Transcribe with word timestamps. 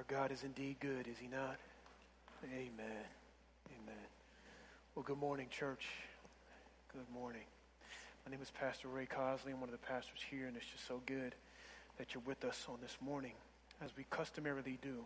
Our 0.00 0.16
God 0.16 0.32
is 0.32 0.44
indeed 0.44 0.76
good, 0.80 1.06
is 1.06 1.18
he 1.20 1.26
not? 1.26 1.58
Amen. 2.44 3.04
Amen. 3.68 4.06
Well, 4.94 5.02
good 5.02 5.18
morning, 5.18 5.48
church. 5.50 5.84
Good 6.94 7.04
morning. 7.12 7.42
My 8.24 8.32
name 8.32 8.40
is 8.40 8.50
Pastor 8.50 8.88
Ray 8.88 9.04
Causly. 9.04 9.52
I'm 9.52 9.60
one 9.60 9.68
of 9.68 9.78
the 9.78 9.86
pastors 9.86 10.20
here, 10.30 10.46
and 10.46 10.56
it's 10.56 10.64
just 10.64 10.88
so 10.88 11.02
good 11.04 11.34
that 11.98 12.14
you're 12.14 12.22
with 12.24 12.46
us 12.46 12.64
on 12.70 12.78
this 12.80 12.96
morning, 13.02 13.34
as 13.84 13.90
we 13.94 14.06
customarily 14.08 14.78
do. 14.80 15.04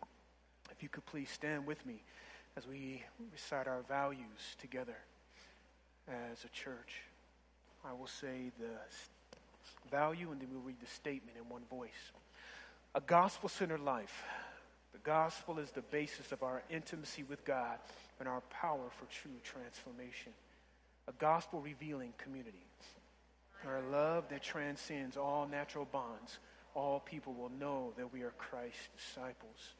If 0.71 0.81
you 0.81 0.89
could 0.89 1.05
please 1.07 1.29
stand 1.29 1.67
with 1.67 1.85
me 1.85 2.01
as 2.57 2.65
we 2.65 3.03
recite 3.33 3.67
our 3.67 3.83
values 3.89 4.55
together 4.61 4.99
as 6.07 6.45
a 6.45 6.49
church. 6.51 7.03
I 7.85 7.93
will 7.95 8.07
say 8.07 8.53
the 8.61 9.91
value, 9.91 10.31
and 10.31 10.41
then 10.41 10.51
we'll 10.53 10.63
read 10.63 10.81
the 10.81 10.87
statement 10.87 11.37
in 11.37 11.49
one 11.49 11.63
voice. 11.69 12.13
A 12.95 13.01
gospel 13.01 13.49
centered 13.49 13.81
life 13.81 14.23
gospel 15.05 15.59
is 15.59 15.71
the 15.71 15.83
basis 15.83 16.33
of 16.33 16.43
our 16.43 16.63
intimacy 16.71 17.23
with 17.23 17.45
God 17.45 17.79
and 18.19 18.29
our 18.29 18.41
power 18.51 18.91
for 18.99 19.05
true 19.07 19.39
transformation. 19.43 20.33
A 21.07 21.13
gospel 21.13 21.61
revealing 21.61 22.13
community. 22.19 22.65
Our 23.67 23.81
love 23.91 24.25
that 24.29 24.43
transcends 24.43 25.17
all 25.17 25.47
natural 25.51 25.87
bonds. 25.91 26.39
All 26.75 27.01
people 27.01 27.33
will 27.35 27.51
know 27.59 27.93
that 27.97 28.13
we 28.13 28.23
are 28.23 28.33
Christ's 28.37 28.89
disciples. 28.97 29.75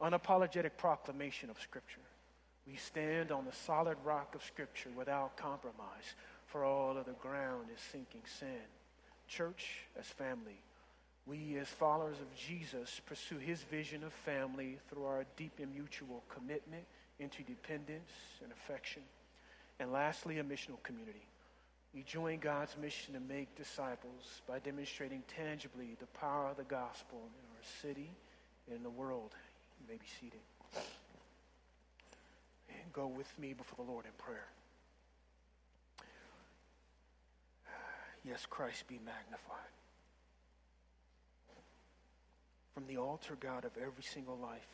Unapologetic 0.00 0.76
proclamation 0.76 1.50
of 1.50 1.60
Scripture. 1.60 2.00
We 2.66 2.76
stand 2.76 3.32
on 3.32 3.44
the 3.44 3.52
solid 3.52 3.96
rock 4.04 4.34
of 4.34 4.42
Scripture 4.42 4.90
without 4.96 5.36
compromise, 5.36 6.14
for 6.46 6.64
all 6.64 6.96
other 6.96 7.14
ground 7.20 7.66
is 7.74 7.80
sinking 7.92 8.22
sand. 8.38 8.52
Church 9.26 9.80
as 9.98 10.06
family, 10.06 10.60
we, 11.28 11.58
as 11.58 11.68
followers 11.68 12.16
of 12.20 12.34
Jesus, 12.34 13.00
pursue 13.04 13.36
his 13.36 13.62
vision 13.64 14.02
of 14.02 14.12
family 14.12 14.78
through 14.88 15.04
our 15.04 15.26
deep 15.36 15.52
and 15.60 15.72
mutual 15.74 16.24
commitment 16.28 16.84
into 17.18 17.42
dependence 17.42 18.10
and 18.42 18.50
affection. 18.50 19.02
And 19.78 19.92
lastly, 19.92 20.38
a 20.38 20.44
missional 20.44 20.82
community. 20.82 21.26
We 21.94 22.02
join 22.02 22.38
God's 22.38 22.76
mission 22.80 23.14
to 23.14 23.20
make 23.20 23.54
disciples 23.56 24.40
by 24.48 24.58
demonstrating 24.60 25.22
tangibly 25.36 25.96
the 26.00 26.06
power 26.18 26.48
of 26.48 26.56
the 26.56 26.64
gospel 26.64 27.18
in 27.18 27.56
our 27.56 27.64
city 27.82 28.10
and 28.66 28.76
in 28.76 28.82
the 28.82 28.90
world. 28.90 29.34
You 29.80 29.86
may 29.92 29.98
be 29.98 30.06
seated. 30.20 30.40
And 32.70 32.92
go 32.92 33.06
with 33.06 33.38
me 33.38 33.52
before 33.52 33.84
the 33.84 33.90
Lord 33.90 34.06
in 34.06 34.12
prayer. 34.16 34.48
Yes, 38.24 38.46
Christ 38.48 38.88
be 38.88 38.98
magnified 39.04 39.77
from 42.78 42.86
the 42.86 43.00
altar, 43.00 43.36
God, 43.40 43.64
of 43.64 43.72
every 43.76 44.04
single 44.04 44.38
life, 44.38 44.68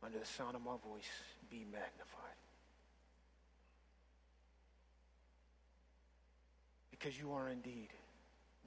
under 0.00 0.16
the 0.16 0.24
sound 0.24 0.54
of 0.54 0.62
my 0.62 0.76
voice, 0.88 1.10
be 1.50 1.66
magnified. 1.72 2.38
Because 6.92 7.18
you 7.18 7.32
are 7.32 7.48
indeed 7.48 7.88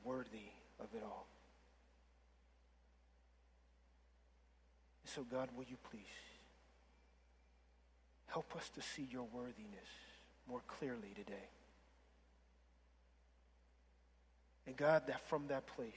worthy 0.04 0.52
of 0.82 0.88
it 0.94 1.02
all. 1.06 1.26
so, 5.06 5.26
God, 5.30 5.48
will 5.56 5.66
you 5.70 5.78
please 5.90 6.02
help 8.28 8.54
us 8.58 8.70
to 8.76 8.82
see 8.82 9.08
your 9.10 9.28
worthiness 9.34 9.90
more 10.50 10.62
clearly 10.68 11.14
today? 11.16 11.48
And 14.68 14.76
God, 14.76 15.04
that 15.08 15.22
from 15.30 15.48
that 15.48 15.66
place, 15.66 15.92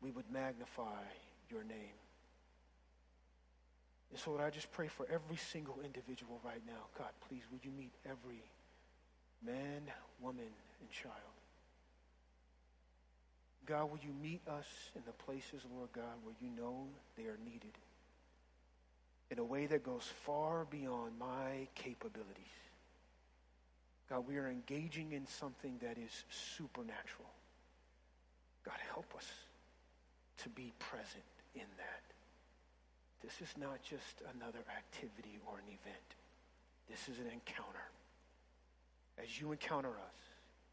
we 0.00 0.10
would 0.10 0.30
magnify 0.30 1.02
your 1.50 1.64
name. 1.64 1.98
And 4.10 4.20
so, 4.20 4.30
Lord, 4.30 4.42
I 4.42 4.50
just 4.50 4.70
pray 4.70 4.86
for 4.86 5.06
every 5.12 5.36
single 5.36 5.78
individual 5.84 6.40
right 6.44 6.62
now. 6.66 6.86
God, 6.96 7.10
please, 7.28 7.42
would 7.50 7.64
you 7.64 7.72
meet 7.76 7.92
every 8.04 8.42
man, 9.44 9.82
woman, 10.20 10.52
and 10.80 10.90
child? 10.90 11.14
God, 13.66 13.90
will 13.90 13.98
you 14.02 14.12
meet 14.22 14.40
us 14.46 14.66
in 14.94 15.02
the 15.06 15.12
places, 15.24 15.62
Lord 15.74 15.88
God, 15.92 16.14
where 16.22 16.34
you 16.40 16.48
know 16.56 16.86
they 17.16 17.24
are 17.24 17.38
needed 17.44 17.72
in 19.30 19.38
a 19.38 19.44
way 19.44 19.66
that 19.66 19.82
goes 19.82 20.04
far 20.24 20.66
beyond 20.70 21.18
my 21.18 21.66
capabilities? 21.74 22.54
God, 24.08 24.28
we 24.28 24.36
are 24.36 24.48
engaging 24.48 25.12
in 25.12 25.26
something 25.26 25.78
that 25.80 25.96
is 25.96 26.24
supernatural. 26.28 27.30
God, 28.64 28.76
help 28.92 29.12
us 29.16 29.26
to 30.42 30.48
be 30.50 30.72
present 30.78 31.24
in 31.54 31.68
that. 31.78 32.02
This 33.22 33.40
is 33.40 33.54
not 33.56 33.82
just 33.82 34.20
another 34.36 34.60
activity 34.68 35.38
or 35.46 35.56
an 35.56 35.68
event. 35.68 36.08
This 36.90 37.08
is 37.08 37.18
an 37.18 37.30
encounter. 37.32 37.88
As 39.22 39.40
you 39.40 39.52
encounter 39.52 39.94
us, 39.96 40.18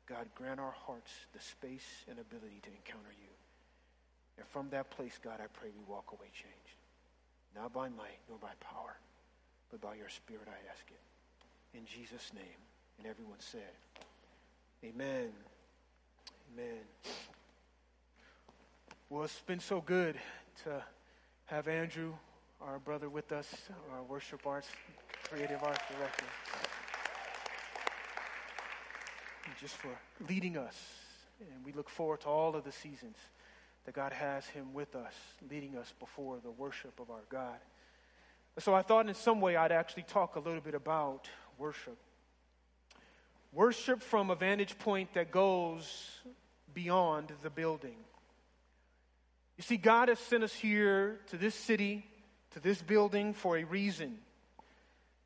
God, 0.07 0.27
grant 0.35 0.59
our 0.59 0.75
hearts 0.85 1.11
the 1.31 1.39
space 1.39 2.03
and 2.09 2.19
ability 2.19 2.59
to 2.63 2.69
encounter 2.69 3.13
you. 3.15 3.31
And 4.37 4.47
from 4.47 4.69
that 4.71 4.89
place, 4.89 5.19
God, 5.23 5.39
I 5.39 5.47
pray 5.53 5.69
we 5.71 5.83
walk 5.87 6.11
away 6.11 6.27
changed. 6.33 6.77
Not 7.55 7.71
by 7.71 7.87
might 7.89 8.19
nor 8.27 8.37
by 8.39 8.51
power, 8.59 8.97
but 9.69 9.79
by 9.79 9.95
your 9.95 10.09
Spirit, 10.09 10.47
I 10.47 10.59
ask 10.71 10.83
it. 10.89 11.77
In 11.77 11.85
Jesus' 11.85 12.31
name. 12.33 12.59
And 12.97 13.07
everyone 13.07 13.39
said, 13.39 13.71
Amen. 14.83 15.31
Amen. 16.53 16.83
Well, 19.11 19.25
it's 19.25 19.41
been 19.41 19.59
so 19.59 19.81
good 19.81 20.15
to 20.63 20.81
have 21.47 21.67
Andrew, 21.67 22.13
our 22.61 22.79
brother, 22.79 23.09
with 23.09 23.33
us, 23.33 23.53
our 23.91 24.01
worship 24.03 24.47
arts, 24.47 24.69
creative 25.29 25.61
arts 25.61 25.81
director. 25.93 26.25
Just 29.59 29.75
for 29.75 29.89
leading 30.29 30.55
us. 30.55 30.77
And 31.41 31.65
we 31.65 31.73
look 31.73 31.89
forward 31.89 32.21
to 32.21 32.27
all 32.29 32.55
of 32.55 32.63
the 32.63 32.71
seasons 32.71 33.17
that 33.83 33.93
God 33.93 34.13
has 34.13 34.45
him 34.45 34.73
with 34.73 34.95
us, 34.95 35.13
leading 35.49 35.75
us 35.75 35.93
before 35.99 36.37
the 36.41 36.51
worship 36.51 36.97
of 36.97 37.09
our 37.09 37.25
God. 37.29 37.59
So 38.59 38.73
I 38.73 38.81
thought 38.81 39.09
in 39.09 39.13
some 39.13 39.41
way 39.41 39.57
I'd 39.57 39.73
actually 39.73 40.03
talk 40.03 40.37
a 40.37 40.39
little 40.39 40.61
bit 40.61 40.73
about 40.73 41.27
worship. 41.57 41.97
Worship 43.51 44.01
from 44.01 44.29
a 44.29 44.35
vantage 44.35 44.79
point 44.79 45.15
that 45.15 45.31
goes 45.31 46.11
beyond 46.73 47.33
the 47.43 47.49
building. 47.49 47.97
You 49.57 49.63
see, 49.63 49.77
God 49.77 50.09
has 50.09 50.19
sent 50.19 50.43
us 50.43 50.53
here 50.53 51.19
to 51.27 51.37
this 51.37 51.55
city, 51.55 52.05
to 52.51 52.59
this 52.59 52.81
building 52.81 53.33
for 53.33 53.57
a 53.57 53.63
reason. 53.63 54.17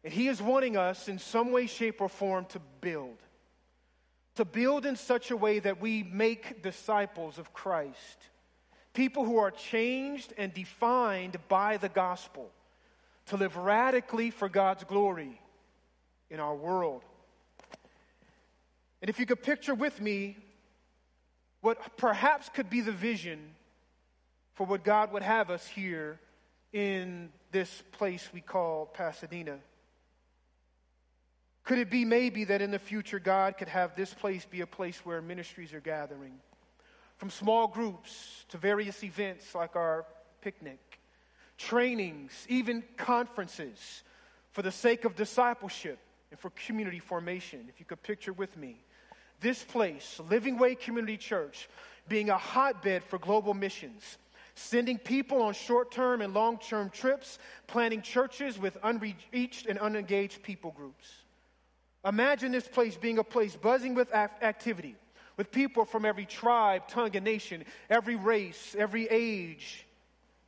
And 0.03 0.13
He 0.13 0.27
is 0.27 0.41
wanting 0.41 0.77
us 0.77 1.07
in 1.07 1.19
some 1.19 1.51
way, 1.51 1.67
shape, 1.67 2.01
or 2.01 2.09
form 2.09 2.45
to 2.49 2.59
build. 2.81 3.17
To 4.35 4.45
build 4.45 4.85
in 4.85 4.95
such 4.95 5.31
a 5.31 5.37
way 5.37 5.59
that 5.59 5.79
we 5.79 6.03
make 6.03 6.61
disciples 6.61 7.37
of 7.37 7.53
Christ. 7.53 8.17
People 8.93 9.25
who 9.25 9.37
are 9.37 9.51
changed 9.51 10.33
and 10.37 10.53
defined 10.53 11.37
by 11.47 11.77
the 11.77 11.89
gospel. 11.89 12.51
To 13.27 13.37
live 13.37 13.57
radically 13.57 14.29
for 14.29 14.49
God's 14.49 14.83
glory 14.83 15.41
in 16.29 16.39
our 16.39 16.55
world. 16.55 17.03
And 19.01 19.09
if 19.09 19.19
you 19.19 19.25
could 19.25 19.43
picture 19.43 19.75
with 19.75 20.01
me 20.01 20.37
what 21.61 21.97
perhaps 21.97 22.49
could 22.49 22.69
be 22.69 22.81
the 22.81 22.91
vision 22.91 23.39
for 24.55 24.65
what 24.65 24.83
God 24.83 25.11
would 25.13 25.23
have 25.23 25.49
us 25.49 25.67
here 25.67 26.19
in 26.73 27.29
this 27.51 27.83
place 27.91 28.27
we 28.33 28.41
call 28.41 28.85
Pasadena? 28.85 29.59
Could 31.63 31.79
it 31.79 31.89
be 31.89 32.05
maybe 32.05 32.45
that 32.45 32.61
in 32.61 32.71
the 32.71 32.79
future 32.79 33.19
God 33.19 33.57
could 33.57 33.67
have 33.67 33.95
this 33.95 34.13
place 34.13 34.45
be 34.45 34.61
a 34.61 34.67
place 34.67 34.99
where 35.05 35.21
ministries 35.21 35.73
are 35.73 35.79
gathering? 35.79 36.33
From 37.17 37.29
small 37.29 37.67
groups 37.67 38.45
to 38.49 38.57
various 38.57 39.03
events 39.03 39.55
like 39.55 39.75
our 39.75 40.05
picnic, 40.41 40.99
trainings, 41.57 42.45
even 42.49 42.83
conferences 42.97 44.03
for 44.51 44.61
the 44.61 44.71
sake 44.71 45.05
of 45.05 45.15
discipleship 45.15 45.97
and 46.29 46.39
for 46.39 46.51
community 46.51 46.99
formation. 46.99 47.65
If 47.67 47.79
you 47.79 47.85
could 47.85 48.03
picture 48.03 48.33
with 48.33 48.55
me, 48.57 48.83
this 49.41 49.63
place, 49.63 50.19
Living 50.29 50.57
Way 50.57 50.75
Community 50.75 51.17
Church, 51.17 51.67
being 52.07 52.29
a 52.29 52.37
hotbed 52.37 53.03
for 53.03 53.17
global 53.17 53.53
missions 53.53 54.17
sending 54.55 54.97
people 54.97 55.41
on 55.41 55.53
short 55.53 55.91
term 55.91 56.21
and 56.21 56.33
long 56.33 56.57
term 56.57 56.89
trips, 56.89 57.39
planting 57.67 58.01
churches 58.01 58.57
with 58.57 58.77
unreached 58.83 59.67
and 59.67 59.77
unengaged 59.79 60.41
people 60.41 60.71
groups. 60.71 61.07
Imagine 62.05 62.51
this 62.51 62.67
place 62.67 62.95
being 62.95 63.17
a 63.17 63.23
place 63.23 63.55
buzzing 63.55 63.95
with 63.95 64.13
activity, 64.13 64.95
with 65.37 65.51
people 65.51 65.85
from 65.85 66.05
every 66.05 66.25
tribe, 66.25 66.87
tongue, 66.87 67.15
and 67.15 67.25
nation, 67.25 67.65
every 67.89 68.15
race, 68.15 68.75
every 68.77 69.07
age, 69.07 69.85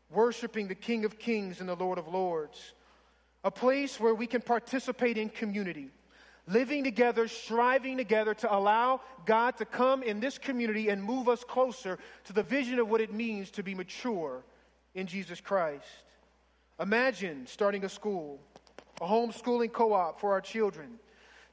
worshiping 0.10 0.68
the 0.68 0.76
King 0.76 1.04
of 1.04 1.20
Kings 1.20 1.60
and 1.60 1.68
the 1.68 1.76
Lord 1.76 1.98
of 1.98 2.08
Lords. 2.08 2.74
A 3.44 3.52
place 3.52 4.00
where 4.00 4.16
we 4.16 4.28
can 4.28 4.42
participate 4.42 5.18
in 5.18 5.30
community 5.30 5.90
living 6.48 6.84
together, 6.84 7.28
striving 7.28 7.98
together 7.98 8.34
to 8.34 8.56
allow 8.56 9.02
God 9.26 9.58
to 9.58 9.66
come 9.66 10.02
in 10.02 10.20
this 10.20 10.38
community 10.38 10.90
and 10.90 11.04
move 11.04 11.28
us 11.28 11.44
closer 11.44 12.00
to 12.26 12.34
the 12.34 12.44
vision 12.44 12.80
of 12.80 12.90
what 12.90 13.02
it 13.02 13.14
means 13.14 13.52
to 13.52 13.64
be 13.64 13.76
mature 13.76 14.44
in 14.96 15.08
Jesus 15.08 15.42
Christ. 15.42 15.86
Imagine 16.80 17.48
starting 17.48 17.84
a 17.84 17.90
school, 17.90 18.40
a 19.02 19.06
homeschooling 19.06 19.72
co 19.72 19.94
op 19.94 20.20
for 20.20 20.32
our 20.32 20.42
children 20.42 21.00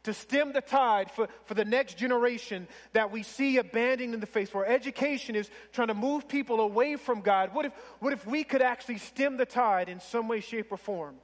to 0.05 0.13
stem 0.13 0.53
the 0.53 0.61
tide 0.61 1.11
for, 1.11 1.29
for 1.47 1.55
the 1.55 1.65
next 1.65 1.97
generation 1.97 2.69
that 2.93 3.11
we 3.11 3.23
see 3.23 3.57
abandoning 3.57 4.21
the 4.21 4.27
faith, 4.27 4.55
where 4.55 4.67
education 4.67 5.35
is 5.35 5.51
trying 5.73 5.89
to 5.89 5.95
move 5.95 6.29
people 6.29 6.61
away 6.61 6.97
from 6.97 7.23
God. 7.23 7.55
What 7.55 7.65
if, 7.65 7.73
what 8.01 8.13
if 8.13 8.27
we 8.27 8.45
could 8.45 8.63
actually 8.63 8.99
stem 8.99 9.39
the 9.39 9.47
tide 9.47 9.89
in 9.89 10.01
some 10.01 10.29
way, 10.29 10.41
shape, 10.41 10.71
or 10.71 10.77
form 10.77 11.17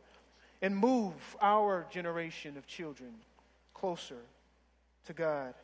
and 0.62 0.76
move 0.76 1.14
our 1.40 1.86
generation 1.90 2.56
of 2.56 2.66
children 2.66 3.14
closer 3.80 4.18
to 5.06 5.12
God? 5.12 5.54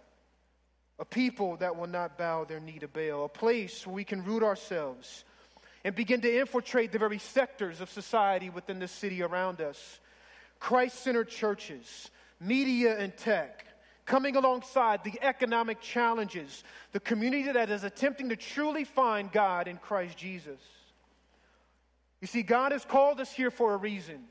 A 0.98 1.04
people 1.04 1.56
that 1.58 1.76
will 1.76 1.86
not 1.86 2.16
bow 2.16 2.44
their 2.44 2.60
knee 2.60 2.78
to 2.78 2.88
Baal, 2.88 3.26
a 3.26 3.28
place 3.28 3.86
where 3.86 3.94
we 3.94 4.04
can 4.04 4.24
root 4.24 4.42
ourselves 4.42 5.24
and 5.84 5.94
begin 5.94 6.22
to 6.22 6.38
infiltrate 6.40 6.90
the 6.90 6.98
very 6.98 7.18
sectors 7.18 7.80
of 7.80 7.90
society 7.90 8.48
within 8.48 8.78
the 8.78 8.88
city 8.88 9.22
around 9.22 9.60
us. 9.60 10.00
Christ 10.58 11.00
centered 11.00 11.28
churches 11.28 12.10
media 12.40 12.98
and 12.98 13.16
tech, 13.16 13.66
coming 14.04 14.36
alongside 14.36 15.02
the 15.04 15.18
economic 15.22 15.80
challenges, 15.80 16.64
the 16.92 17.00
community 17.00 17.50
that 17.50 17.70
is 17.70 17.84
attempting 17.84 18.28
to 18.28 18.36
truly 18.36 18.84
find 18.84 19.32
God 19.32 19.68
in 19.68 19.76
Christ 19.76 20.16
Jesus. 20.16 20.60
You 22.20 22.26
see, 22.26 22.42
God 22.42 22.72
has 22.72 22.84
called 22.84 23.20
us 23.20 23.32
here 23.32 23.50
for 23.50 23.74
a 23.74 23.76
reason. 23.76 24.24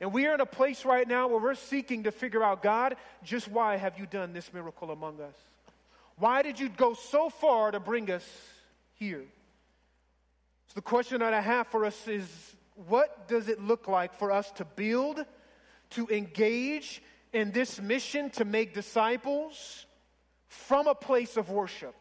And 0.00 0.12
we 0.12 0.26
are 0.26 0.34
in 0.34 0.40
a 0.40 0.46
place 0.46 0.84
right 0.84 1.06
now 1.06 1.28
where 1.28 1.40
we're 1.40 1.54
seeking 1.54 2.04
to 2.04 2.12
figure 2.12 2.42
out 2.42 2.62
God, 2.62 2.96
just 3.22 3.48
why 3.48 3.76
have 3.76 3.98
you 3.98 4.06
done 4.06 4.32
this 4.32 4.52
miracle 4.52 4.90
among 4.90 5.20
us? 5.20 5.34
Why 6.16 6.42
did 6.42 6.58
you 6.58 6.68
go 6.68 6.94
so 6.94 7.28
far 7.28 7.70
to 7.70 7.80
bring 7.80 8.10
us 8.10 8.26
here? 8.94 9.24
So, 10.68 10.74
the 10.74 10.82
question 10.82 11.20
that 11.20 11.34
I 11.34 11.40
have 11.40 11.66
for 11.66 11.84
us 11.84 12.08
is 12.08 12.26
what 12.86 13.28
does 13.28 13.48
it 13.48 13.60
look 13.60 13.88
like 13.88 14.18
for 14.18 14.30
us 14.30 14.50
to 14.52 14.64
build, 14.64 15.24
to 15.90 16.08
engage, 16.08 17.02
in 17.32 17.52
this 17.52 17.80
mission 17.80 18.30
to 18.30 18.44
make 18.44 18.74
disciples 18.74 19.86
from 20.48 20.86
a 20.86 20.94
place 20.94 21.36
of 21.36 21.50
worship. 21.50 21.94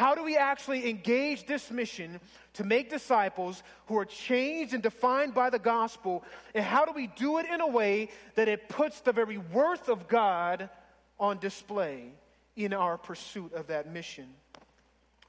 How 0.00 0.14
do 0.14 0.24
we 0.24 0.38
actually 0.38 0.88
engage 0.88 1.46
this 1.46 1.70
mission 1.70 2.20
to 2.54 2.64
make 2.64 2.88
disciples 2.88 3.62
who 3.84 3.98
are 3.98 4.06
changed 4.06 4.72
and 4.72 4.82
defined 4.82 5.34
by 5.34 5.50
the 5.50 5.58
gospel? 5.58 6.24
And 6.54 6.64
how 6.64 6.86
do 6.86 6.92
we 6.92 7.08
do 7.08 7.36
it 7.36 7.44
in 7.44 7.60
a 7.60 7.66
way 7.66 8.08
that 8.34 8.48
it 8.48 8.70
puts 8.70 9.02
the 9.02 9.12
very 9.12 9.36
worth 9.36 9.90
of 9.90 10.08
God 10.08 10.70
on 11.18 11.36
display 11.36 12.14
in 12.56 12.72
our 12.72 12.96
pursuit 12.96 13.52
of 13.52 13.66
that 13.66 13.92
mission? 13.92 14.24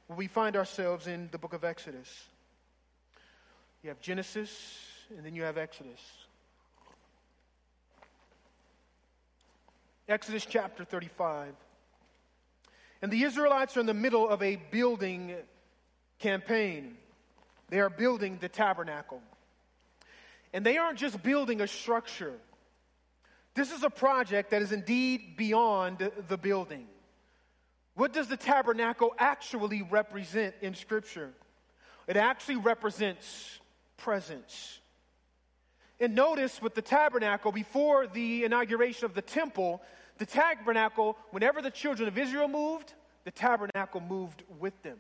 we 0.08 0.28
find 0.28 0.56
ourselves 0.56 1.06
in 1.06 1.28
the 1.34 1.38
book 1.38 1.52
of 1.52 1.66
Exodus. 1.66 2.28
You 3.84 3.90
have 3.90 4.00
Genesis, 4.00 4.58
and 5.18 5.26
then 5.26 5.36
you 5.36 5.44
have 5.44 5.58
Exodus. 5.58 6.00
Exodus 10.08 10.46
chapter 10.46 10.86
35. 10.86 11.56
And 13.02 13.12
the 13.12 13.24
Israelites 13.24 13.78
are 13.78 13.80
in 13.80 13.86
the 13.86 13.94
middle 13.94 14.30
of 14.30 14.44
a 14.44 14.58
building 14.70 15.36
campaign. 16.20 16.98
They 17.70 17.80
are 17.80 17.90
building 17.90 18.38
the 18.40 18.50
tabernacle. 18.50 19.22
And 20.54 20.66
they 20.66 20.78
aren't 20.78 21.00
just 21.00 21.24
building 21.24 21.62
a 21.62 21.68
structure, 21.68 22.34
this 23.54 23.72
is 23.72 23.84
a 23.84 23.90
project 23.90 24.52
that 24.52 24.62
is 24.62 24.72
indeed 24.72 25.36
beyond 25.36 26.10
the 26.30 26.38
building. 26.38 26.88
What 27.96 28.14
does 28.14 28.28
the 28.28 28.38
tabernacle 28.38 29.14
actually 29.20 29.82
represent 29.82 30.56
in 30.62 30.74
Scripture? 30.74 31.32
It 32.08 32.16
actually 32.16 32.56
represents 32.58 33.60
presence. 33.98 34.80
And 36.00 36.16
notice 36.16 36.62
with 36.62 36.74
the 36.74 36.82
tabernacle, 36.82 37.52
before 37.52 38.08
the 38.08 38.46
inauguration 38.46 39.06
of 39.06 39.14
the 39.14 39.22
temple, 39.22 39.82
the 40.22 40.28
tabernacle, 40.28 41.18
whenever 41.32 41.64
the 41.64 41.72
children 41.72 42.08
of 42.08 42.16
Israel 42.16 42.48
moved, 42.48 42.94
the 43.24 43.32
tabernacle 43.32 44.02
moved 44.02 44.44
with 44.60 44.80
them. 44.84 45.00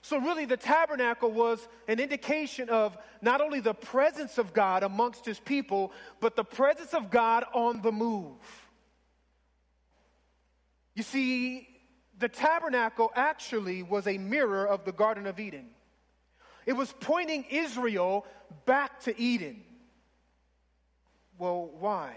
So, 0.00 0.16
really, 0.18 0.46
the 0.46 0.56
tabernacle 0.56 1.30
was 1.30 1.68
an 1.86 2.00
indication 2.00 2.70
of 2.70 2.96
not 3.20 3.42
only 3.42 3.60
the 3.60 3.74
presence 3.74 4.38
of 4.38 4.54
God 4.54 4.82
amongst 4.82 5.26
his 5.26 5.38
people, 5.38 5.92
but 6.20 6.36
the 6.36 6.42
presence 6.42 6.94
of 6.94 7.10
God 7.10 7.44
on 7.52 7.82
the 7.82 7.92
move. 7.92 8.38
You 10.94 11.02
see, 11.02 11.68
the 12.18 12.30
tabernacle 12.30 13.12
actually 13.14 13.82
was 13.82 14.06
a 14.06 14.16
mirror 14.16 14.66
of 14.66 14.86
the 14.86 14.92
Garden 14.92 15.26
of 15.26 15.38
Eden, 15.38 15.66
it 16.64 16.72
was 16.72 16.94
pointing 16.98 17.44
Israel 17.50 18.24
back 18.64 19.00
to 19.00 19.20
Eden. 19.20 19.64
Well, 21.36 21.68
why? 21.78 22.16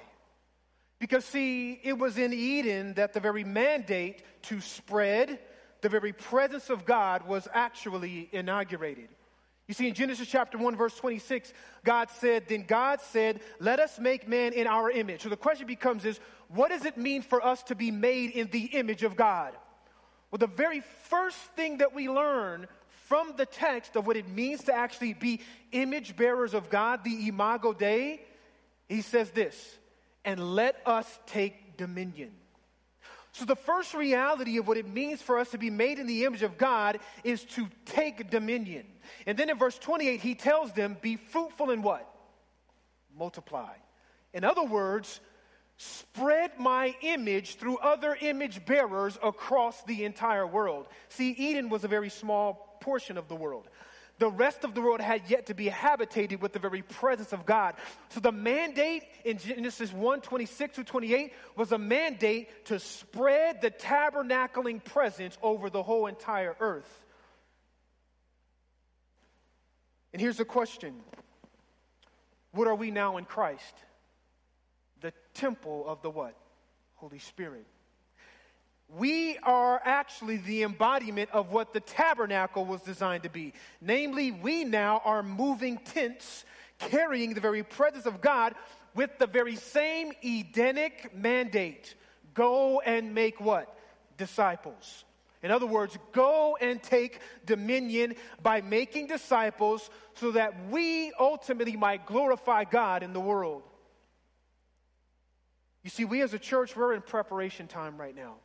Because, 1.04 1.26
see, 1.26 1.82
it 1.84 1.98
was 1.98 2.18
in 2.18 2.32
Eden 2.32 2.94
that 2.94 3.12
the 3.12 3.20
very 3.20 3.44
mandate 3.44 4.24
to 4.44 4.62
spread 4.62 5.38
the 5.82 5.90
very 5.90 6.14
presence 6.14 6.70
of 6.70 6.86
God 6.86 7.28
was 7.28 7.46
actually 7.54 8.30
inaugurated. 8.32 9.10
You 9.68 9.74
see, 9.74 9.90
in 9.90 9.96
Genesis 9.96 10.30
chapter 10.30 10.58
1, 10.58 10.78
verse 10.78 10.96
26, 10.96 11.52
God 11.84 12.10
said, 12.10 12.48
Then 12.48 12.64
God 12.66 13.02
said, 13.02 13.42
Let 13.60 13.82
us 13.82 14.00
make 14.00 14.30
man 14.30 14.54
in 14.54 14.66
our 14.66 14.90
image. 14.90 15.24
So 15.24 15.28
the 15.28 15.36
question 15.36 15.68
becomes 15.68 16.06
is, 16.06 16.22
what 16.48 16.70
does 16.70 16.86
it 16.86 16.96
mean 16.96 17.22
for 17.22 17.46
us 17.46 17.64
to 17.64 17.76
be 17.76 17.92
made 17.92 18.30
in 18.30 18.48
the 18.52 18.64
image 18.64 19.04
of 19.04 19.18
God? 19.18 19.52
Well, 20.32 20.40
the 20.40 20.48
very 20.48 20.84
first 21.10 21.36
thing 21.58 21.80
that 21.80 21.94
we 21.94 22.08
learn 22.08 22.66
from 23.10 23.34
the 23.36 23.46
text 23.46 23.98
of 23.98 24.08
what 24.08 24.16
it 24.16 24.30
means 24.30 24.64
to 24.64 24.74
actually 24.74 25.16
be 25.16 25.42
image 25.74 26.16
bearers 26.16 26.54
of 26.54 26.70
God, 26.70 27.04
the 27.04 27.28
Imago 27.28 27.74
Dei, 27.74 28.22
he 28.88 29.02
says 29.02 29.32
this 29.32 29.80
and 30.26 30.56
let 30.56 30.76
us 30.86 31.20
take 31.26 31.78
dominion. 31.78 32.32
So, 33.34 33.46
the 33.46 33.56
first 33.56 33.96
reality 33.96 34.58
of 34.58 34.68
what 34.68 34.78
it 34.78 34.88
means 34.88 35.20
for 35.20 35.40
us 35.40 35.50
to 35.52 35.58
be 35.58 35.72
made 35.72 35.98
in 35.98 36.06
the 36.06 36.24
image 36.24 36.44
of 36.44 36.58
God 36.58 37.00
is 37.24 37.44
to 37.46 37.68
take 37.86 38.30
dominion. 38.30 38.86
And 39.26 39.38
then 39.38 39.50
in 39.50 39.58
verse 39.58 39.78
28, 39.80 40.22
he 40.22 40.36
tells 40.36 40.72
them, 40.74 40.98
Be 41.02 41.16
fruitful 41.16 41.72
and 41.72 41.84
what? 41.84 42.08
Multiply. 43.18 43.74
In 44.36 44.44
other 44.44 44.64
words, 44.64 45.20
spread 45.78 46.60
my 46.60 46.96
image 47.02 47.56
through 47.56 47.78
other 47.78 48.16
image 48.22 48.64
bearers 48.66 49.18
across 49.24 49.84
the 49.84 50.06
entire 50.06 50.46
world. 50.46 50.88
See, 51.10 51.32
Eden 51.32 51.70
was 51.70 51.84
a 51.84 51.88
very 51.88 52.10
small 52.10 52.78
portion 52.82 53.18
of 53.18 53.28
the 53.28 53.36
world. 53.36 53.68
The 54.20 54.30
rest 54.30 54.64
of 54.64 54.76
the 54.76 54.82
world 54.82 55.02
had 55.02 55.24
yet 55.28 55.48
to 55.48 55.54
be 55.54 55.68
habitated 55.68 56.42
with 56.42 56.54
the 56.54 56.60
very 56.60 56.84
presence 56.84 57.34
of 57.34 57.46
God. 57.46 57.76
So 58.10 58.20
the 58.20 58.32
mandate 58.32 59.04
in 59.26 59.38
Genesis 59.40 59.92
1 59.92 60.22
26 60.22 60.76
to 60.76 60.84
28 60.84 61.34
was 61.56 61.72
a 61.72 61.78
mandate 61.78 62.66
to 62.66 62.80
spread 62.80 63.62
the 63.62 63.72
tabernacling 63.72 64.84
presence 64.84 65.38
over 65.42 65.70
the 65.70 65.82
whole 65.82 66.08
entire 66.08 66.56
earth. 66.60 67.04
And 70.14 70.22
here's 70.22 70.38
the 70.38 70.46
question 70.46 71.02
What 72.52 72.68
are 72.68 72.76
we 72.76 72.92
now 72.92 73.18
in 73.18 73.26
Christ? 73.26 73.76
The 75.02 75.12
temple 75.34 75.86
of 75.88 76.02
the 76.02 76.12
what? 76.12 76.36
Holy 76.96 77.20
Spirit 77.20 77.66
we 78.90 79.38
are 79.40 79.82
actually 79.84 80.38
the 80.38 80.64
embodiment 80.64 81.30
of 81.32 81.52
what 81.52 81.74
the 81.74 81.80
tabernacle 81.80 82.66
was 82.66 82.82
designed 82.82 83.24
to 83.24 83.30
be. 83.30 83.54
Namely, 83.82 84.32
we 84.32 84.64
now 84.64 85.02
are 85.04 85.24
moving 85.24 85.78
tents 85.78 86.46
carrying 86.78 87.34
the 87.34 87.42
very 87.42 87.64
presence 87.64 88.06
of 88.06 88.22
God 88.22 88.56
with 88.94 89.18
the 89.18 89.28
very 89.28 89.56
same 89.56 90.12
Edenic 90.24 91.16
mandate 91.16 91.96
go 92.34 92.80
and 92.82 93.14
make 93.14 93.40
what? 93.40 93.76
Disciples. 94.18 95.06
In 95.42 95.52
other 95.52 95.66
words, 95.66 95.98
go 96.14 96.58
and 96.62 96.82
take 96.82 97.20
dominion 97.46 98.16
by 98.42 98.62
making 98.62 99.08
disciples 99.08 99.90
so 100.16 100.32
that 100.32 100.70
we 100.70 101.12
ultimately 101.20 101.76
might 101.76 102.06
glorify 102.06 102.64
God 102.64 103.04
in 103.04 103.12
the 103.12 103.20
world. 103.20 103.64
You 105.84 105.90
see, 105.90 106.06
we 106.06 106.22
as 106.22 106.34
a 106.34 106.40
church, 106.40 106.78
we're 106.78 106.94
in 106.94 107.02
preparation 107.02 107.68
time 107.68 107.98
right 107.98 108.16
now. 108.16 108.36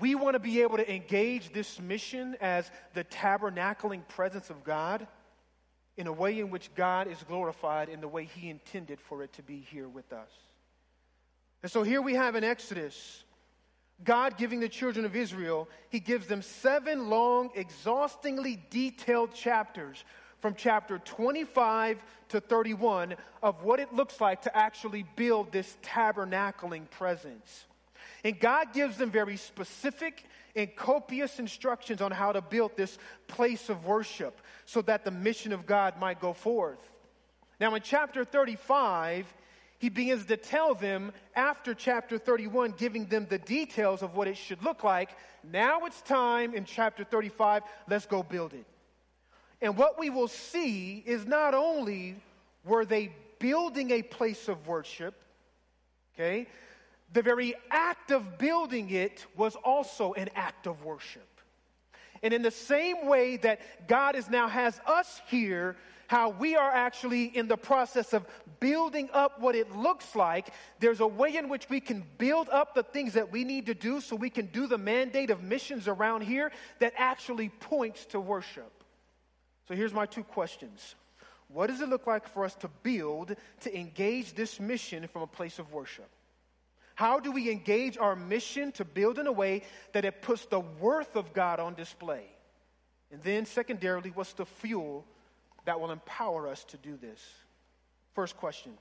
We 0.00 0.14
want 0.14 0.34
to 0.34 0.40
be 0.40 0.62
able 0.62 0.78
to 0.78 0.92
engage 0.92 1.52
this 1.52 1.80
mission 1.80 2.36
as 2.40 2.70
the 2.94 3.04
tabernacling 3.04 4.08
presence 4.08 4.50
of 4.50 4.64
God 4.64 5.06
in 5.96 6.06
a 6.06 6.12
way 6.12 6.38
in 6.38 6.50
which 6.50 6.74
God 6.74 7.06
is 7.06 7.22
glorified 7.24 7.88
in 7.88 8.00
the 8.00 8.08
way 8.08 8.24
He 8.24 8.48
intended 8.48 9.00
for 9.00 9.22
it 9.22 9.32
to 9.34 9.42
be 9.42 9.58
here 9.58 9.88
with 9.88 10.12
us. 10.12 10.30
And 11.62 11.70
so 11.70 11.82
here 11.82 12.02
we 12.02 12.14
have 12.14 12.34
in 12.34 12.44
Exodus, 12.44 13.24
God 14.02 14.36
giving 14.36 14.60
the 14.60 14.68
children 14.68 15.04
of 15.04 15.14
Israel, 15.14 15.68
He 15.90 16.00
gives 16.00 16.26
them 16.26 16.42
seven 16.42 17.10
long, 17.10 17.50
exhaustingly 17.54 18.62
detailed 18.70 19.34
chapters 19.34 20.04
from 20.40 20.54
chapter 20.56 20.98
25 20.98 22.02
to 22.30 22.40
31 22.40 23.14
of 23.42 23.62
what 23.62 23.78
it 23.78 23.94
looks 23.94 24.20
like 24.20 24.42
to 24.42 24.56
actually 24.56 25.04
build 25.14 25.52
this 25.52 25.76
tabernacling 25.82 26.90
presence. 26.90 27.66
And 28.24 28.38
God 28.38 28.72
gives 28.72 28.96
them 28.96 29.10
very 29.10 29.36
specific 29.36 30.24
and 30.54 30.74
copious 30.76 31.38
instructions 31.38 32.00
on 32.00 32.10
how 32.10 32.32
to 32.32 32.40
build 32.40 32.76
this 32.76 32.98
place 33.26 33.68
of 33.68 33.84
worship 33.84 34.40
so 34.64 34.82
that 34.82 35.04
the 35.04 35.10
mission 35.10 35.52
of 35.52 35.66
God 35.66 35.98
might 35.98 36.20
go 36.20 36.32
forth. 36.32 36.78
Now, 37.58 37.74
in 37.74 37.82
chapter 37.82 38.24
35, 38.24 39.26
he 39.78 39.88
begins 39.88 40.26
to 40.26 40.36
tell 40.36 40.74
them 40.74 41.12
after 41.34 41.74
chapter 41.74 42.16
31, 42.16 42.74
giving 42.78 43.06
them 43.06 43.26
the 43.28 43.38
details 43.38 44.02
of 44.02 44.14
what 44.14 44.28
it 44.28 44.36
should 44.36 44.62
look 44.62 44.84
like. 44.84 45.10
Now 45.42 45.86
it's 45.86 46.00
time 46.02 46.54
in 46.54 46.64
chapter 46.64 47.02
35, 47.02 47.62
let's 47.88 48.06
go 48.06 48.22
build 48.22 48.52
it. 48.52 48.64
And 49.60 49.76
what 49.76 49.98
we 49.98 50.10
will 50.10 50.28
see 50.28 51.02
is 51.04 51.26
not 51.26 51.54
only 51.54 52.16
were 52.64 52.84
they 52.84 53.12
building 53.40 53.90
a 53.90 54.02
place 54.02 54.48
of 54.48 54.68
worship, 54.68 55.14
okay, 56.14 56.46
the 57.12 57.22
very 57.22 57.54
act 57.70 58.10
of 58.10 58.38
building 58.38 58.90
it 58.90 59.26
was 59.36 59.56
also 59.56 60.12
an 60.14 60.30
act 60.34 60.66
of 60.66 60.84
worship. 60.84 61.28
And 62.22 62.32
in 62.32 62.42
the 62.42 62.50
same 62.50 63.06
way 63.06 63.36
that 63.38 63.88
God 63.88 64.14
is 64.14 64.30
now 64.30 64.48
has 64.48 64.80
us 64.86 65.20
here, 65.28 65.76
how 66.06 66.28
we 66.28 66.56
are 66.56 66.70
actually 66.70 67.24
in 67.24 67.48
the 67.48 67.56
process 67.56 68.12
of 68.12 68.24
building 68.60 69.08
up 69.12 69.40
what 69.40 69.54
it 69.54 69.74
looks 69.74 70.14
like, 70.14 70.52
there's 70.78 71.00
a 71.00 71.06
way 71.06 71.36
in 71.36 71.48
which 71.48 71.68
we 71.68 71.80
can 71.80 72.04
build 72.18 72.48
up 72.50 72.74
the 72.74 72.82
things 72.82 73.14
that 73.14 73.32
we 73.32 73.44
need 73.44 73.66
to 73.66 73.74
do 73.74 74.00
so 74.00 74.14
we 74.14 74.30
can 74.30 74.46
do 74.46 74.66
the 74.66 74.78
mandate 74.78 75.30
of 75.30 75.42
missions 75.42 75.88
around 75.88 76.22
here 76.22 76.52
that 76.78 76.92
actually 76.96 77.48
points 77.48 78.04
to 78.06 78.20
worship. 78.20 78.84
So 79.66 79.74
here's 79.74 79.94
my 79.94 80.06
two 80.06 80.24
questions. 80.24 80.94
What 81.48 81.68
does 81.68 81.80
it 81.80 81.88
look 81.88 82.06
like 82.06 82.28
for 82.28 82.44
us 82.44 82.54
to 82.56 82.68
build 82.82 83.34
to 83.60 83.76
engage 83.76 84.34
this 84.34 84.60
mission 84.60 85.08
from 85.08 85.22
a 85.22 85.26
place 85.26 85.58
of 85.58 85.72
worship? 85.72 86.08
How 86.94 87.20
do 87.20 87.32
we 87.32 87.50
engage 87.50 87.96
our 87.96 88.14
mission 88.14 88.72
to 88.72 88.84
build 88.84 89.18
in 89.18 89.26
a 89.26 89.32
way 89.32 89.62
that 89.92 90.04
it 90.04 90.22
puts 90.22 90.44
the 90.46 90.60
worth 90.60 91.16
of 91.16 91.32
God 91.32 91.60
on 91.60 91.74
display? 91.74 92.24
And 93.10 93.22
then, 93.22 93.44
secondarily, 93.46 94.10
what's 94.10 94.32
the 94.32 94.46
fuel 94.46 95.04
that 95.64 95.80
will 95.80 95.90
empower 95.90 96.48
us 96.48 96.64
to 96.64 96.76
do 96.76 96.96
this? 96.96 97.20
First 98.14 98.36
question 98.36 98.72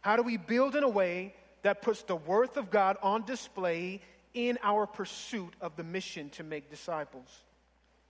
How 0.00 0.16
do 0.16 0.22
we 0.22 0.36
build 0.36 0.76
in 0.76 0.84
a 0.84 0.88
way 0.88 1.34
that 1.62 1.82
puts 1.82 2.02
the 2.02 2.16
worth 2.16 2.56
of 2.56 2.70
God 2.70 2.96
on 3.02 3.24
display 3.24 4.00
in 4.34 4.58
our 4.62 4.86
pursuit 4.86 5.54
of 5.60 5.76
the 5.76 5.84
mission 5.84 6.30
to 6.30 6.44
make 6.44 6.70
disciples? 6.70 7.28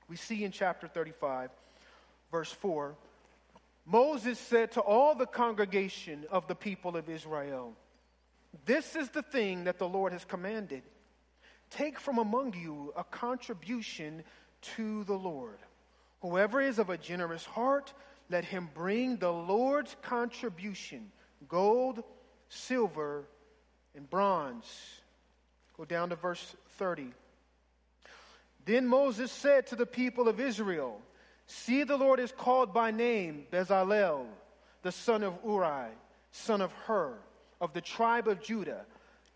We 0.08 0.16
see 0.16 0.44
in 0.44 0.52
chapter 0.52 0.86
35, 0.86 1.50
verse 2.30 2.52
4, 2.52 2.94
Moses 3.84 4.38
said 4.38 4.72
to 4.72 4.80
all 4.80 5.14
the 5.14 5.26
congregation 5.26 6.24
of 6.30 6.46
the 6.48 6.54
people 6.54 6.96
of 6.96 7.08
Israel, 7.08 7.74
this 8.64 8.96
is 8.96 9.10
the 9.10 9.22
thing 9.22 9.64
that 9.64 9.78
the 9.78 9.88
Lord 9.88 10.12
has 10.12 10.24
commanded. 10.24 10.82
Take 11.70 11.98
from 11.98 12.18
among 12.18 12.54
you 12.54 12.92
a 12.96 13.04
contribution 13.04 14.22
to 14.76 15.04
the 15.04 15.14
Lord. 15.14 15.58
Whoever 16.22 16.60
is 16.60 16.78
of 16.78 16.90
a 16.90 16.98
generous 16.98 17.44
heart, 17.44 17.92
let 18.30 18.44
him 18.44 18.70
bring 18.74 19.16
the 19.16 19.32
Lord's 19.32 19.96
contribution 20.02 21.10
gold, 21.48 22.02
silver, 22.48 23.24
and 23.94 24.08
bronze. 24.08 24.64
Go 25.76 25.84
down 25.84 26.08
to 26.08 26.16
verse 26.16 26.56
30. 26.78 27.12
Then 28.64 28.86
Moses 28.86 29.30
said 29.30 29.66
to 29.68 29.76
the 29.76 29.86
people 29.86 30.28
of 30.28 30.40
Israel, 30.40 31.00
See, 31.46 31.84
the 31.84 31.96
Lord 31.96 32.18
is 32.18 32.32
called 32.32 32.74
by 32.74 32.90
name 32.90 33.46
Bezalel, 33.52 34.26
the 34.82 34.90
son 34.90 35.22
of 35.22 35.34
Uri, 35.44 35.90
son 36.32 36.60
of 36.60 36.72
Hur 36.72 37.16
of 37.60 37.72
the 37.72 37.80
tribe 37.80 38.28
of 38.28 38.42
Judah. 38.42 38.84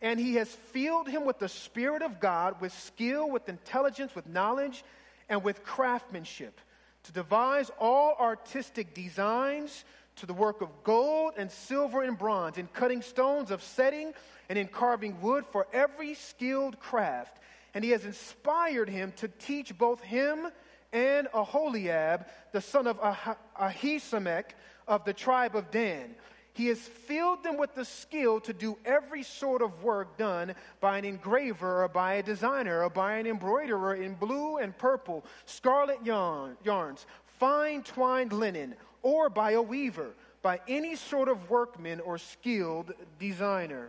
And 0.02 0.18
he 0.18 0.36
has 0.36 0.48
filled 0.48 1.08
him 1.08 1.24
with 1.24 1.38
the 1.38 1.48
Spirit 1.48 2.02
of 2.02 2.20
God, 2.20 2.60
with 2.60 2.72
skill, 2.72 3.30
with 3.30 3.48
intelligence, 3.48 4.14
with 4.14 4.26
knowledge, 4.26 4.82
and 5.28 5.44
with 5.44 5.62
craftsmanship, 5.62 6.58
to 7.04 7.12
devise 7.12 7.70
all 7.78 8.16
artistic 8.18 8.94
designs 8.94 9.84
to 10.16 10.26
the 10.26 10.34
work 10.34 10.60
of 10.60 10.68
gold 10.84 11.34
and 11.36 11.50
silver 11.50 12.02
and 12.02 12.18
bronze, 12.18 12.58
in 12.58 12.66
cutting 12.68 13.02
stones 13.02 13.50
of 13.50 13.62
setting 13.62 14.12
and 14.48 14.58
in 14.58 14.68
carving 14.68 15.20
wood 15.20 15.44
for 15.52 15.66
every 15.72 16.14
skilled 16.14 16.78
craft. 16.80 17.38
And 17.74 17.84
he 17.84 17.90
has 17.90 18.04
inspired 18.04 18.88
him 18.88 19.12
to 19.16 19.28
teach 19.28 19.76
both 19.76 20.00
him 20.00 20.48
and 20.92 21.28
Aholiab, 21.32 22.26
the 22.52 22.60
son 22.60 22.86
of 22.86 22.98
ah- 23.00 23.36
Ahisamach 23.58 24.46
of 24.88 25.04
the 25.04 25.12
tribe 25.12 25.54
of 25.54 25.70
Dan. 25.70 26.14
He 26.52 26.66
has 26.66 26.78
filled 26.78 27.42
them 27.42 27.56
with 27.56 27.74
the 27.74 27.84
skill 27.84 28.40
to 28.40 28.52
do 28.52 28.76
every 28.84 29.22
sort 29.22 29.62
of 29.62 29.82
work 29.82 30.16
done 30.16 30.54
by 30.80 30.98
an 30.98 31.04
engraver 31.04 31.84
or 31.84 31.88
by 31.88 32.14
a 32.14 32.22
designer 32.22 32.82
or 32.82 32.90
by 32.90 33.14
an 33.16 33.26
embroiderer 33.26 33.94
in 33.94 34.14
blue 34.14 34.58
and 34.58 34.76
purple, 34.76 35.24
scarlet 35.46 36.04
yarn, 36.04 36.56
yarns, 36.64 37.06
fine 37.38 37.82
twined 37.82 38.32
linen, 38.32 38.74
or 39.02 39.30
by 39.30 39.52
a 39.52 39.62
weaver, 39.62 40.10
by 40.42 40.60
any 40.66 40.96
sort 40.96 41.28
of 41.28 41.48
workman 41.48 42.00
or 42.00 42.18
skilled 42.18 42.92
designer. 43.18 43.88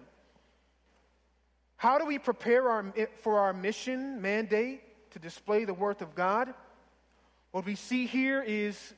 How 1.77 1.97
do 1.97 2.05
we 2.05 2.19
prepare 2.19 2.69
our, 2.69 2.85
for 3.21 3.39
our 3.39 3.53
mission 3.53 4.21
mandate 4.21 4.81
to 5.11 5.19
display 5.19 5.65
the 5.65 5.73
worth 5.73 6.01
of 6.03 6.13
God? 6.13 6.53
What 7.51 7.65
we 7.65 7.73
see 7.73 8.05
here 8.05 8.43
is 8.43 8.93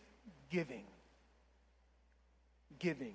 giving. 0.49 0.83
Giving. 2.77 3.13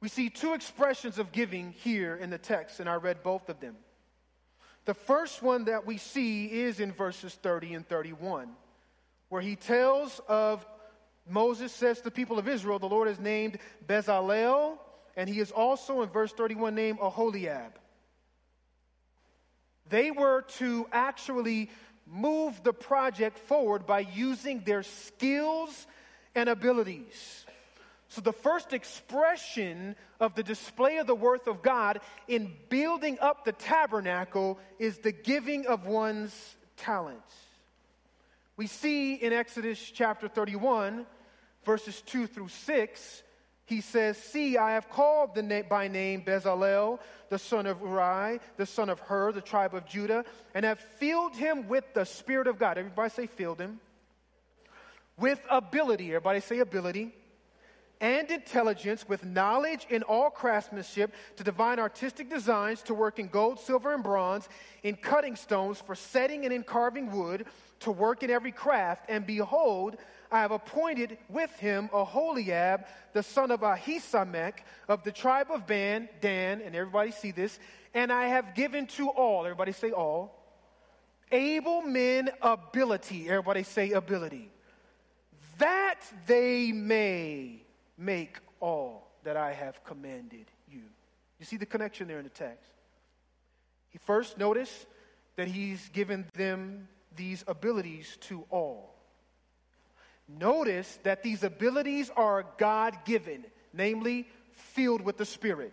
We 0.00 0.08
see 0.08 0.28
two 0.28 0.52
expressions 0.52 1.18
of 1.18 1.32
giving 1.32 1.72
here 1.72 2.16
in 2.16 2.30
the 2.30 2.38
text, 2.38 2.80
and 2.80 2.88
I 2.88 2.94
read 2.94 3.22
both 3.22 3.48
of 3.48 3.60
them. 3.60 3.76
The 4.84 4.94
first 4.94 5.42
one 5.42 5.64
that 5.64 5.86
we 5.86 5.96
see 5.96 6.46
is 6.46 6.80
in 6.80 6.92
verses 6.92 7.34
30 7.34 7.74
and 7.74 7.88
31, 7.88 8.50
where 9.30 9.42
he 9.42 9.56
tells 9.56 10.20
of 10.28 10.64
Moses 11.28 11.72
says 11.72 11.98
to 11.98 12.04
the 12.04 12.10
people 12.10 12.38
of 12.38 12.46
Israel, 12.46 12.78
the 12.78 12.86
Lord 12.86 13.08
has 13.08 13.18
named 13.18 13.58
Bezalel, 13.86 14.78
and 15.16 15.28
he 15.28 15.40
is 15.40 15.50
also 15.50 16.02
in 16.02 16.08
verse 16.08 16.32
31 16.32 16.74
named 16.74 16.98
Aholiab. 17.00 17.72
They 19.88 20.10
were 20.10 20.42
to 20.58 20.86
actually 20.92 21.70
move 22.06 22.62
the 22.62 22.72
project 22.72 23.38
forward 23.38 23.86
by 23.86 24.00
using 24.00 24.60
their 24.60 24.82
skills 24.82 25.86
and 26.34 26.48
abilities. 26.48 27.44
So, 28.16 28.22
the 28.22 28.32
first 28.32 28.72
expression 28.72 29.94
of 30.20 30.34
the 30.34 30.42
display 30.42 30.96
of 30.96 31.06
the 31.06 31.14
worth 31.14 31.46
of 31.46 31.60
God 31.60 32.00
in 32.26 32.50
building 32.70 33.18
up 33.20 33.44
the 33.44 33.52
tabernacle 33.52 34.58
is 34.78 34.96
the 34.96 35.12
giving 35.12 35.66
of 35.66 35.84
one's 35.84 36.56
talents. 36.78 37.34
We 38.56 38.68
see 38.68 39.16
in 39.16 39.34
Exodus 39.34 39.78
chapter 39.78 40.28
31, 40.28 41.04
verses 41.66 42.00
2 42.06 42.26
through 42.26 42.48
6, 42.48 43.22
he 43.66 43.82
says, 43.82 44.16
See, 44.16 44.56
I 44.56 44.72
have 44.72 44.88
called 44.88 45.34
the 45.34 45.42
na- 45.42 45.68
by 45.68 45.88
name 45.88 46.22
Bezalel, 46.22 47.00
the 47.28 47.38
son 47.38 47.66
of 47.66 47.82
Uri, 47.82 48.40
the 48.56 48.64
son 48.64 48.88
of 48.88 48.98
Hur, 48.98 49.32
the 49.32 49.42
tribe 49.42 49.74
of 49.74 49.84
Judah, 49.84 50.24
and 50.54 50.64
have 50.64 50.80
filled 50.80 51.36
him 51.36 51.68
with 51.68 51.84
the 51.92 52.04
Spirit 52.04 52.46
of 52.46 52.58
God. 52.58 52.78
Everybody 52.78 53.10
say, 53.10 53.26
filled 53.26 53.60
him. 53.60 53.78
With 55.18 55.42
ability. 55.50 56.06
Everybody 56.06 56.40
say, 56.40 56.60
ability 56.60 57.12
and 58.00 58.30
intelligence 58.30 59.08
with 59.08 59.24
knowledge 59.24 59.86
in 59.88 60.02
all 60.02 60.30
craftsmanship 60.30 61.14
to 61.36 61.44
divine 61.44 61.78
artistic 61.78 62.28
designs 62.28 62.82
to 62.82 62.94
work 62.94 63.18
in 63.18 63.28
gold, 63.28 63.58
silver, 63.58 63.94
and 63.94 64.02
bronze, 64.02 64.48
in 64.82 64.96
cutting 64.96 65.36
stones 65.36 65.80
for 65.80 65.94
setting 65.94 66.44
and 66.44 66.52
in 66.52 66.62
carving 66.62 67.10
wood, 67.10 67.46
to 67.80 67.90
work 67.90 68.22
in 68.22 68.30
every 68.30 68.52
craft. 68.52 69.06
And 69.08 69.26
behold, 69.26 69.96
I 70.30 70.40
have 70.40 70.50
appointed 70.50 71.18
with 71.28 71.52
him 71.58 71.88
Aholiab, 71.92 72.86
the 73.12 73.22
son 73.22 73.50
of 73.50 73.60
Ahisamach, 73.60 74.54
of 74.88 75.02
the 75.04 75.12
tribe 75.12 75.48
of 75.50 75.66
Dan, 75.66 76.08
Dan, 76.20 76.60
and 76.60 76.74
everybody 76.74 77.12
see 77.12 77.30
this, 77.30 77.58
and 77.94 78.12
I 78.12 78.28
have 78.28 78.54
given 78.54 78.86
to 78.88 79.08
all, 79.08 79.44
everybody 79.44 79.72
say 79.72 79.90
all, 79.90 80.42
able 81.32 81.82
men 81.82 82.30
ability, 82.42 83.28
everybody 83.28 83.62
say 83.62 83.92
ability, 83.92 84.50
that 85.58 86.00
they 86.26 86.72
may 86.72 87.62
make 87.98 88.38
all 88.60 89.08
that 89.24 89.36
I 89.36 89.52
have 89.52 89.82
commanded 89.84 90.46
you. 90.68 90.82
You 91.38 91.46
see 91.46 91.56
the 91.56 91.66
connection 91.66 92.08
there 92.08 92.18
in 92.18 92.24
the 92.24 92.30
text. 92.30 92.70
He 93.90 93.98
first 93.98 94.38
noticed 94.38 94.86
that 95.36 95.48
he's 95.48 95.88
given 95.90 96.26
them 96.34 96.88
these 97.16 97.44
abilities 97.46 98.16
to 98.22 98.44
all. 98.50 98.94
Notice 100.28 100.98
that 101.04 101.22
these 101.22 101.44
abilities 101.44 102.10
are 102.16 102.46
God 102.58 102.96
given, 103.04 103.44
namely, 103.72 104.28
filled 104.52 105.02
with 105.02 105.16
the 105.16 105.24
Spirit. 105.24 105.72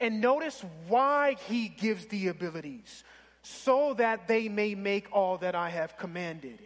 And 0.00 0.20
notice 0.20 0.64
why 0.88 1.36
he 1.46 1.68
gives 1.68 2.06
the 2.06 2.28
abilities 2.28 3.04
so 3.42 3.94
that 3.94 4.28
they 4.28 4.48
may 4.48 4.74
make 4.74 5.08
all 5.12 5.38
that 5.38 5.54
I 5.54 5.68
have 5.70 5.96
commanded. 5.98 6.58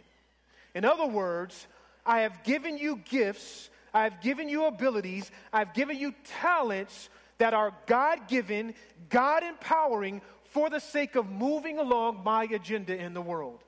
In 0.73 0.85
other 0.85 1.05
words, 1.05 1.67
I 2.05 2.21
have 2.21 2.43
given 2.43 2.77
you 2.77 2.97
gifts 2.97 3.69
I've 3.95 4.19
given 4.19 4.49
you 4.49 4.65
abilities, 4.65 5.31
I've 5.53 5.73
given 5.73 5.97
you 5.97 6.13
talents 6.41 7.09
that 7.37 7.53
are 7.53 7.73
God 7.85 8.27
given, 8.27 8.73
God 9.07 9.41
empowering 9.41 10.21
for 10.51 10.69
the 10.69 10.81
sake 10.81 11.15
of 11.15 11.31
moving 11.31 11.79
along 11.79 12.21
my 12.25 12.43
agenda 12.43 12.93
in 12.93 13.13
the 13.13 13.21
world. 13.21 13.63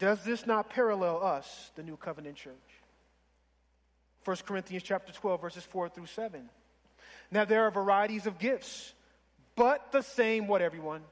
Does 0.00 0.24
this 0.24 0.48
not 0.48 0.68
parallel 0.68 1.24
us, 1.24 1.70
the 1.76 1.84
New 1.84 1.96
Covenant 1.96 2.34
Church? 2.34 2.52
1 4.24 4.36
Corinthians 4.44 4.82
chapter 4.82 5.12
12, 5.12 5.40
verses 5.40 5.62
4 5.62 5.88
through 5.88 6.06
7. 6.06 6.48
Now 7.30 7.44
there 7.44 7.62
are 7.62 7.70
varieties 7.70 8.26
of 8.26 8.40
gifts, 8.40 8.94
but 9.54 9.92
the 9.92 10.02
same, 10.02 10.48
what 10.48 10.60
everyone? 10.60 11.02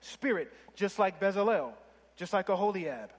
Spirit, 0.00 0.52
just 0.74 0.98
like 0.98 1.20
Bezalel, 1.20 1.74
just 2.16 2.32
like 2.32 2.48
Aholiab. 2.48 3.10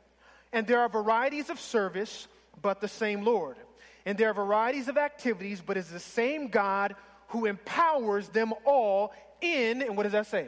And 0.51 0.67
there 0.67 0.81
are 0.81 0.89
varieties 0.89 1.50
of 1.50 1.61
service, 1.61 2.27
but 2.62 2.81
the 2.81 2.88
same 2.88 3.24
Lord. 3.24 3.58
And 4.05 4.17
there 4.17 4.29
are 4.29 4.34
varieties 4.34 4.88
of 4.88 4.98
activities, 4.98 5.62
but 5.62 5.77
it's 5.77 5.89
the 5.89 6.00
same 6.00 6.48
God 6.48 6.96
who 7.27 7.46
empowers 7.46 8.27
them 8.29 8.53
all 8.65 9.13
in, 9.41 9.81
and 9.81 9.96
what 9.96 10.03
does 10.03 10.12
that 10.13 10.27
say? 10.27 10.48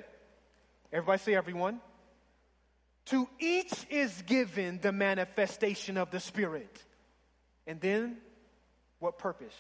Everybody 0.92 1.20
say 1.20 1.36
everyone. 1.36 1.80
To 3.08 3.28
each 3.40 3.74
is 3.90 4.22
given 4.24 4.80
the 4.82 4.92
manifestation 4.92 5.98
of 5.98 6.12
the 6.12 6.20
Spirit. 6.20 6.84
And 7.68 7.80
then, 7.82 8.18
what 9.00 9.18
purpose? 9.18 9.56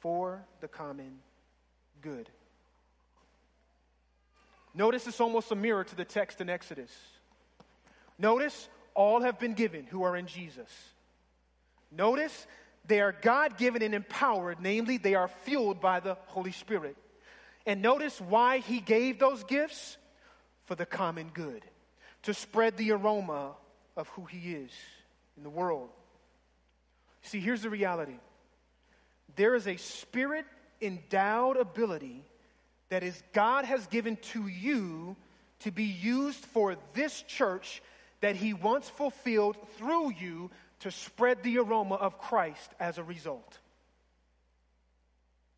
For 0.00 0.42
the 0.60 0.68
common 0.68 1.18
good. 2.00 2.28
Notice 4.74 5.06
it's 5.06 5.20
almost 5.20 5.50
a 5.50 5.56
mirror 5.56 5.84
to 5.84 5.96
the 5.96 6.04
text 6.04 6.40
in 6.40 6.48
Exodus. 6.48 6.90
Notice 8.18 8.68
all 8.94 9.20
have 9.20 9.38
been 9.38 9.54
given 9.54 9.84
who 9.86 10.04
are 10.04 10.16
in 10.16 10.26
Jesus. 10.26 10.70
Notice 11.90 12.46
they 12.86 13.00
are 13.00 13.12
God 13.12 13.58
given 13.58 13.82
and 13.82 13.94
empowered, 13.94 14.58
namely, 14.60 14.96
they 14.96 15.14
are 15.14 15.28
fueled 15.28 15.80
by 15.80 16.00
the 16.00 16.16
Holy 16.26 16.52
Spirit. 16.52 16.96
And 17.66 17.82
notice 17.82 18.20
why 18.20 18.58
He 18.58 18.80
gave 18.80 19.18
those 19.18 19.44
gifts 19.44 19.96
for 20.64 20.74
the 20.74 20.86
common 20.86 21.30
good, 21.34 21.64
to 22.22 22.34
spread 22.34 22.76
the 22.76 22.92
aroma 22.92 23.52
of 23.96 24.08
who 24.08 24.24
He 24.24 24.54
is 24.54 24.70
in 25.36 25.42
the 25.42 25.50
world. 25.50 25.90
See, 27.22 27.40
here's 27.40 27.62
the 27.62 27.70
reality 27.70 28.16
there 29.36 29.54
is 29.54 29.66
a 29.66 29.76
spirit 29.76 30.44
endowed 30.80 31.56
ability 31.56 32.24
that 32.88 33.02
is 33.02 33.22
God 33.32 33.64
has 33.64 33.86
given 33.86 34.16
to 34.16 34.48
you 34.48 35.16
to 35.60 35.70
be 35.70 35.84
used 35.84 36.44
for 36.46 36.76
this 36.94 37.22
church 37.22 37.82
that 38.20 38.36
he 38.36 38.54
once 38.54 38.88
fulfilled 38.88 39.56
through 39.76 40.12
you 40.12 40.50
to 40.80 40.90
spread 40.90 41.42
the 41.42 41.58
aroma 41.58 41.94
of 41.96 42.18
Christ 42.18 42.70
as 42.78 42.98
a 42.98 43.02
result. 43.02 43.58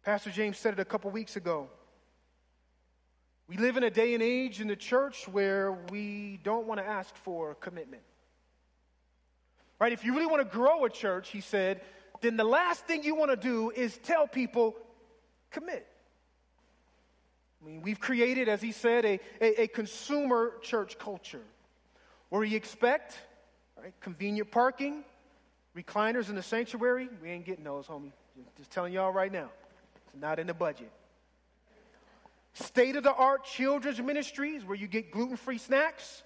Pastor 0.04 0.30
James 0.30 0.58
said 0.58 0.74
it 0.74 0.80
a 0.80 0.84
couple 0.84 1.10
weeks 1.10 1.36
ago. 1.36 1.68
We 3.48 3.56
live 3.56 3.76
in 3.76 3.84
a 3.84 3.90
day 3.90 4.14
and 4.14 4.22
age 4.22 4.60
in 4.60 4.68
the 4.68 4.76
church 4.76 5.28
where 5.28 5.72
we 5.90 6.40
don't 6.42 6.66
want 6.66 6.80
to 6.80 6.86
ask 6.86 7.14
for 7.16 7.54
commitment. 7.56 8.02
Right? 9.78 9.92
If 9.92 10.04
you 10.04 10.14
really 10.14 10.26
want 10.26 10.42
to 10.42 10.56
grow 10.56 10.84
a 10.84 10.90
church, 10.90 11.30
he 11.30 11.40
said, 11.40 11.82
then 12.20 12.36
the 12.36 12.44
last 12.44 12.86
thing 12.86 13.02
you 13.02 13.14
want 13.14 13.30
to 13.30 13.36
do 13.36 13.70
is 13.70 13.98
tell 13.98 14.26
people, 14.26 14.76
commit. 15.50 15.86
I 17.60 17.66
mean, 17.66 17.82
we've 17.82 18.00
created, 18.00 18.48
as 18.48 18.62
he 18.62 18.72
said, 18.72 19.04
a, 19.04 19.20
a, 19.40 19.62
a 19.62 19.66
consumer 19.68 20.54
church 20.62 20.98
culture 20.98 21.42
where 22.32 22.44
you 22.44 22.56
expect 22.56 23.14
right, 23.76 23.92
convenient 24.00 24.50
parking, 24.50 25.04
recliners 25.76 26.30
in 26.30 26.34
the 26.34 26.42
sanctuary. 26.42 27.10
We 27.22 27.28
ain't 27.28 27.44
getting 27.44 27.62
those, 27.62 27.86
homie. 27.86 28.12
Just 28.56 28.70
telling 28.70 28.94
y'all 28.94 29.12
right 29.12 29.30
now. 29.30 29.50
It's 30.06 30.14
not 30.18 30.38
in 30.38 30.46
the 30.46 30.54
budget. 30.54 30.90
State 32.54 32.96
of 32.96 33.04
the 33.04 33.12
art 33.12 33.44
children's 33.44 34.00
ministries 34.00 34.64
where 34.64 34.74
you 34.74 34.86
get 34.86 35.10
gluten 35.10 35.36
free 35.36 35.58
snacks. 35.58 36.22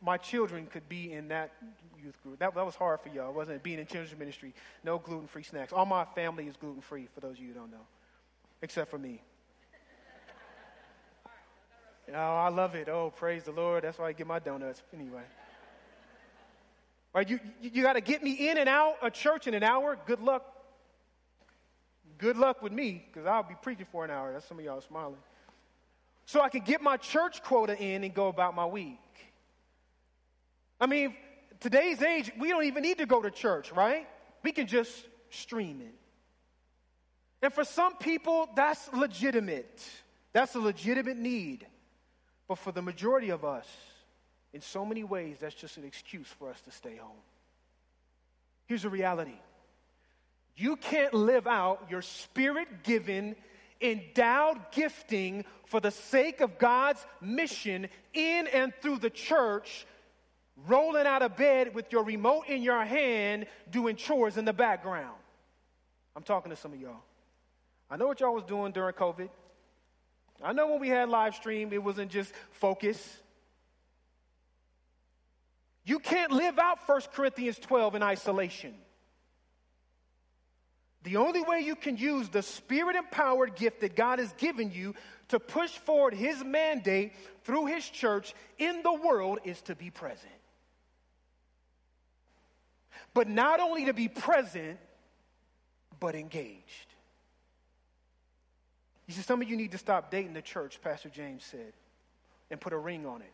My 0.00 0.16
children 0.16 0.68
could 0.68 0.88
be 0.88 1.12
in 1.12 1.26
that 1.28 1.50
youth 2.00 2.22
group. 2.22 2.38
That, 2.38 2.54
that 2.54 2.64
was 2.64 2.76
hard 2.76 3.00
for 3.00 3.08
y'all, 3.08 3.32
wasn't 3.32 3.56
it? 3.56 3.62
Being 3.64 3.80
in 3.80 3.86
children's 3.86 4.16
ministry, 4.16 4.54
no 4.84 4.98
gluten 4.98 5.26
free 5.26 5.42
snacks. 5.42 5.72
All 5.72 5.86
my 5.86 6.04
family 6.14 6.46
is 6.46 6.54
gluten 6.56 6.82
free, 6.82 7.08
for 7.12 7.18
those 7.18 7.32
of 7.32 7.40
you 7.40 7.48
who 7.48 7.54
don't 7.54 7.72
know, 7.72 7.86
except 8.62 8.92
for 8.92 8.98
me. 8.98 9.22
Oh, 12.08 12.14
I 12.14 12.48
love 12.48 12.74
it. 12.74 12.88
Oh, 12.88 13.12
praise 13.14 13.44
the 13.44 13.52
Lord. 13.52 13.84
That's 13.84 13.98
why 13.98 14.08
I 14.08 14.12
get 14.12 14.26
my 14.26 14.38
donuts. 14.38 14.82
Anyway. 14.92 15.22
Right, 17.14 17.28
you, 17.28 17.40
you, 17.60 17.82
got 17.82 17.92
to 17.92 18.00
get 18.00 18.22
me 18.22 18.48
in 18.48 18.56
and 18.56 18.68
out 18.68 18.96
of 19.02 19.12
church 19.12 19.46
in 19.46 19.52
an 19.52 19.62
hour. 19.62 19.98
Good 20.06 20.20
luck. 20.20 20.46
Good 22.16 22.36
luck 22.36 22.62
with 22.62 22.72
me, 22.72 23.04
because 23.06 23.26
I'll 23.26 23.42
be 23.42 23.54
preaching 23.60 23.86
for 23.90 24.04
an 24.04 24.10
hour. 24.10 24.32
That's 24.32 24.46
some 24.46 24.58
of 24.58 24.64
y'all 24.64 24.80
smiling. 24.80 25.16
So 26.24 26.40
I 26.40 26.48
can 26.48 26.62
get 26.62 26.80
my 26.80 26.96
church 26.96 27.42
quota 27.42 27.76
in 27.76 28.04
and 28.04 28.14
go 28.14 28.28
about 28.28 28.54
my 28.54 28.64
week. 28.64 28.98
I 30.80 30.86
mean, 30.86 31.14
today's 31.60 32.00
age, 32.00 32.32
we 32.38 32.48
don't 32.48 32.64
even 32.64 32.82
need 32.82 32.98
to 32.98 33.06
go 33.06 33.20
to 33.20 33.30
church, 33.30 33.72
right? 33.72 34.06
We 34.42 34.52
can 34.52 34.66
just 34.66 34.90
stream 35.30 35.80
it. 35.80 35.94
And 37.42 37.52
for 37.52 37.64
some 37.64 37.96
people, 37.96 38.48
that's 38.54 38.92
legitimate. 38.92 39.84
That's 40.32 40.54
a 40.54 40.60
legitimate 40.60 41.16
need. 41.16 41.66
But 42.52 42.58
for 42.58 42.72
the 42.72 42.82
majority 42.82 43.30
of 43.30 43.46
us, 43.46 43.66
in 44.52 44.60
so 44.60 44.84
many 44.84 45.04
ways, 45.04 45.38
that's 45.40 45.54
just 45.54 45.78
an 45.78 45.84
excuse 45.84 46.26
for 46.38 46.50
us 46.50 46.60
to 46.66 46.70
stay 46.70 46.96
home. 46.96 47.16
Here's 48.66 48.82
the 48.82 48.90
reality 48.90 49.38
you 50.54 50.76
can't 50.76 51.14
live 51.14 51.46
out 51.46 51.86
your 51.88 52.02
spirit 52.02 52.82
given, 52.82 53.36
endowed 53.80 54.58
gifting 54.70 55.46
for 55.64 55.80
the 55.80 55.90
sake 55.90 56.42
of 56.42 56.58
God's 56.58 57.02
mission 57.22 57.88
in 58.12 58.46
and 58.48 58.74
through 58.82 58.98
the 58.98 59.08
church, 59.08 59.86
rolling 60.66 61.06
out 61.06 61.22
of 61.22 61.38
bed 61.38 61.74
with 61.74 61.90
your 61.90 62.04
remote 62.04 62.48
in 62.48 62.60
your 62.60 62.84
hand, 62.84 63.46
doing 63.70 63.96
chores 63.96 64.36
in 64.36 64.44
the 64.44 64.52
background. 64.52 65.16
I'm 66.14 66.22
talking 66.22 66.50
to 66.50 66.56
some 66.56 66.74
of 66.74 66.78
y'all. 66.78 67.00
I 67.88 67.96
know 67.96 68.08
what 68.08 68.20
y'all 68.20 68.34
was 68.34 68.44
doing 68.44 68.72
during 68.72 68.92
COVID. 68.92 69.30
I 70.42 70.52
know 70.52 70.68
when 70.68 70.80
we 70.80 70.88
had 70.88 71.08
live 71.08 71.34
stream, 71.34 71.72
it 71.72 71.82
wasn't 71.82 72.10
just 72.10 72.32
focus. 72.50 72.98
You 75.84 75.98
can't 75.98 76.32
live 76.32 76.58
out 76.58 76.78
1 76.86 77.00
Corinthians 77.12 77.58
12 77.58 77.96
in 77.96 78.02
isolation. 78.02 78.74
The 81.04 81.16
only 81.16 81.42
way 81.42 81.60
you 81.60 81.74
can 81.74 81.96
use 81.96 82.28
the 82.28 82.42
spirit 82.42 82.94
empowered 82.94 83.56
gift 83.56 83.80
that 83.80 83.96
God 83.96 84.20
has 84.20 84.32
given 84.34 84.70
you 84.70 84.94
to 85.28 85.40
push 85.40 85.70
forward 85.70 86.14
His 86.14 86.44
mandate 86.44 87.12
through 87.44 87.66
His 87.66 87.88
church 87.88 88.34
in 88.58 88.82
the 88.82 88.92
world 88.92 89.40
is 89.44 89.60
to 89.62 89.74
be 89.74 89.90
present. 89.90 90.32
But 93.14 93.28
not 93.28 93.58
only 93.58 93.86
to 93.86 93.92
be 93.92 94.08
present, 94.08 94.78
but 95.98 96.14
engaged. 96.14 96.91
He 99.06 99.12
said, 99.12 99.24
Some 99.24 99.42
of 99.42 99.48
you 99.48 99.56
need 99.56 99.72
to 99.72 99.78
stop 99.78 100.10
dating 100.10 100.34
the 100.34 100.42
church, 100.42 100.80
Pastor 100.82 101.08
James 101.08 101.44
said, 101.44 101.72
and 102.50 102.60
put 102.60 102.72
a 102.72 102.78
ring 102.78 103.06
on 103.06 103.22
it. 103.22 103.32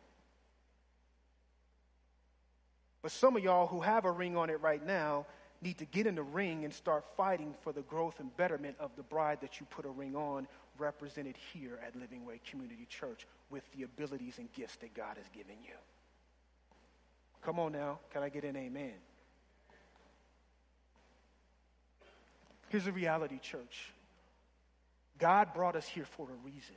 But 3.02 3.12
some 3.12 3.36
of 3.36 3.44
y'all 3.44 3.66
who 3.66 3.80
have 3.80 4.04
a 4.04 4.10
ring 4.10 4.36
on 4.36 4.50
it 4.50 4.60
right 4.60 4.84
now 4.84 5.26
need 5.62 5.78
to 5.78 5.84
get 5.84 6.06
in 6.06 6.14
the 6.14 6.22
ring 6.22 6.64
and 6.64 6.72
start 6.72 7.04
fighting 7.16 7.54
for 7.62 7.72
the 7.72 7.82
growth 7.82 8.20
and 8.20 8.36
betterment 8.36 8.76
of 8.78 8.90
the 8.96 9.02
bride 9.02 9.40
that 9.40 9.60
you 9.60 9.66
put 9.70 9.84
a 9.84 9.90
ring 9.90 10.14
on, 10.14 10.46
represented 10.78 11.36
here 11.52 11.78
at 11.84 11.96
Living 11.96 12.24
Way 12.24 12.40
Community 12.48 12.86
Church 12.88 13.26
with 13.50 13.64
the 13.76 13.82
abilities 13.82 14.38
and 14.38 14.52
gifts 14.52 14.76
that 14.76 14.94
God 14.94 15.16
has 15.16 15.26
given 15.34 15.56
you. 15.64 15.74
Come 17.42 17.58
on 17.58 17.72
now. 17.72 17.98
Can 18.12 18.22
I 18.22 18.28
get 18.28 18.44
an 18.44 18.56
amen? 18.56 18.94
Here's 22.68 22.84
the 22.84 22.92
reality, 22.92 23.38
church. 23.38 23.92
God 25.18 25.52
brought 25.54 25.76
us 25.76 25.86
here 25.86 26.04
for 26.04 26.28
a 26.28 26.44
reason. 26.44 26.76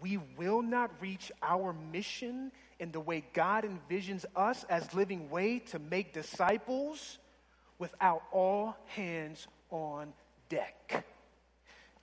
We 0.00 0.18
will 0.38 0.62
not 0.62 0.90
reach 1.00 1.30
our 1.42 1.74
mission 1.92 2.52
in 2.78 2.92
the 2.92 3.00
way 3.00 3.24
God 3.34 3.64
envisions 3.64 4.24
us 4.34 4.64
as 4.64 4.94
living 4.94 5.28
way 5.30 5.58
to 5.70 5.78
make 5.78 6.14
disciples 6.14 7.18
without 7.78 8.22
all 8.32 8.76
hands 8.86 9.46
on 9.70 10.12
deck. 10.48 11.04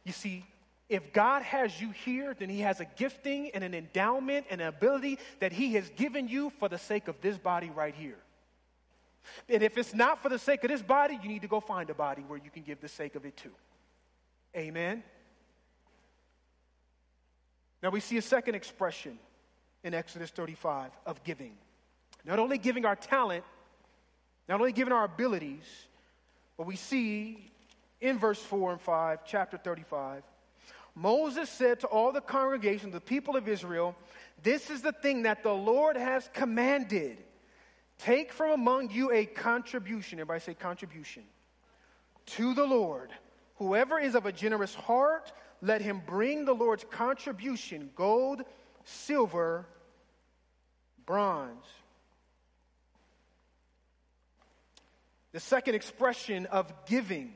You 0.04 0.12
see, 0.12 0.46
if 0.90 1.12
God 1.12 1.42
has 1.42 1.82
you 1.82 1.92
here, 1.92 2.36
then 2.38 2.50
He 2.50 2.62
has 2.62 2.80
a 2.80 2.86
gifting 2.86 3.52
and 3.54 3.64
an 3.64 3.74
endowment 3.74 4.46
and 4.50 4.62
an 4.62 4.68
ability 4.68 5.20
that 5.40 5.52
He 5.52 5.74
has 5.74 5.90
given 5.90 6.28
you 6.28 6.52
for 6.60 6.70
the 6.70 6.78
sake 6.78 7.08
of 7.08 7.20
this 7.22 7.38
body 7.38 7.70
right 7.70 7.96
here. 7.96 8.18
And 9.50 9.62
if 9.62 9.78
it's 9.78 9.94
not 9.94 10.24
for 10.24 10.30
the 10.30 10.40
sake 10.40 10.64
of 10.64 10.70
this 10.70 10.82
body, 10.82 11.20
you 11.22 11.28
need 11.28 11.42
to 11.42 11.48
go 11.48 11.60
find 11.60 11.90
a 11.90 11.94
body 11.94 12.24
where 12.28 12.40
you 12.40 12.50
can 12.50 12.64
give 12.64 12.80
the 12.80 12.88
sake 12.88 13.16
of 13.16 13.26
it 13.26 13.36
too. 13.36 13.52
Amen. 14.58 15.04
Now 17.84 17.92
we 17.92 18.00
see 18.00 18.18
a 18.18 18.22
second 18.22 18.56
expression 18.56 19.20
in 19.84 19.94
Exodus 19.94 20.32
35 20.32 20.92
of 21.06 21.24
giving. 21.24 21.54
Not 22.26 22.40
only 22.40 22.58
giving 22.58 22.86
our 22.86 22.96
talent, 22.96 23.44
not 24.50 24.60
only 24.60 24.72
giving 24.72 24.94
our 24.94 25.04
abilities, 25.04 25.64
but 26.58 26.66
we 26.66 26.76
see 26.76 27.52
in 28.02 28.18
verse 28.18 28.42
4 28.42 28.74
and 28.74 28.82
5, 28.82 29.20
chapter 29.26 29.58
35, 29.58 30.24
Moses 30.96 31.48
said 31.50 31.82
to 31.82 31.88
all 31.88 32.12
the 32.12 32.22
congregation, 32.22 32.90
the 32.90 33.00
people 33.00 33.36
of 33.36 33.48
Israel, 33.48 33.96
This 34.42 34.72
is 34.72 34.82
the 34.82 34.92
thing 34.92 35.24
that 35.24 35.44
the 35.44 35.54
Lord 35.54 35.96
has 35.96 36.28
commanded. 36.34 37.20
Take 38.00 38.34
from 38.34 38.52
among 38.52 38.90
you 38.90 39.12
a 39.12 39.26
contribution. 39.26 40.20
Everybody 40.20 40.40
say 40.40 40.54
contribution. 40.56 41.24
To 42.26 42.56
the 42.56 42.66
Lord. 42.66 43.12
Whoever 43.58 44.00
is 44.00 44.16
of 44.16 44.26
a 44.26 44.32
generous 44.32 44.74
heart, 44.76 45.32
let 45.62 45.82
him 45.82 46.02
bring 46.06 46.46
the 46.46 46.54
Lord's 46.54 46.86
contribution 46.90 47.90
gold, 47.96 48.44
silver, 48.86 49.66
bronze. 51.06 51.66
The 55.32 55.40
second 55.40 55.76
expression 55.76 56.46
of 56.48 56.72
giving 56.86 57.34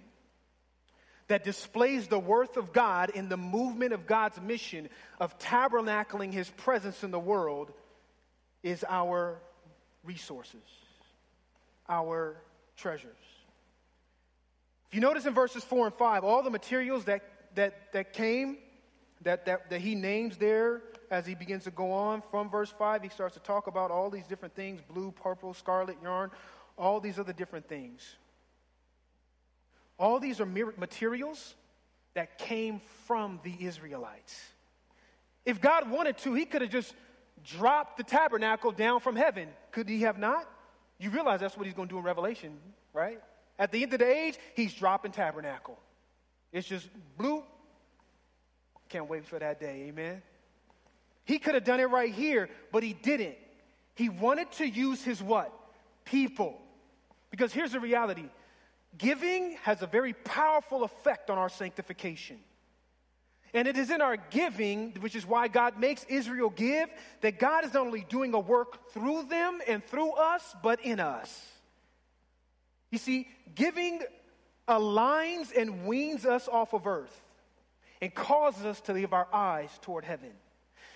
that 1.27 1.43
displays 1.43 2.07
the 2.07 2.19
worth 2.19 2.57
of 2.57 2.73
God 2.73 3.09
in 3.11 3.29
the 3.29 3.37
movement 3.37 3.93
of 3.93 4.05
God's 4.05 4.39
mission 4.41 4.89
of 5.19 5.37
tabernacling 5.39 6.33
his 6.33 6.49
presence 6.49 7.03
in 7.03 7.11
the 7.11 7.19
world 7.19 7.71
is 8.63 8.83
our 8.87 9.39
resources, 10.03 10.61
our 11.87 12.35
treasures. 12.75 13.15
If 14.91 14.95
you 14.95 15.01
notice 15.01 15.25
in 15.25 15.33
verses 15.33 15.63
4 15.63 15.85
and 15.85 15.95
5, 15.95 16.25
all 16.25 16.43
the 16.43 16.49
materials 16.49 17.05
that, 17.05 17.21
that, 17.55 17.93
that 17.93 18.11
came, 18.11 18.57
that, 19.21 19.45
that, 19.45 19.69
that 19.69 19.79
he 19.79 19.95
names 19.95 20.35
there 20.35 20.81
as 21.09 21.25
he 21.25 21.33
begins 21.33 21.63
to 21.63 21.71
go 21.71 21.93
on 21.93 22.21
from 22.29 22.49
verse 22.49 22.73
5, 22.77 23.01
he 23.01 23.07
starts 23.07 23.35
to 23.35 23.39
talk 23.39 23.67
about 23.67 23.89
all 23.89 24.09
these 24.09 24.27
different 24.27 24.53
things 24.53 24.81
blue, 24.93 25.13
purple, 25.13 25.53
scarlet 25.53 25.95
yarn, 26.03 26.29
all 26.77 26.99
these 26.99 27.17
other 27.17 27.31
different 27.31 27.69
things. 27.69 28.17
All 29.97 30.19
these 30.19 30.41
are 30.41 30.45
materials 30.45 31.55
that 32.13 32.37
came 32.37 32.81
from 33.05 33.39
the 33.43 33.55
Israelites. 33.61 34.43
If 35.45 35.61
God 35.61 35.89
wanted 35.89 36.17
to, 36.19 36.33
he 36.33 36.43
could 36.43 36.63
have 36.63 36.71
just 36.71 36.93
dropped 37.45 37.95
the 37.95 38.03
tabernacle 38.03 38.73
down 38.73 38.99
from 38.99 39.15
heaven. 39.15 39.47
Could 39.71 39.87
he 39.87 40.01
have 40.01 40.17
not? 40.17 40.49
You 40.99 41.11
realize 41.11 41.39
that's 41.39 41.55
what 41.55 41.65
he's 41.65 41.75
going 41.75 41.87
to 41.87 41.93
do 41.93 41.97
in 41.97 42.03
Revelation, 42.03 42.59
right? 42.91 43.21
At 43.59 43.71
the 43.71 43.83
end 43.83 43.93
of 43.93 43.99
the 43.99 44.09
age, 44.09 44.37
he's 44.55 44.73
dropping 44.73 45.11
tabernacle. 45.11 45.77
It's 46.51 46.67
just 46.67 46.89
blue. 47.17 47.43
Can't 48.89 49.09
wait 49.09 49.25
for 49.25 49.39
that 49.39 49.59
day, 49.59 49.85
amen? 49.87 50.21
He 51.25 51.39
could 51.39 51.55
have 51.55 51.63
done 51.63 51.79
it 51.79 51.85
right 51.85 52.13
here, 52.13 52.49
but 52.71 52.83
he 52.83 52.93
didn't. 52.93 53.37
He 53.95 54.09
wanted 54.09 54.51
to 54.53 54.67
use 54.67 55.03
his 55.03 55.21
what? 55.21 55.53
People. 56.05 56.59
Because 57.29 57.53
here's 57.53 57.71
the 57.71 57.79
reality 57.79 58.29
giving 58.97 59.53
has 59.63 59.81
a 59.81 59.87
very 59.87 60.13
powerful 60.13 60.83
effect 60.83 61.29
on 61.29 61.37
our 61.37 61.49
sanctification. 61.49 62.37
And 63.53 63.67
it 63.67 63.77
is 63.77 63.89
in 63.89 64.01
our 64.01 64.17
giving, 64.17 64.93
which 65.01 65.15
is 65.15 65.25
why 65.25 65.47
God 65.49 65.77
makes 65.77 66.05
Israel 66.05 66.49
give, 66.49 66.89
that 67.19 67.37
God 67.37 67.65
is 67.65 67.73
not 67.73 67.85
only 67.85 68.05
doing 68.09 68.33
a 68.33 68.39
work 68.39 68.91
through 68.91 69.23
them 69.23 69.59
and 69.67 69.85
through 69.85 70.13
us, 70.13 70.55
but 70.63 70.81
in 70.83 70.99
us. 70.99 71.50
You 72.91 72.97
see, 72.97 73.27
giving 73.55 74.01
aligns 74.67 75.55
and 75.55 75.85
weans 75.85 76.25
us 76.25 76.47
off 76.47 76.73
of 76.73 76.85
earth 76.85 77.19
and 78.01 78.13
causes 78.13 78.65
us 78.65 78.81
to 78.81 78.93
leave 78.93 79.13
our 79.13 79.27
eyes 79.33 79.69
toward 79.81 80.05
heaven. 80.05 80.31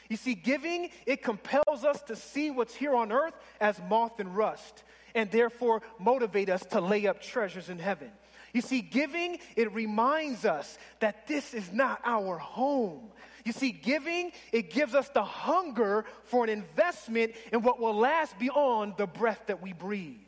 You 0.10 0.18
see, 0.18 0.36
giving, 0.36 0.90
it 1.06 1.24
compels 1.24 1.84
us 1.84 2.02
to 2.04 2.16
see 2.16 2.52
what's 2.52 2.76
here 2.76 2.96
on 2.96 3.12
earth 3.12 3.34
as 3.60 3.80
moth 3.90 4.20
and 4.20 4.36
rust, 4.36 4.84
and 5.16 5.32
therefore 5.32 5.82
motivate 6.00 6.50
us 6.50 6.64
to 6.72 6.82
lay 6.82 7.08
up 7.08 7.22
treasures 7.22 7.70
in 7.70 7.80
heaven. 7.80 8.12
You 8.54 8.62
see, 8.62 8.82
giving, 8.82 9.40
it 9.56 9.74
reminds 9.74 10.46
us 10.46 10.78
that 11.00 11.28
this 11.28 11.54
is 11.54 11.72
not 11.74 12.02
our 12.06 12.38
home. 12.38 13.10
You 13.44 13.52
see, 13.52 13.72
giving, 13.72 14.32
it 14.52 14.72
gives 14.72 14.96
us 14.96 15.10
the 15.10 15.24
hunger 15.24 16.06
for 16.26 16.44
an 16.44 16.50
investment 16.50 17.34
in 17.52 17.62
what 17.62 17.80
will 17.80 17.96
last 17.96 18.38
beyond 18.40 18.94
the 18.98 19.08
breath 19.08 19.42
that 19.48 19.62
we 19.62 19.74
breathe. 19.74 20.25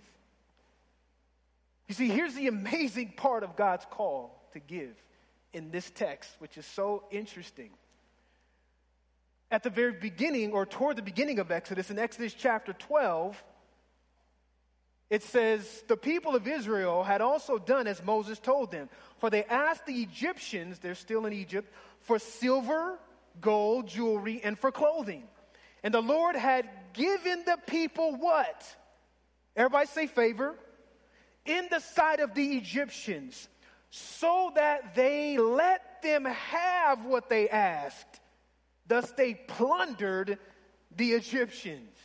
You 1.88 1.96
see, 1.96 2.10
here's 2.10 2.36
the 2.36 2.48
amazing 2.48 3.14
part 3.16 3.44
of 3.44 3.56
God's 3.56 3.86
call 3.90 4.48
to 4.54 4.60
give 4.60 4.96
in 5.54 5.72
this 5.72 5.90
text, 5.90 6.30
which 6.40 6.58
is 6.58 6.66
so 6.66 7.04
interesting. 7.12 7.70
At 9.50 9.64
the 9.64 9.70
very 9.70 9.94
beginning, 9.94 10.52
or 10.52 10.66
toward 10.66 10.98
the 10.98 11.02
beginning 11.02 11.40
of 11.40 11.52
Exodus, 11.52 11.90
in 11.90 11.98
Exodus 11.98 12.34
chapter 12.34 12.74
12, 12.74 13.42
it 15.10 15.24
says, 15.24 15.84
The 15.88 15.96
people 15.96 16.36
of 16.36 16.48
Israel 16.48 17.04
had 17.04 17.22
also 17.22 17.58
done 17.58 17.88
as 17.88 18.04
Moses 18.04 18.40
told 18.40 18.72
them, 18.72 18.90
for 19.20 19.30
they 19.30 19.46
asked 19.46 19.86
the 19.86 20.02
Egyptians, 20.02 20.80
they're 20.80 20.96
still 20.96 21.26
in 21.26 21.32
Egypt, 21.32 21.74
for 22.02 22.20
silver, 22.20 23.00
gold, 23.40 23.88
jewelry, 23.88 24.42
and 24.44 24.60
for 24.60 24.72
clothing. 24.72 25.24
And 25.82 25.94
the 25.94 26.02
Lord 26.02 26.36
had 26.36 26.68
given 26.94 27.44
the 27.46 27.58
people 27.68 28.18
what? 28.18 28.76
Everybody 29.56 29.88
say 29.88 30.08
favor. 30.08 30.56
In 31.48 31.68
the 31.72 31.80
sight 31.80 32.20
of 32.20 32.36
the 32.36 32.58
Egyptians, 32.58 33.48
so 33.90 34.52
that 34.56 34.94
they 34.96 35.38
let 35.38 36.02
them 36.02 36.26
have 36.26 37.06
what 37.06 37.30
they 37.30 37.50
asked. 37.50 38.20
Thus 38.88 39.12
they 39.12 39.34
plundered 39.34 40.38
the 40.96 41.12
Egyptians. 41.14 41.96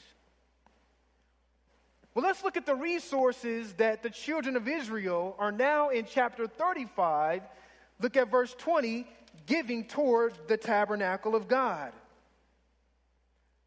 Well, 2.14 2.24
let's 2.24 2.44
look 2.44 2.56
at 2.56 2.66
the 2.66 2.74
resources 2.74 3.72
that 3.74 4.02
the 4.02 4.10
children 4.10 4.56
of 4.56 4.68
Israel 4.68 5.34
are 5.38 5.52
now 5.52 5.88
in 5.88 6.04
chapter 6.04 6.46
35. 6.46 7.42
Look 8.00 8.16
at 8.16 8.30
verse 8.30 8.54
20, 8.58 9.06
giving 9.46 9.84
toward 9.86 10.34
the 10.46 10.56
tabernacle 10.56 11.34
of 11.34 11.48
God. 11.48 11.92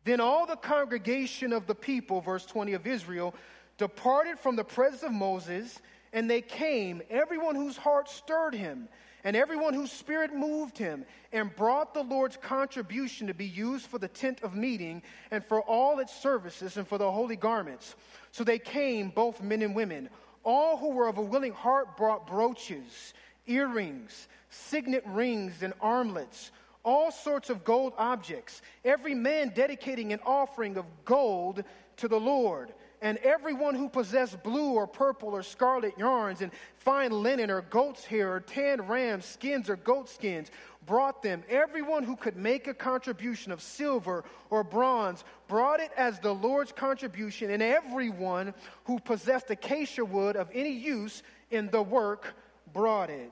Then 0.04 0.22
all 0.22 0.46
the 0.46 0.56
congregation 0.56 1.52
of 1.52 1.66
the 1.66 1.74
people, 1.74 2.22
verse 2.22 2.46
20 2.46 2.74
of 2.74 2.86
Israel, 2.86 3.34
departed 3.78 4.40
from 4.40 4.56
the 4.56 4.64
presence 4.64 5.04
of 5.04 5.12
Moses, 5.12 5.80
and 6.14 6.30
they 6.30 6.42
came, 6.42 7.02
everyone 7.10 7.56
whose 7.56 7.78
heart 7.78 8.10
stirred 8.10 8.54
him 8.54 8.88
and 9.26 9.36
everyone 9.36 9.74
whose 9.74 9.92
spirit 9.92 10.34
moved 10.34 10.78
him, 10.78 11.04
and 11.34 11.54
brought 11.56 11.96
the 11.96 12.04
Lord's 12.04 12.38
contribution 12.38 13.26
to 13.26 13.34
be 13.34 13.48
used 13.48 13.88
for 13.88 13.98
the 13.98 14.08
tent 14.08 14.44
of 14.44 14.54
meeting, 14.56 15.02
and 15.32 15.44
for 15.44 15.62
all 15.62 15.98
its 15.98 16.16
services, 16.16 16.78
and 16.78 16.88
for 16.88 17.00
the 17.00 17.12
holy 17.12 17.36
garments. 17.36 17.96
So 18.32 18.44
they 18.44 18.60
came, 18.60 19.10
both 19.10 19.42
men 19.42 19.64
and 19.64 19.76
women. 19.76 20.10
All 20.44 20.78
who 20.78 20.92
were 20.92 21.08
of 21.08 21.18
a 21.18 21.24
willing 21.24 21.54
heart 21.54 21.98
brought 21.98 22.28
brooches, 22.28 23.16
earrings, 23.48 24.28
signet 24.52 25.04
rings, 25.08 25.64
and 25.64 25.74
armlets 25.82 26.52
all 26.84 27.10
sorts 27.10 27.50
of 27.50 27.64
gold 27.64 27.94
objects, 27.98 28.62
every 28.84 29.16
man 29.16 29.52
dedicating 29.56 30.14
an 30.14 30.20
offering 30.24 30.78
of 30.78 30.86
gold 31.04 31.64
to 31.98 32.08
the 32.08 32.20
Lord 32.20 32.72
and 33.06 33.20
everyone 33.20 33.76
who 33.76 33.88
possessed 33.88 34.42
blue 34.42 34.74
or 34.74 34.88
purple 34.88 35.30
or 35.30 35.44
scarlet 35.44 35.96
yarns 35.96 36.42
and 36.42 36.52
fine 36.80 37.12
linen 37.12 37.52
or 37.52 37.62
goat's 37.62 38.04
hair 38.04 38.34
or 38.34 38.40
tanned 38.40 38.90
ram 38.90 39.22
skins 39.22 39.70
or 39.70 39.76
goat 39.76 40.10
skins 40.10 40.50
brought 40.88 41.22
them. 41.22 41.44
Everyone 41.48 42.04
who 42.04 42.16
could 42.16 42.36
make 42.36 42.66
a 42.66 42.74
contribution 42.74 43.52
of 43.52 43.62
silver 43.62 44.24
or 44.50 44.64
bronze 44.64 45.24
brought 45.48 45.80
it 45.82 45.92
as 45.96 46.20
the 46.20 46.34
Lord's 46.34 46.72
contribution, 46.72 47.52
and 47.52 47.62
everyone 47.62 48.56
who 48.86 48.98
possessed 48.98 49.52
acacia 49.52 50.04
wood 50.04 50.36
of 50.36 50.50
any 50.52 50.72
use 50.72 51.22
in 51.52 51.70
the 51.70 51.84
work 51.84 52.34
brought 52.74 53.12
it. 53.12 53.32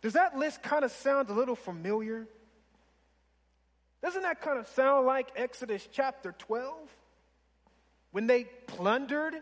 Does 0.00 0.14
that 0.14 0.38
list 0.38 0.62
kind 0.62 0.82
of 0.82 0.90
sound 0.92 1.28
a 1.28 1.34
little 1.34 1.56
familiar? 1.56 2.26
Doesn't 4.06 4.22
that 4.22 4.40
kind 4.40 4.56
of 4.56 4.68
sound 4.68 5.04
like 5.04 5.32
Exodus 5.34 5.88
chapter 5.90 6.30
12? 6.38 6.74
When 8.12 8.28
they 8.28 8.44
plundered 8.44 9.34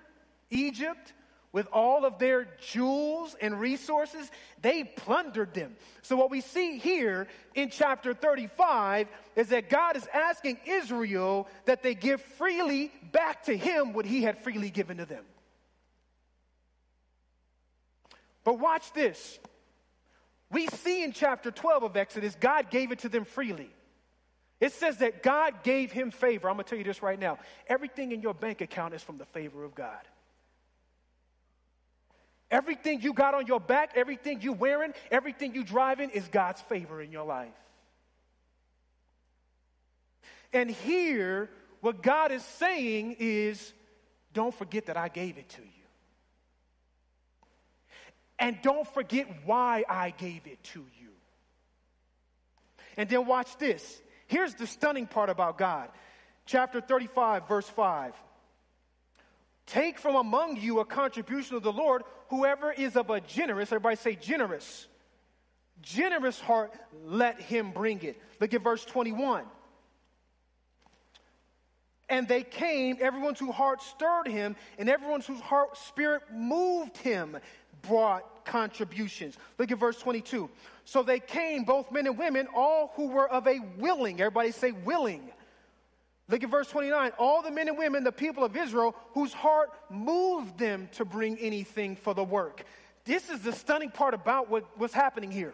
Egypt 0.48 1.12
with 1.52 1.66
all 1.70 2.06
of 2.06 2.18
their 2.18 2.48
jewels 2.62 3.36
and 3.42 3.60
resources, 3.60 4.30
they 4.62 4.84
plundered 4.84 5.52
them. 5.52 5.76
So, 6.00 6.16
what 6.16 6.30
we 6.30 6.40
see 6.40 6.78
here 6.78 7.28
in 7.54 7.68
chapter 7.68 8.14
35 8.14 9.08
is 9.36 9.48
that 9.48 9.68
God 9.68 9.98
is 9.98 10.08
asking 10.14 10.60
Israel 10.64 11.46
that 11.66 11.82
they 11.82 11.94
give 11.94 12.22
freely 12.22 12.90
back 13.12 13.42
to 13.42 13.54
Him 13.54 13.92
what 13.92 14.06
He 14.06 14.22
had 14.22 14.38
freely 14.38 14.70
given 14.70 14.96
to 14.96 15.04
them. 15.04 15.24
But 18.44 18.58
watch 18.58 18.94
this. 18.94 19.38
We 20.50 20.68
see 20.68 21.04
in 21.04 21.12
chapter 21.12 21.50
12 21.50 21.82
of 21.82 21.96
Exodus, 21.98 22.34
God 22.40 22.70
gave 22.70 22.92
it 22.92 23.00
to 23.00 23.10
them 23.10 23.26
freely. 23.26 23.68
It 24.60 24.72
says 24.72 24.98
that 24.98 25.22
God 25.22 25.62
gave 25.62 25.92
him 25.92 26.10
favor. 26.10 26.48
I'm 26.48 26.56
going 26.56 26.64
to 26.64 26.70
tell 26.70 26.78
you 26.78 26.84
this 26.84 27.02
right 27.02 27.18
now. 27.18 27.38
Everything 27.66 28.12
in 28.12 28.22
your 28.22 28.34
bank 28.34 28.60
account 28.60 28.94
is 28.94 29.02
from 29.02 29.18
the 29.18 29.24
favor 29.26 29.64
of 29.64 29.74
God. 29.74 30.00
Everything 32.50 33.00
you 33.00 33.12
got 33.12 33.34
on 33.34 33.46
your 33.46 33.58
back, 33.58 33.92
everything 33.96 34.40
you 34.40 34.52
wearing, 34.52 34.92
everything 35.10 35.54
you 35.54 35.64
driving 35.64 36.10
is 36.10 36.26
God's 36.28 36.60
favor 36.62 37.02
in 37.02 37.10
your 37.10 37.24
life. 37.24 37.48
And 40.52 40.70
here, 40.70 41.50
what 41.80 42.00
God 42.00 42.30
is 42.30 42.44
saying 42.44 43.16
is, 43.18 43.72
don't 44.32 44.54
forget 44.54 44.86
that 44.86 44.96
I 44.96 45.08
gave 45.08 45.36
it 45.36 45.48
to 45.50 45.62
you. 45.62 45.68
And 48.38 48.56
don't 48.62 48.86
forget 48.86 49.26
why 49.44 49.84
I 49.88 50.10
gave 50.10 50.46
it 50.46 50.62
to 50.64 50.80
you. 51.00 51.10
And 52.96 53.08
then 53.08 53.26
watch 53.26 53.56
this. 53.58 54.00
Here's 54.26 54.54
the 54.54 54.66
stunning 54.66 55.06
part 55.06 55.30
about 55.30 55.58
God. 55.58 55.88
Chapter 56.46 56.80
35, 56.80 57.48
verse 57.48 57.68
5. 57.68 58.14
Take 59.66 59.98
from 59.98 60.16
among 60.16 60.56
you 60.56 60.80
a 60.80 60.84
contribution 60.84 61.56
of 61.56 61.62
the 61.62 61.72
Lord, 61.72 62.02
whoever 62.28 62.70
is 62.70 62.96
of 62.96 63.10
a 63.10 63.20
generous, 63.20 63.72
everybody 63.72 63.96
say 63.96 64.14
generous. 64.14 64.86
Generous 65.80 66.38
heart, 66.38 66.72
let 67.04 67.40
him 67.40 67.72
bring 67.72 68.02
it. 68.02 68.20
Look 68.40 68.54
at 68.54 68.62
verse 68.62 68.84
21. 68.84 69.44
And 72.08 72.28
they 72.28 72.42
came, 72.42 72.98
everyone 73.00 73.34
whose 73.34 73.54
heart 73.54 73.82
stirred 73.82 74.26
him, 74.26 74.56
and 74.78 74.90
everyone 74.90 75.22
whose 75.22 75.40
heart 75.40 75.76
spirit 75.78 76.22
moved 76.32 76.98
him 76.98 77.38
brought 77.86 78.44
contributions. 78.44 79.36
Look 79.58 79.70
at 79.70 79.78
verse 79.78 79.98
22. 79.98 80.50
So 80.84 81.02
they 81.02 81.20
came, 81.20 81.64
both 81.64 81.90
men 81.90 82.06
and 82.06 82.18
women, 82.18 82.46
all 82.54 82.92
who 82.96 83.08
were 83.08 83.28
of 83.28 83.46
a 83.46 83.58
willing, 83.78 84.20
everybody 84.20 84.52
say 84.52 84.72
willing. 84.72 85.30
Look 86.28 86.42
at 86.42 86.50
verse 86.50 86.68
29. 86.68 87.12
All 87.18 87.42
the 87.42 87.50
men 87.50 87.68
and 87.68 87.76
women, 87.76 88.04
the 88.04 88.12
people 88.12 88.44
of 88.44 88.56
Israel, 88.56 88.94
whose 89.12 89.32
heart 89.32 89.70
moved 89.90 90.58
them 90.58 90.88
to 90.92 91.04
bring 91.04 91.38
anything 91.38 91.96
for 91.96 92.14
the 92.14 92.24
work. 92.24 92.64
This 93.04 93.28
is 93.28 93.40
the 93.40 93.52
stunning 93.52 93.90
part 93.90 94.14
about 94.14 94.48
what, 94.48 94.64
what's 94.78 94.94
happening 94.94 95.30
here. 95.30 95.52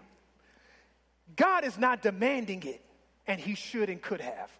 God 1.34 1.64
is 1.64 1.76
not 1.78 2.02
demanding 2.02 2.62
it, 2.62 2.80
and 3.26 3.40
He 3.40 3.54
should 3.54 3.90
and 3.90 4.00
could 4.00 4.20
have. 4.20 4.50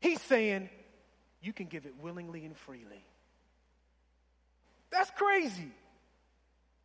He's 0.00 0.20
saying, 0.22 0.68
you 1.40 1.52
can 1.52 1.66
give 1.66 1.86
it 1.86 1.94
willingly 2.00 2.44
and 2.44 2.56
freely. 2.56 3.04
That's 4.94 5.10
crazy. 5.10 5.72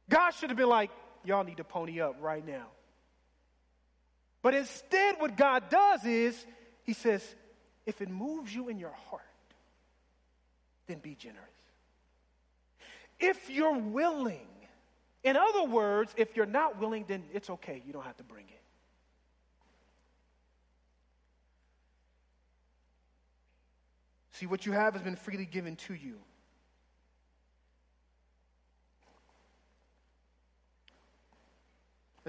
God 0.09 0.31
should 0.31 0.49
have 0.49 0.57
been 0.57 0.67
like, 0.67 0.89
y'all 1.23 1.43
need 1.43 1.57
to 1.57 1.63
pony 1.63 2.01
up 2.01 2.15
right 2.19 2.45
now. 2.45 2.65
But 4.41 4.55
instead, 4.55 5.15
what 5.19 5.37
God 5.37 5.69
does 5.69 6.03
is, 6.05 6.45
He 6.83 6.93
says, 6.93 7.23
if 7.85 8.01
it 8.01 8.09
moves 8.09 8.53
you 8.53 8.67
in 8.67 8.79
your 8.79 8.95
heart, 9.09 9.21
then 10.87 10.97
be 10.97 11.13
generous. 11.13 11.45
If 13.19 13.49
you're 13.51 13.77
willing, 13.77 14.47
in 15.23 15.37
other 15.37 15.65
words, 15.65 16.11
if 16.17 16.35
you're 16.35 16.47
not 16.47 16.79
willing, 16.79 17.05
then 17.07 17.25
it's 17.31 17.49
okay. 17.51 17.83
You 17.85 17.93
don't 17.93 18.05
have 18.05 18.17
to 18.17 18.23
bring 18.23 18.45
it. 18.45 18.61
See, 24.31 24.47
what 24.47 24.65
you 24.65 24.71
have 24.71 24.93
has 24.93 25.03
been 25.03 25.17
freely 25.17 25.45
given 25.45 25.75
to 25.75 25.93
you. 25.93 26.15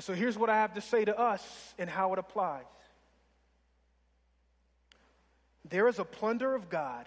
And 0.01 0.05
so 0.07 0.15
here's 0.15 0.39
what 0.39 0.49
I 0.49 0.55
have 0.55 0.73
to 0.77 0.81
say 0.81 1.05
to 1.05 1.19
us 1.19 1.75
and 1.79 1.91
how 1.91 2.15
it 2.15 2.19
applies. 2.19 2.65
There 5.69 5.89
is 5.89 5.99
a 5.99 6.07
plunder 6.07 6.55
of 6.55 6.71
God 6.71 7.07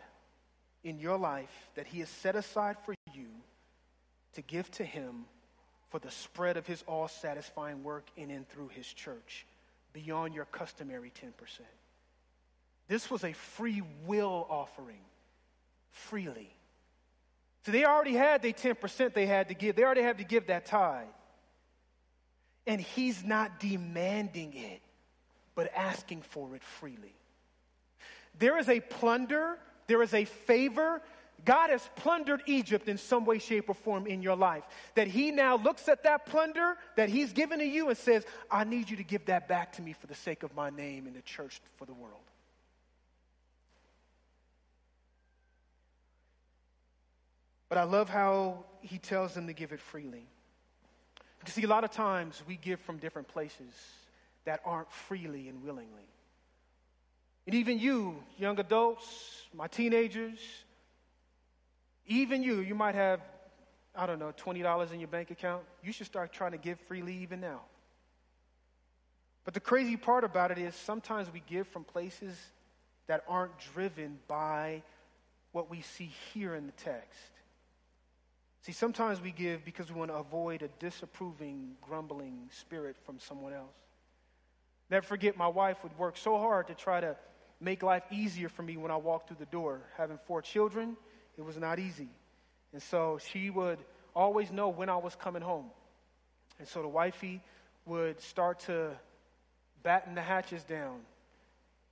in 0.84 1.00
your 1.00 1.18
life 1.18 1.72
that 1.74 1.88
He 1.88 2.02
has 2.02 2.10
set 2.10 2.36
aside 2.36 2.78
for 2.86 2.94
you 3.12 3.30
to 4.34 4.44
give 4.44 4.70
to 4.74 4.84
Him 4.84 5.26
for 5.90 5.98
the 5.98 6.12
spread 6.12 6.56
of 6.56 6.68
His 6.68 6.84
all 6.84 7.08
satisfying 7.08 7.84
work 7.84 8.06
in 8.16 8.30
and 8.30 8.48
through 8.48 8.68
His 8.68 8.86
church 8.86 9.48
beyond 9.92 10.36
your 10.36 10.46
customary 10.46 11.12
10%. 11.20 11.32
This 12.90 13.10
was 13.10 13.24
a 13.24 13.34
free 13.34 13.82
will 14.06 14.46
offering, 14.52 15.02
freely. 15.90 16.56
So 17.66 17.72
they 17.72 17.86
already 17.86 18.14
had 18.14 18.44
their 18.44 18.54
10% 18.54 19.16
they 19.16 19.26
had 19.26 19.48
to 19.48 19.56
give, 19.56 19.76
they 19.76 19.84
already 19.84 20.04
had 20.04 20.20
to 20.20 20.24
give 20.24 20.46
that 20.46 20.68
tithe. 20.68 21.08
And 22.66 22.80
he's 22.80 23.24
not 23.24 23.60
demanding 23.60 24.54
it, 24.54 24.82
but 25.56 25.72
asking 25.76 26.22
for 26.22 26.56
it 26.56 26.64
freely. 26.64 27.16
There 28.40 28.58
is 28.58 28.70
a 28.70 28.80
plunder, 28.80 29.58
there 29.88 30.02
is 30.02 30.14
a 30.14 30.26
favor. 30.26 31.02
God 31.46 31.72
has 31.72 31.88
plundered 31.98 32.42
Egypt 32.46 32.88
in 32.88 32.98
some 32.98 33.26
way, 33.26 33.38
shape, 33.38 33.68
or 33.68 33.74
form 33.74 34.08
in 34.08 34.22
your 34.22 34.38
life. 34.38 34.64
That 34.96 35.08
he 35.08 35.30
now 35.32 35.58
looks 35.58 35.90
at 35.90 36.04
that 36.04 36.26
plunder 36.26 36.78
that 36.96 37.10
he's 37.10 37.34
given 37.34 37.60
to 37.60 37.66
you 37.66 37.90
and 37.90 37.98
says, 37.98 38.26
I 38.50 38.64
need 38.64 38.90
you 38.90 38.96
to 38.98 39.04
give 39.04 39.26
that 39.26 39.50
back 39.50 39.74
to 39.74 39.82
me 39.82 39.94
for 39.94 40.08
the 40.08 40.16
sake 40.16 40.44
of 40.44 40.56
my 40.56 40.70
name 40.70 41.06
in 41.06 41.14
the 41.14 41.22
church 41.22 41.60
for 41.76 41.86
the 41.86 41.94
world. 41.94 42.22
But 47.68 47.78
I 47.78 47.84
love 47.84 48.08
how 48.08 48.66
he 48.82 49.00
tells 49.00 49.34
them 49.34 49.48
to 49.48 49.54
give 49.54 49.72
it 49.72 49.80
freely. 49.80 50.28
You 51.46 51.52
see, 51.52 51.64
a 51.64 51.68
lot 51.68 51.84
of 51.84 51.92
times 51.92 52.42
we 52.48 52.56
give 52.56 52.80
from 52.82 52.98
different 52.98 53.28
places 53.28 53.74
that 54.46 54.62
aren't 54.66 54.92
freely 54.92 55.50
and 55.50 55.64
willingly. 55.64 56.08
And 57.46 57.56
even 57.56 57.80
you, 57.80 58.24
young 58.38 58.60
adults, 58.60 59.42
my 59.54 59.68
teenagers, 59.68 60.40
even 62.06 62.44
you, 62.44 62.60
you 62.60 62.76
might 62.76 62.96
have, 62.96 63.20
I 63.96 64.06
don't 64.06 64.20
know, 64.20 64.34
$20 64.38 64.94
in 64.94 65.00
your 65.00 65.08
bank 65.08 65.32
account. 65.32 65.64
You 65.84 65.92
should 65.92 66.08
start 66.08 66.32
trying 66.32 66.52
to 66.52 66.58
give 66.58 66.80
freely 66.88 67.18
even 67.18 67.42
now. 67.42 67.62
But 69.44 69.54
the 69.54 69.60
crazy 69.60 69.98
part 69.98 70.24
about 70.24 70.52
it 70.52 70.58
is 70.58 70.74
sometimes 70.74 71.32
we 71.32 71.44
give 71.48 71.68
from 71.68 71.84
places 71.84 72.38
that 73.08 73.24
aren't 73.28 73.58
driven 73.74 74.20
by 74.28 74.82
what 75.52 75.70
we 75.70 75.82
see 75.82 76.12
here 76.34 76.56
in 76.56 76.66
the 76.66 76.72
text. 76.74 77.20
See, 78.64 78.72
sometimes 78.72 79.20
we 79.20 79.32
give 79.32 79.66
because 79.66 79.92
we 79.92 80.00
want 80.00 80.10
to 80.10 80.16
avoid 80.16 80.62
a 80.62 80.70
disapproving, 80.80 81.72
grumbling 81.82 82.50
spirit 82.50 82.96
from 83.06 83.20
someone 83.20 83.54
else. 83.54 83.76
Never 84.90 85.06
forget, 85.06 85.36
my 85.36 85.48
wife 85.48 85.78
would 85.84 85.98
work 85.98 86.16
so 86.18 86.38
hard 86.38 86.68
to 86.68 86.74
try 86.74 87.02
to 87.02 87.18
make 87.60 87.84
life 87.84 88.04
easier 88.10 88.48
for 88.48 88.64
me 88.64 88.78
when 88.78 88.90
I 88.90 88.96
walked 88.96 89.28
through 89.28 89.38
the 89.40 89.48
door. 89.48 89.82
Having 89.98 90.20
four 90.28 90.42
children, 90.42 90.96
it 91.38 91.42
was 91.42 91.58
not 91.58 91.78
easy. 91.78 92.08
And 92.72 92.82
so 92.82 93.20
she 93.32 93.50
would 93.50 93.80
always 94.16 94.50
know 94.50 94.70
when 94.70 94.88
I 94.88 94.98
was 94.98 95.16
coming 95.16 95.42
home. 95.42 95.70
And 96.58 96.68
so 96.68 96.82
the 96.82 96.88
wifey 96.88 97.42
would 97.86 98.22
start 98.22 98.60
to 98.62 98.92
batten 99.84 100.16
the 100.16 100.22
hatches 100.22 100.64
down. 100.64 101.02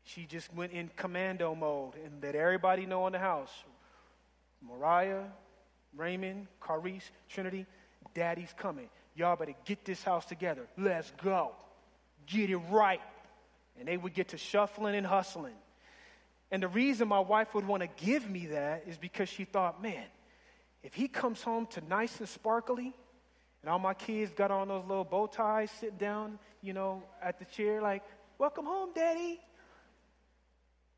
She 0.06 0.26
just 0.26 0.54
went 0.54 0.72
in 0.72 0.90
commando 0.96 1.54
mode 1.54 1.96
and 2.06 2.24
let 2.24 2.36
everybody 2.36 2.86
know 2.86 3.08
in 3.08 3.14
the 3.14 3.20
house 3.20 3.52
Mariah, 4.62 5.24
Raymond, 5.96 6.48
Carice, 6.62 7.10
Trinity, 7.30 7.66
Daddy's 8.14 8.54
coming. 8.58 8.90
Y'all 9.16 9.36
better 9.36 9.54
get 9.66 9.86
this 9.86 10.04
house 10.04 10.26
together. 10.26 10.68
Let's 10.78 11.12
go. 11.24 11.52
Get 12.28 12.50
it 12.50 12.58
right. 12.58 13.02
And 13.80 13.88
they 13.88 13.98
would 13.98 14.14
get 14.14 14.30
to 14.30 14.38
shuffling 14.38 14.96
and 14.96 15.06
hustling. 15.06 15.56
And 16.52 16.64
the 16.64 16.68
reason 16.68 17.08
my 17.08 17.20
wife 17.20 17.54
would 17.54 17.66
want 17.66 17.84
to 17.84 17.90
give 18.04 18.30
me 18.30 18.48
that 18.48 18.84
is 18.88 18.98
because 18.98 19.30
she 19.30 19.46
thought, 19.46 19.82
man, 19.82 20.04
if 20.84 20.94
he 20.94 21.08
comes 21.08 21.42
home 21.42 21.68
to 21.68 21.82
nice 21.88 22.20
and 22.20 22.28
sparkly, 22.28 22.94
and 23.62 23.70
all 23.70 23.80
my 23.80 23.94
kids 23.94 24.32
got 24.34 24.52
on 24.52 24.68
those 24.68 24.84
little 24.88 25.04
bow 25.04 25.28
ties, 25.28 25.72
sitting 25.80 25.98
down, 25.98 26.40
you 26.62 26.74
know, 26.74 27.04
at 27.22 27.40
the 27.40 27.46
chair, 27.46 27.82
like, 27.82 28.04
welcome 28.38 28.66
home, 28.66 28.90
daddy, 28.94 29.40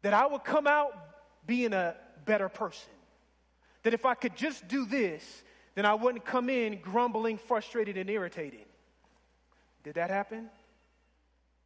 that 0.01 0.13
I 0.13 0.25
would 0.25 0.43
come 0.43 0.65
out 0.65 0.91
being 1.45 1.73
a 1.73 1.95
better 2.25 2.49
person 2.49 2.89
that 3.83 3.93
if 3.93 4.05
I 4.05 4.15
could 4.15 4.35
just 4.35 4.67
do 4.67 4.85
this, 4.85 5.43
then 5.75 5.85
I 5.85 5.93
wouldn't 5.93 6.25
come 6.25 6.49
in 6.49 6.79
grumbling, 6.81 7.37
frustrated, 7.37 7.97
and 7.97 8.09
irritated. 8.09 8.65
Did 9.83 9.95
that 9.95 10.09
happen? 10.09 10.49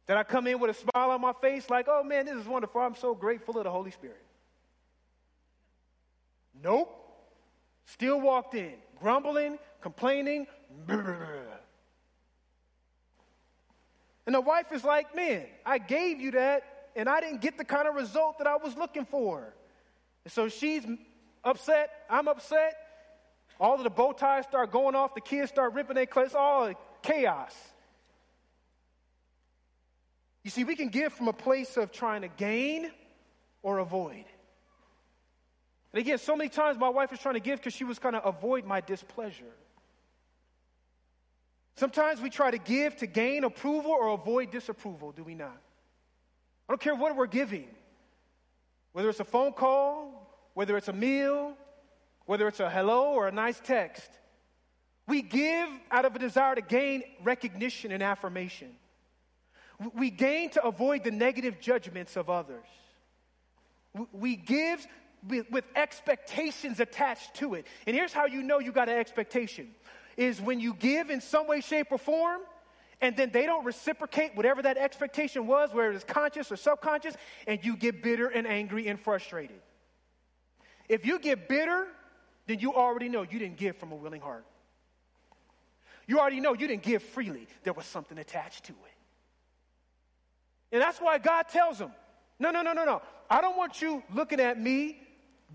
Did 0.06 0.16
I 0.16 0.24
come 0.24 0.46
in 0.46 0.58
with 0.58 0.70
a 0.70 0.74
smile 0.74 1.10
on 1.10 1.20
my 1.20 1.34
face 1.34 1.68
like, 1.70 1.86
oh 1.88 2.02
man, 2.02 2.26
this 2.26 2.36
is 2.36 2.46
wonderful. 2.46 2.80
I'm 2.80 2.94
so 2.94 3.14
grateful 3.14 3.58
of 3.58 3.64
the 3.64 3.70
Holy 3.70 3.90
Spirit? 3.90 4.22
Nope. 6.62 6.94
Still 7.84 8.20
walked 8.20 8.54
in, 8.54 8.74
grumbling, 8.98 9.58
complaining. 9.80 10.46
And 10.88 11.56
the 14.34 14.40
wife 14.40 14.72
is 14.72 14.84
like, 14.84 15.14
man, 15.14 15.46
I 15.64 15.78
gave 15.78 16.20
you 16.20 16.32
that 16.32 16.90
and 16.96 17.08
I 17.08 17.20
didn't 17.20 17.40
get 17.40 17.56
the 17.56 17.64
kind 17.64 17.86
of 17.86 17.94
result 17.94 18.38
that 18.38 18.46
I 18.46 18.56
was 18.56 18.76
looking 18.76 19.04
for. 19.04 19.54
And 20.24 20.32
so 20.32 20.48
she's 20.48 20.84
upset. 21.44 21.90
I'm 22.08 22.28
upset. 22.28 22.74
All 23.60 23.74
of 23.74 23.82
the 23.82 23.90
bow 23.90 24.12
ties 24.12 24.44
start 24.44 24.70
going 24.70 24.94
off. 24.94 25.14
The 25.14 25.20
kids 25.20 25.50
start 25.50 25.74
ripping 25.74 25.96
their 25.96 26.06
clothes. 26.06 26.34
All 26.34 26.72
chaos. 27.02 27.54
You 30.44 30.50
see, 30.50 30.64
we 30.64 30.76
can 30.76 30.88
give 30.88 31.12
from 31.12 31.28
a 31.28 31.32
place 31.32 31.76
of 31.76 31.92
trying 31.92 32.22
to 32.22 32.28
gain 32.28 32.90
or 33.62 33.78
avoid. 33.78 34.24
And 35.92 36.00
again, 36.00 36.18
so 36.18 36.36
many 36.36 36.48
times 36.48 36.78
my 36.78 36.88
wife 36.88 37.10
was 37.10 37.20
trying 37.20 37.34
to 37.34 37.40
give 37.40 37.58
because 37.58 37.74
she 37.74 37.84
was 37.84 37.98
kind 37.98 38.14
of 38.14 38.24
avoid 38.24 38.64
my 38.64 38.80
displeasure. 38.80 39.52
Sometimes 41.76 42.20
we 42.20 42.30
try 42.30 42.50
to 42.50 42.58
give 42.58 42.96
to 42.96 43.06
gain 43.06 43.44
approval 43.44 43.92
or 43.92 44.08
avoid 44.08 44.50
disapproval, 44.50 45.12
do 45.12 45.22
we 45.22 45.34
not? 45.34 45.56
I 46.68 46.72
don't 46.72 46.80
care 46.80 46.94
what 46.94 47.16
we're 47.16 47.26
giving. 47.26 47.68
Whether 48.92 49.08
it's 49.08 49.20
a 49.20 49.24
phone 49.24 49.52
call, 49.52 50.27
whether 50.58 50.76
it's 50.76 50.88
a 50.88 50.92
meal 50.92 51.54
whether 52.26 52.46
it's 52.46 52.60
a 52.60 52.68
hello 52.68 53.12
or 53.12 53.26
a 53.26 53.32
nice 53.32 53.58
text. 53.64 54.10
We 55.06 55.22
give 55.22 55.68
out 55.90 56.04
of 56.04 56.14
a 56.14 56.18
desire 56.18 56.56
to 56.56 56.60
gain 56.60 57.04
recognition 57.22 57.90
and 57.90 58.02
affirmation. 58.02 58.72
We 59.94 60.10
gain 60.10 60.50
to 60.50 60.62
avoid 60.62 61.04
the 61.04 61.10
negative 61.10 61.58
judgments 61.58 62.16
of 62.18 62.28
others. 62.28 62.66
We 64.12 64.36
give 64.36 64.86
with, 65.26 65.64
expectations 65.74 66.80
attached 66.80 67.34
to 67.36 67.54
it. 67.54 67.66
And 67.86 67.96
here's 67.96 68.12
how 68.12 68.26
you 68.26 68.42
know 68.42 68.58
you 68.58 68.72
got 68.72 68.90
an 68.90 68.98
expectation 68.98 69.70
is 70.18 70.38
when 70.38 70.60
you 70.60 70.74
give 70.74 71.08
in 71.08 71.22
some 71.22 71.46
way, 71.46 71.62
shape, 71.62 71.86
or 71.90 71.98
form, 71.98 72.42
and 73.00 73.16
then 73.16 73.30
they 73.32 73.46
don't 73.46 73.64
reciprocate 73.64 74.36
whatever 74.36 74.60
that 74.60 74.76
expectation 74.76 75.46
was, 75.46 75.72
whether 75.72 75.92
it's 75.92 76.04
conscious 76.04 76.52
or 76.52 76.56
subconscious, 76.56 77.14
and 77.46 77.64
you 77.64 77.74
get 77.74 78.02
bitter 78.02 78.26
and 78.26 78.46
angry 78.46 78.88
and 78.88 79.00
frustrated. 79.00 79.60
If 80.88 81.04
you 81.04 81.18
get 81.18 81.48
bitter, 81.48 81.86
then 82.46 82.60
you 82.60 82.74
already 82.74 83.08
know 83.08 83.22
you 83.22 83.38
didn't 83.38 83.56
give 83.56 83.76
from 83.76 83.92
a 83.92 83.96
willing 83.96 84.20
heart. 84.20 84.44
You 86.06 86.18
already 86.18 86.40
know 86.40 86.54
you 86.54 86.66
didn't 86.66 86.82
give 86.82 87.02
freely. 87.02 87.46
There 87.64 87.74
was 87.74 87.84
something 87.84 88.16
attached 88.18 88.64
to 88.64 88.72
it. 88.72 88.94
And 90.72 90.82
that's 90.82 90.98
why 90.98 91.18
God 91.18 91.48
tells 91.48 91.78
them, 91.78 91.92
no, 92.38 92.50
no, 92.50 92.62
no, 92.62 92.72
no, 92.72 92.84
no. 92.84 93.02
I 93.28 93.40
don't 93.40 93.56
want 93.56 93.82
you 93.82 94.02
looking 94.14 94.40
at 94.40 94.58
me 94.58 95.00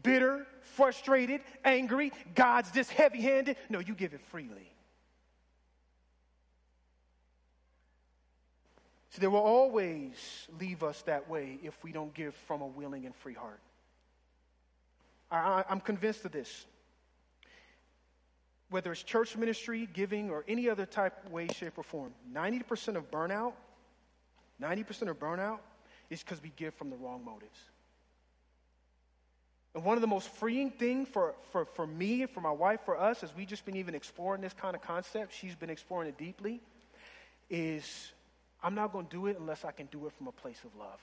bitter, 0.02 0.46
frustrated, 0.62 1.42
angry. 1.64 2.12
God's 2.36 2.72
this 2.72 2.90
heavy 2.90 3.22
handed. 3.22 3.58
No, 3.70 3.80
you 3.80 3.94
give 3.94 4.14
it 4.14 4.22
freely. 4.22 4.72
So 9.10 9.22
they 9.22 9.28
will 9.28 9.38
always 9.38 10.48
leave 10.60 10.84
us 10.84 11.04
that 11.04 11.30
way 11.30 11.60
if 11.64 11.76
we 11.84 11.92
don't 11.92 12.14
give 12.16 12.34
from 12.34 12.62
a 12.62 12.68
willing 12.68 13.06
and 13.06 13.16
free 13.16 13.36
heart. 13.36 13.60
I, 15.32 15.64
am 15.70 15.80
convinced 15.80 16.26
of 16.26 16.32
this. 16.32 16.66
Whether 18.70 18.92
it's 18.92 19.04
church 19.04 19.36
ministry, 19.36 19.88
giving, 19.94 20.30
or 20.30 20.44
any 20.48 20.70
other 20.70 20.86
type, 20.86 21.30
way, 21.30 21.48
shape, 21.48 21.78
or 21.78 21.84
form, 21.84 22.14
90% 22.34 22.96
of 22.96 23.10
burnout, 23.12 23.54
90% 24.62 25.10
of 25.10 25.20
burnout 25.20 25.60
is 26.10 26.24
because 26.24 26.42
we 26.42 26.52
give 26.56 26.74
from 26.74 26.90
the 26.90 26.96
wrong 26.96 27.24
motives. 27.24 27.60
And 29.76 29.84
one 29.84 29.98
of 29.98 30.02
the 30.02 30.08
most 30.08 30.30
freeing 30.30 30.70
things 30.70 31.08
for, 31.10 31.34
for, 31.52 31.66
for 31.66 31.88
me, 31.88 32.22
and 32.22 32.30
for 32.30 32.42
my 32.42 32.52
wife, 32.52 32.82
for 32.86 33.00
us, 33.00 33.24
as 33.24 33.36
we've 33.36 33.48
just 33.48 33.66
been 33.66 33.76
even 33.76 33.96
exploring 33.96 34.42
this 34.42 34.54
kind 34.54 34.76
of 34.76 34.82
concept, 34.82 35.34
she's 35.34 35.56
been 35.56 35.72
exploring 35.72 36.08
it 36.10 36.18
deeply, 36.18 36.62
is 37.50 38.12
I'm 38.62 38.76
not 38.76 38.94
going 38.94 39.08
to 39.08 39.12
do 39.12 39.28
it 39.28 39.38
unless 39.40 39.66
I 39.66 39.72
can 39.72 39.88
do 39.88 40.06
it 40.06 40.14
from 40.14 40.28
a 40.28 40.32
place 40.32 40.60
of 40.64 40.76
love. 40.80 41.00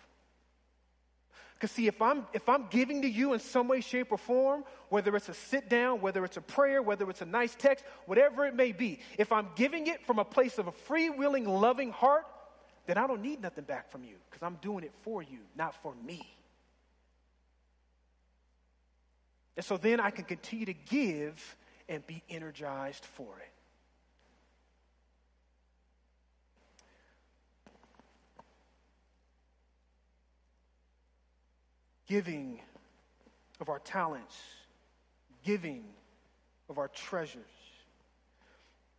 Because 1.61 1.73
see, 1.73 1.87
if 1.87 2.01
I'm 2.01 2.27
if 2.33 2.49
I'm 2.49 2.69
giving 2.71 3.03
to 3.03 3.09
you 3.09 3.35
in 3.35 3.39
some 3.39 3.69
way, 3.69 3.83
shape, 3.83 4.13
or 4.13 4.17
form, 4.17 4.65
whether 4.89 5.15
it's 5.15 5.29
a 5.29 5.35
sit 5.35 5.69
down, 5.69 6.01
whether 6.01 6.25
it's 6.25 6.39
a 6.39 6.41
prayer, 6.41 6.81
whether 6.81 7.11
it's 7.11 7.21
a 7.21 7.27
nice 7.27 7.55
text, 7.55 7.85
whatever 8.07 8.47
it 8.47 8.55
may 8.55 8.73
be, 8.73 9.01
if 9.19 9.31
I'm 9.31 9.47
giving 9.57 9.87
it 9.87 10.07
from 10.07 10.19
a 10.19 10.25
place 10.25 10.57
of 10.57 10.69
a 10.69 10.73
free, 10.73 11.11
willing, 11.11 11.45
loving 11.45 11.93
heart, 11.93 12.25
then 12.87 12.97
I 12.97 13.07
don't 13.07 13.21
need 13.21 13.43
nothing 13.43 13.65
back 13.65 13.91
from 13.91 14.05
you 14.05 14.15
because 14.31 14.43
I'm 14.43 14.57
doing 14.63 14.85
it 14.85 14.93
for 15.03 15.23
you, 15.23 15.41
not 15.55 15.75
for 15.83 15.95
me. 16.03 16.27
And 19.59 19.65
so 19.65 19.77
then 19.77 20.01
I 20.01 20.09
can 20.09 20.25
continue 20.25 20.65
to 20.65 20.73
give 20.73 21.57
and 21.91 22.07
be 22.07 22.23
energized 22.31 23.05
for 23.05 23.39
it. 23.39 23.53
Giving 32.11 32.61
of 33.61 33.71
our 33.71 33.79
talents, 33.79 34.37
giving 35.45 35.85
of 36.69 36.77
our 36.77 36.89
treasures. 36.89 37.45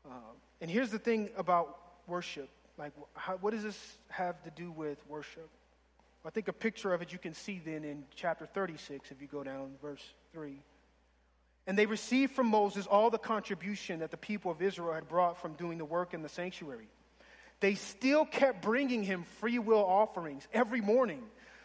Uh, 0.04 0.14
and 0.62 0.72
here's 0.72 0.90
the 0.90 0.98
thing 0.98 1.30
about 1.38 1.78
worship 2.08 2.50
like, 2.78 2.94
how, 3.14 3.38
what 3.38 3.54
does 3.54 3.62
this 3.62 3.98
have 4.10 4.42
to 4.44 4.50
do 4.50 4.72
with 4.72 4.98
worship? 5.08 5.48
I 6.26 6.32
think 6.32 6.48
a 6.48 6.54
picture 6.54 6.94
of 6.94 7.02
it 7.04 7.12
you 7.12 7.20
can 7.20 7.34
see 7.34 7.62
then 7.64 7.84
in 7.84 8.04
chapter 8.16 8.48
36 8.48 9.12
if 9.12 9.22
you 9.22 9.28
go 9.28 9.44
down 9.44 9.74
verse 9.82 10.04
3. 10.34 10.58
And 11.68 11.78
they 11.78 11.86
received 11.86 12.34
from 12.34 12.48
Moses 12.48 12.88
all 12.88 13.12
the 13.12 13.20
contribution 13.20 14.00
that 14.00 14.10
the 14.10 14.18
people 14.18 14.52
of 14.52 14.64
Israel 14.64 14.94
had 14.94 15.08
brought 15.08 15.40
from 15.40 15.54
doing 15.54 15.78
the 15.78 15.86
work 15.86 16.16
in 16.16 16.24
the 16.24 16.30
sanctuary. 16.30 16.88
They 17.60 17.76
still 17.76 18.26
kept 18.26 18.64
bringing 18.64 19.04
him 19.04 19.26
free 19.40 19.60
will 19.60 19.86
offerings 19.86 20.48
every 20.54 20.82
morning, 20.82 21.22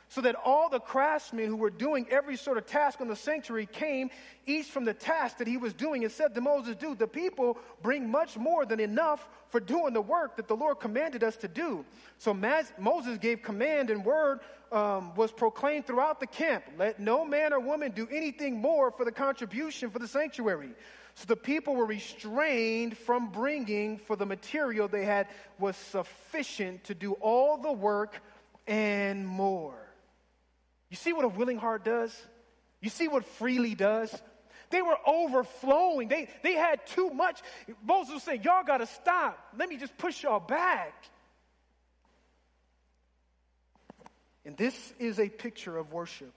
so 0.08 0.20
that 0.20 0.36
all 0.44 0.68
the 0.68 0.78
craftsmen 0.78 1.46
who 1.46 1.56
were 1.56 1.70
doing 1.70 2.06
every 2.10 2.36
sort 2.36 2.58
of 2.58 2.66
task 2.66 3.00
on 3.00 3.08
the 3.08 3.16
sanctuary 3.16 3.66
came, 3.66 4.10
each 4.46 4.66
from 4.66 4.84
the 4.84 4.94
task 4.94 5.38
that 5.38 5.48
he 5.48 5.56
was 5.56 5.72
doing, 5.74 6.04
and 6.04 6.12
said 6.12 6.34
to 6.34 6.40
Moses, 6.40 6.76
Dude, 6.76 6.98
the 6.98 7.08
people 7.08 7.58
bring 7.82 8.08
much 8.08 8.36
more 8.36 8.64
than 8.64 8.78
enough 8.78 9.28
for 9.48 9.58
doing 9.60 9.92
the 9.94 10.00
work 10.00 10.36
that 10.36 10.48
the 10.48 10.56
Lord 10.56 10.78
commanded 10.80 11.24
us 11.24 11.36
to 11.38 11.48
do. 11.48 11.84
So 12.18 12.32
Moses 12.78 13.18
gave 13.18 13.42
command, 13.42 13.90
and 13.90 14.04
word 14.04 14.40
um, 14.72 15.14
was 15.14 15.32
proclaimed 15.32 15.86
throughout 15.86 16.20
the 16.20 16.26
camp 16.26 16.64
let 16.78 16.98
no 16.98 17.24
man 17.24 17.52
or 17.52 17.60
woman 17.60 17.92
do 17.92 18.08
anything 18.10 18.60
more 18.60 18.90
for 18.90 19.04
the 19.04 19.12
contribution 19.12 19.90
for 19.90 19.98
the 19.98 20.08
sanctuary. 20.08 20.70
So 21.14 21.24
the 21.26 21.36
people 21.36 21.74
were 21.74 21.86
restrained 21.86 22.96
from 22.96 23.30
bringing, 23.30 23.96
for 23.96 24.16
the 24.16 24.26
material 24.26 24.86
they 24.86 25.04
had 25.04 25.28
was 25.58 25.76
sufficient 25.76 26.84
to 26.84 26.94
do 26.94 27.12
all 27.14 27.56
the 27.56 27.72
work 27.72 28.20
and 28.66 29.26
more. 29.26 29.85
You 30.90 30.96
see 30.96 31.12
what 31.12 31.24
a 31.24 31.28
willing 31.28 31.58
heart 31.58 31.84
does? 31.84 32.14
You 32.80 32.90
see 32.90 33.08
what 33.08 33.24
freely 33.24 33.74
does? 33.74 34.14
They 34.70 34.82
were 34.82 34.96
overflowing. 35.06 36.08
They, 36.08 36.28
they 36.42 36.54
had 36.54 36.86
too 36.86 37.10
much. 37.10 37.40
Moses 37.84 38.14
was 38.14 38.22
saying, 38.22 38.42
Y'all 38.42 38.64
got 38.64 38.78
to 38.78 38.86
stop. 38.86 39.38
Let 39.58 39.68
me 39.68 39.76
just 39.76 39.96
push 39.96 40.22
y'all 40.22 40.40
back. 40.40 40.94
And 44.44 44.56
this 44.56 44.76
is 44.98 45.18
a 45.18 45.28
picture 45.28 45.76
of 45.76 45.92
worship. 45.92 46.32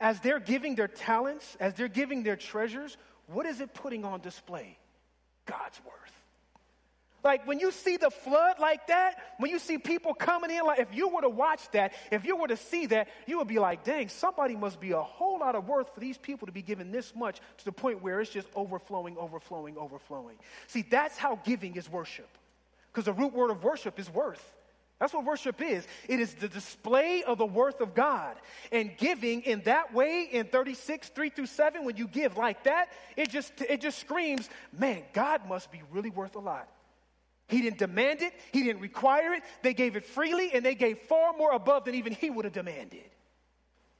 As 0.00 0.20
they're 0.20 0.40
giving 0.40 0.74
their 0.74 0.88
talents, 0.88 1.56
as 1.60 1.74
they're 1.74 1.88
giving 1.88 2.22
their 2.22 2.36
treasures, 2.36 2.96
what 3.26 3.46
is 3.46 3.60
it 3.60 3.74
putting 3.74 4.04
on 4.04 4.20
display? 4.20 4.78
God's 5.46 5.80
word. 5.84 5.94
Like 7.28 7.46
when 7.46 7.60
you 7.60 7.72
see 7.72 7.98
the 7.98 8.08
flood 8.08 8.58
like 8.58 8.86
that, 8.86 9.18
when 9.36 9.50
you 9.50 9.58
see 9.58 9.76
people 9.76 10.14
coming 10.14 10.50
in, 10.50 10.64
like 10.64 10.78
if 10.78 10.94
you 10.94 11.08
were 11.08 11.20
to 11.20 11.28
watch 11.28 11.60
that, 11.72 11.92
if 12.10 12.24
you 12.24 12.34
were 12.36 12.48
to 12.48 12.56
see 12.56 12.86
that, 12.86 13.08
you 13.26 13.36
would 13.36 13.48
be 13.48 13.58
like, 13.58 13.84
dang, 13.84 14.08
somebody 14.08 14.56
must 14.56 14.80
be 14.80 14.92
a 14.92 15.02
whole 15.02 15.38
lot 15.38 15.54
of 15.54 15.68
worth 15.68 15.92
for 15.92 16.00
these 16.00 16.16
people 16.16 16.46
to 16.46 16.52
be 16.52 16.62
given 16.62 16.90
this 16.90 17.14
much 17.14 17.40
to 17.58 17.64
the 17.66 17.70
point 17.70 18.02
where 18.02 18.22
it's 18.22 18.30
just 18.30 18.48
overflowing, 18.56 19.18
overflowing, 19.18 19.76
overflowing. 19.76 20.36
See, 20.68 20.80
that's 20.80 21.18
how 21.18 21.38
giving 21.44 21.76
is 21.76 21.86
worship. 21.90 22.30
Because 22.90 23.04
the 23.04 23.12
root 23.12 23.34
word 23.34 23.50
of 23.50 23.62
worship 23.62 24.00
is 24.00 24.08
worth. 24.08 24.54
That's 24.98 25.12
what 25.12 25.26
worship 25.26 25.60
is. 25.60 25.86
It 26.08 26.20
is 26.20 26.32
the 26.32 26.48
display 26.48 27.24
of 27.24 27.36
the 27.36 27.44
worth 27.44 27.82
of 27.82 27.94
God. 27.94 28.36
And 28.72 28.96
giving 28.96 29.42
in 29.42 29.60
that 29.64 29.92
way, 29.92 30.30
in 30.32 30.46
36, 30.46 31.10
3 31.10 31.28
through 31.28 31.44
7, 31.44 31.84
when 31.84 31.98
you 31.98 32.08
give 32.08 32.38
like 32.38 32.64
that, 32.64 32.88
it 33.18 33.28
just, 33.28 33.52
it 33.60 33.82
just 33.82 33.98
screams, 33.98 34.48
man, 34.72 35.02
God 35.12 35.46
must 35.46 35.70
be 35.70 35.82
really 35.92 36.08
worth 36.08 36.34
a 36.34 36.40
lot. 36.40 36.70
He 37.48 37.62
didn't 37.62 37.78
demand 37.78 38.20
it, 38.20 38.34
he 38.52 38.62
didn't 38.62 38.82
require 38.82 39.32
it. 39.32 39.42
They 39.62 39.72
gave 39.72 39.96
it 39.96 40.04
freely, 40.04 40.52
and 40.52 40.64
they 40.64 40.74
gave 40.74 40.98
far 41.00 41.32
more 41.32 41.52
above 41.52 41.86
than 41.86 41.94
even 41.94 42.12
he 42.12 42.28
would 42.28 42.44
have 42.44 42.54
demanded. 42.54 43.08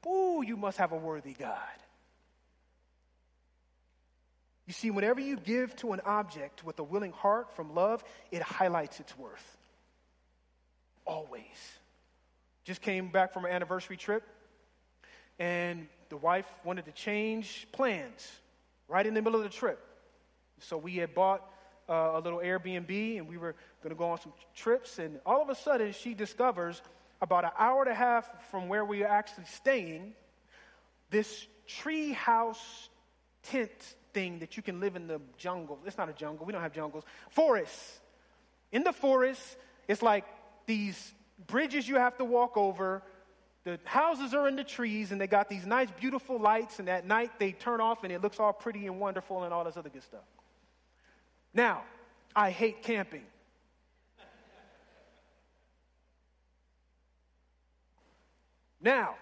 Ooh, 0.06 0.42
you 0.46 0.56
must 0.56 0.78
have 0.78 0.92
a 0.92 0.96
worthy 0.96 1.32
God. 1.32 1.58
You 4.66 4.74
see, 4.74 4.90
whenever 4.90 5.18
you 5.18 5.38
give 5.38 5.74
to 5.76 5.94
an 5.94 6.00
object 6.04 6.62
with 6.62 6.78
a 6.78 6.82
willing 6.82 7.12
heart 7.12 7.56
from 7.56 7.74
love, 7.74 8.04
it 8.30 8.42
highlights 8.42 9.00
its 9.00 9.16
worth. 9.16 9.56
Always. 11.06 11.42
Just 12.64 12.82
came 12.82 13.08
back 13.08 13.32
from 13.32 13.46
an 13.46 13.50
anniversary 13.50 13.96
trip, 13.96 14.22
and 15.38 15.88
the 16.10 16.18
wife 16.18 16.44
wanted 16.64 16.84
to 16.84 16.92
change 16.92 17.66
plans 17.72 18.30
right 18.88 19.06
in 19.06 19.14
the 19.14 19.22
middle 19.22 19.40
of 19.40 19.44
the 19.44 19.56
trip. 19.56 19.82
So 20.60 20.76
we 20.76 20.96
had 20.96 21.14
bought 21.14 21.48
uh, 21.88 22.12
a 22.14 22.20
little 22.20 22.40
Airbnb, 22.40 23.18
and 23.18 23.28
we 23.28 23.36
were 23.36 23.54
going 23.82 23.94
to 23.94 23.98
go 23.98 24.10
on 24.10 24.20
some 24.20 24.32
trips. 24.54 24.98
And 24.98 25.20
all 25.24 25.42
of 25.42 25.48
a 25.48 25.54
sudden, 25.54 25.92
she 25.92 26.14
discovers 26.14 26.82
about 27.20 27.44
an 27.44 27.50
hour 27.58 27.82
and 27.82 27.90
a 27.90 27.94
half 27.94 28.28
from 28.50 28.68
where 28.68 28.84
we 28.84 29.02
are 29.02 29.08
actually 29.08 29.46
staying, 29.46 30.12
this 31.10 31.46
treehouse 31.68 32.88
tent 33.42 33.70
thing 34.12 34.38
that 34.40 34.56
you 34.56 34.62
can 34.62 34.80
live 34.80 34.96
in 34.96 35.06
the 35.06 35.20
jungle. 35.36 35.78
It's 35.86 35.98
not 35.98 36.08
a 36.08 36.12
jungle, 36.12 36.46
we 36.46 36.52
don't 36.52 36.62
have 36.62 36.74
jungles. 36.74 37.04
Forests. 37.30 38.00
In 38.70 38.84
the 38.84 38.92
forest, 38.92 39.56
it's 39.88 40.02
like 40.02 40.24
these 40.66 41.14
bridges 41.46 41.88
you 41.88 41.96
have 41.96 42.18
to 42.18 42.24
walk 42.24 42.56
over. 42.56 43.02
The 43.64 43.80
houses 43.84 44.34
are 44.34 44.46
in 44.46 44.56
the 44.56 44.64
trees, 44.64 45.12
and 45.12 45.20
they 45.20 45.26
got 45.26 45.48
these 45.48 45.66
nice, 45.66 45.88
beautiful 45.98 46.38
lights, 46.38 46.78
and 46.78 46.88
at 46.88 47.06
night 47.06 47.38
they 47.38 47.52
turn 47.52 47.80
off, 47.80 48.04
and 48.04 48.12
it 48.12 48.22
looks 48.22 48.38
all 48.38 48.52
pretty 48.52 48.86
and 48.86 49.00
wonderful 49.00 49.44
and 49.44 49.52
all 49.52 49.64
this 49.64 49.76
other 49.76 49.90
good 49.90 50.02
stuff. 50.02 50.24
Now, 51.52 51.82
I 52.34 52.50
hate 52.50 52.82
camping. 52.82 53.24
Now, 58.80 59.16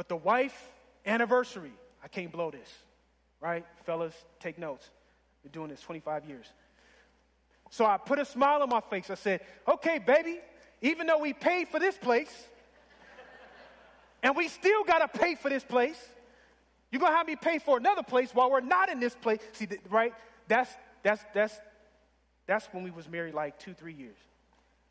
But 0.00 0.08
the 0.08 0.16
wife 0.16 0.58
anniversary, 1.04 1.74
I 2.02 2.08
can't 2.08 2.32
blow 2.32 2.50
this, 2.50 2.70
right? 3.38 3.66
Fellas, 3.84 4.14
take 4.38 4.58
notes. 4.58 4.88
Been 5.42 5.52
doing 5.52 5.68
this 5.68 5.82
25 5.82 6.24
years. 6.24 6.46
So 7.68 7.84
I 7.84 7.98
put 7.98 8.18
a 8.18 8.24
smile 8.24 8.62
on 8.62 8.70
my 8.70 8.80
face. 8.80 9.10
I 9.10 9.14
said, 9.14 9.42
okay, 9.68 9.98
baby, 9.98 10.38
even 10.80 11.06
though 11.06 11.18
we 11.18 11.34
paid 11.34 11.68
for 11.68 11.78
this 11.78 11.98
place, 11.98 12.32
and 14.22 14.34
we 14.34 14.48
still 14.48 14.84
got 14.84 15.00
to 15.00 15.18
pay 15.18 15.34
for 15.34 15.50
this 15.50 15.64
place, 15.64 16.02
you're 16.90 17.00
going 17.00 17.12
to 17.12 17.16
have 17.16 17.26
me 17.26 17.36
pay 17.36 17.58
for 17.58 17.76
another 17.76 18.02
place 18.02 18.30
while 18.34 18.50
we're 18.50 18.60
not 18.60 18.88
in 18.88 19.00
this 19.00 19.14
place. 19.14 19.40
See, 19.52 19.68
right? 19.88 20.12
That's, 20.48 20.70
that's, 21.02 21.22
that's, 21.34 21.60
that's 22.46 22.66
when 22.72 22.82
we 22.82 22.90
was 22.90 23.08
married 23.08 23.34
like 23.34 23.58
two, 23.58 23.74
three 23.74 23.94
years. 23.94 24.16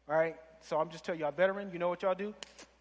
All 0.10 0.16
right? 0.16 0.36
So 0.62 0.80
I'm 0.80 0.90
just 0.90 1.04
telling 1.04 1.22
y'all, 1.22 1.32
veteran, 1.32 1.72
you 1.72 1.80
know 1.80 1.90
what 1.90 2.02
y'all 2.02 2.16
do? 2.16 2.34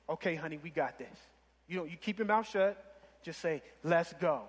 Okay, 0.08 0.34
honey, 0.34 0.58
we 0.62 0.70
got 0.70 0.98
this. 0.98 1.18
You 1.66 1.78
know, 1.78 1.84
you 1.84 1.96
keep 1.96 2.18
your 2.18 2.26
mouth 2.26 2.48
shut. 2.48 2.84
Just 3.22 3.40
say, 3.40 3.62
let's 3.82 4.12
go. 4.14 4.42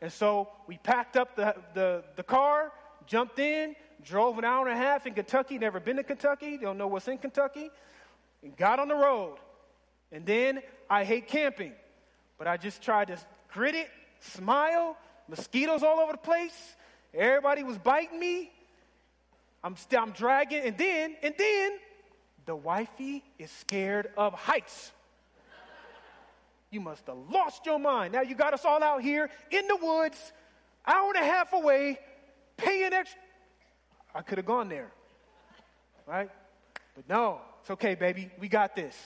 And 0.00 0.12
so 0.12 0.48
we 0.66 0.76
packed 0.78 1.16
up 1.16 1.36
the, 1.36 1.54
the, 1.74 2.04
the 2.16 2.22
car, 2.22 2.72
jumped 3.06 3.38
in, 3.38 3.74
drove 4.04 4.38
an 4.38 4.44
hour 4.44 4.66
and 4.66 4.76
a 4.76 4.80
half 4.80 5.06
in 5.06 5.14
Kentucky, 5.14 5.58
never 5.58 5.80
been 5.80 5.96
to 5.96 6.02
Kentucky, 6.02 6.58
don't 6.58 6.76
know 6.76 6.88
what's 6.88 7.08
in 7.08 7.18
Kentucky, 7.18 7.70
and 8.42 8.56
got 8.56 8.78
on 8.78 8.88
the 8.88 8.94
road. 8.94 9.36
And 10.10 10.26
then 10.26 10.60
I 10.90 11.04
hate 11.04 11.28
camping, 11.28 11.72
but 12.36 12.46
I 12.46 12.56
just 12.56 12.82
tried 12.82 13.08
to 13.08 13.18
grit 13.52 13.74
it, 13.74 13.88
smile, 14.20 14.96
mosquitoes 15.28 15.82
all 15.82 16.00
over 16.00 16.12
the 16.12 16.18
place. 16.18 16.76
Everybody 17.14 17.62
was 17.62 17.78
biting 17.78 18.18
me. 18.18 18.50
I'm, 19.62 19.76
st- 19.76 20.00
I'm 20.00 20.10
dragging, 20.10 20.62
and 20.64 20.76
then, 20.76 21.16
and 21.22 21.34
then, 21.38 21.72
the 22.44 22.56
wifey 22.56 23.22
is 23.38 23.50
scared 23.50 24.10
of 24.16 24.32
heights. 24.32 24.90
You 26.70 26.80
must 26.80 27.06
have 27.06 27.18
lost 27.30 27.66
your 27.66 27.78
mind. 27.78 28.14
Now 28.14 28.22
you 28.22 28.34
got 28.34 28.54
us 28.54 28.64
all 28.64 28.82
out 28.82 29.02
here 29.02 29.30
in 29.50 29.66
the 29.68 29.76
woods, 29.76 30.32
hour 30.86 31.12
and 31.14 31.22
a 31.22 31.26
half 31.26 31.52
away, 31.52 31.98
paying 32.56 32.92
extra. 32.92 33.20
I 34.14 34.22
could 34.22 34.38
have 34.38 34.46
gone 34.46 34.68
there, 34.68 34.90
right? 36.06 36.30
But 36.96 37.08
no, 37.08 37.40
it's 37.60 37.70
okay, 37.70 37.94
baby. 37.94 38.30
We 38.40 38.48
got 38.48 38.74
this. 38.74 38.96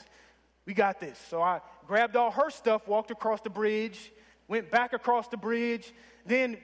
We 0.64 0.74
got 0.74 1.00
this. 1.00 1.18
So 1.28 1.42
I 1.42 1.60
grabbed 1.86 2.16
all 2.16 2.30
her 2.30 2.50
stuff, 2.50 2.88
walked 2.88 3.10
across 3.10 3.40
the 3.40 3.50
bridge, 3.50 4.12
went 4.48 4.70
back 4.70 4.92
across 4.92 5.28
the 5.28 5.36
bridge, 5.36 5.92
then 6.24 6.58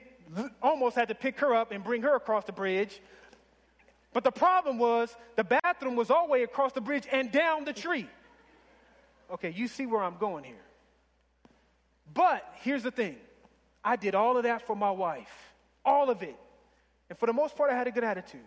almost 0.61 0.95
had 0.95 1.09
to 1.09 1.15
pick 1.15 1.39
her 1.39 1.53
up 1.53 1.71
and 1.71 1.83
bring 1.83 2.01
her 2.01 2.15
across 2.15 2.45
the 2.45 2.51
bridge. 2.51 3.01
But 4.13 4.23
the 4.23 4.31
problem 4.31 4.77
was 4.77 5.15
the 5.35 5.43
bathroom 5.43 5.95
was 5.95 6.09
all 6.11 6.27
the 6.27 6.31
way 6.31 6.43
across 6.43 6.73
the 6.73 6.81
bridge 6.81 7.05
and 7.11 7.31
down 7.31 7.65
the 7.65 7.73
tree. 7.73 8.07
Okay, 9.31 9.51
you 9.51 9.67
see 9.67 9.85
where 9.85 10.03
I'm 10.03 10.17
going 10.17 10.43
here. 10.43 10.55
But 12.13 12.43
here's 12.61 12.83
the 12.83 12.91
thing 12.91 13.17
I 13.83 13.95
did 13.95 14.15
all 14.15 14.37
of 14.37 14.43
that 14.43 14.65
for 14.67 14.75
my 14.75 14.91
wife, 14.91 15.31
all 15.83 16.09
of 16.09 16.21
it. 16.21 16.37
And 17.09 17.17
for 17.17 17.25
the 17.25 17.33
most 17.33 17.55
part, 17.55 17.71
I 17.71 17.75
had 17.75 17.87
a 17.87 17.91
good 17.91 18.03
attitude. 18.03 18.41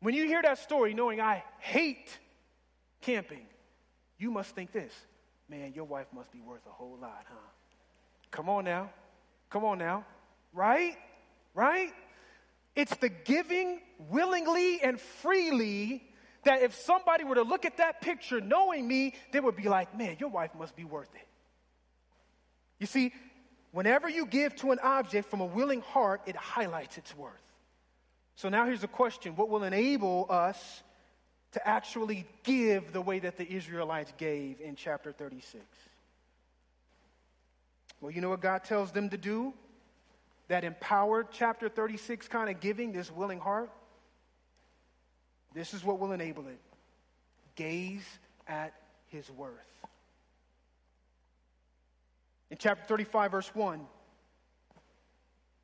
When 0.00 0.14
you 0.14 0.26
hear 0.26 0.42
that 0.42 0.58
story, 0.58 0.94
knowing 0.94 1.20
I 1.20 1.42
hate 1.58 2.18
camping, 3.00 3.46
you 4.18 4.30
must 4.30 4.54
think 4.54 4.72
this 4.72 4.92
man, 5.48 5.72
your 5.74 5.84
wife 5.84 6.06
must 6.14 6.32
be 6.32 6.40
worth 6.40 6.66
a 6.66 6.72
whole 6.72 6.98
lot, 7.00 7.24
huh? 7.28 7.36
Come 8.30 8.48
on 8.48 8.64
now. 8.64 8.90
Come 9.50 9.64
on 9.64 9.78
now. 9.78 10.04
Right? 10.52 10.96
Right? 11.54 11.92
It's 12.74 12.94
the 12.96 13.08
giving 13.08 13.80
willingly 14.10 14.80
and 14.82 15.00
freely 15.00 16.02
that 16.44 16.62
if 16.62 16.74
somebody 16.74 17.24
were 17.24 17.36
to 17.36 17.42
look 17.42 17.64
at 17.64 17.78
that 17.78 18.00
picture 18.00 18.40
knowing 18.40 18.86
me, 18.86 19.14
they 19.32 19.40
would 19.40 19.56
be 19.56 19.68
like, 19.68 19.96
man, 19.96 20.16
your 20.18 20.28
wife 20.28 20.50
must 20.58 20.76
be 20.76 20.84
worth 20.84 21.12
it. 21.14 21.26
You 22.78 22.86
see, 22.86 23.12
whenever 23.72 24.08
you 24.08 24.26
give 24.26 24.54
to 24.56 24.72
an 24.72 24.78
object 24.82 25.30
from 25.30 25.40
a 25.40 25.46
willing 25.46 25.80
heart, 25.80 26.22
it 26.26 26.36
highlights 26.36 26.98
its 26.98 27.16
worth. 27.16 27.32
So 28.36 28.48
now 28.48 28.66
here's 28.66 28.84
a 28.84 28.88
question 28.88 29.34
What 29.34 29.48
will 29.48 29.64
enable 29.64 30.26
us 30.28 30.82
to 31.56 31.66
actually 31.66 32.26
give 32.44 32.92
the 32.92 33.00
way 33.00 33.18
that 33.18 33.38
the 33.38 33.50
Israelites 33.50 34.12
gave 34.18 34.60
in 34.60 34.76
chapter 34.76 35.10
36? 35.10 35.64
Well, 37.98 38.10
you 38.10 38.20
know 38.20 38.28
what 38.28 38.42
God 38.42 38.62
tells 38.62 38.92
them 38.92 39.08
to 39.08 39.16
do? 39.16 39.54
That 40.48 40.64
empowered 40.64 41.28
chapter 41.32 41.70
36 41.70 42.28
kind 42.28 42.50
of 42.50 42.60
giving, 42.60 42.92
this 42.92 43.10
willing 43.10 43.40
heart? 43.40 43.70
This 45.54 45.72
is 45.72 45.82
what 45.82 45.98
will 45.98 46.12
enable 46.12 46.46
it. 46.46 46.60
Gaze 47.54 48.06
at 48.46 48.74
his 49.08 49.30
worth. 49.30 49.54
In 52.50 52.58
chapter 52.58 52.84
35, 52.84 53.30
verse 53.30 53.54
1, 53.54 53.80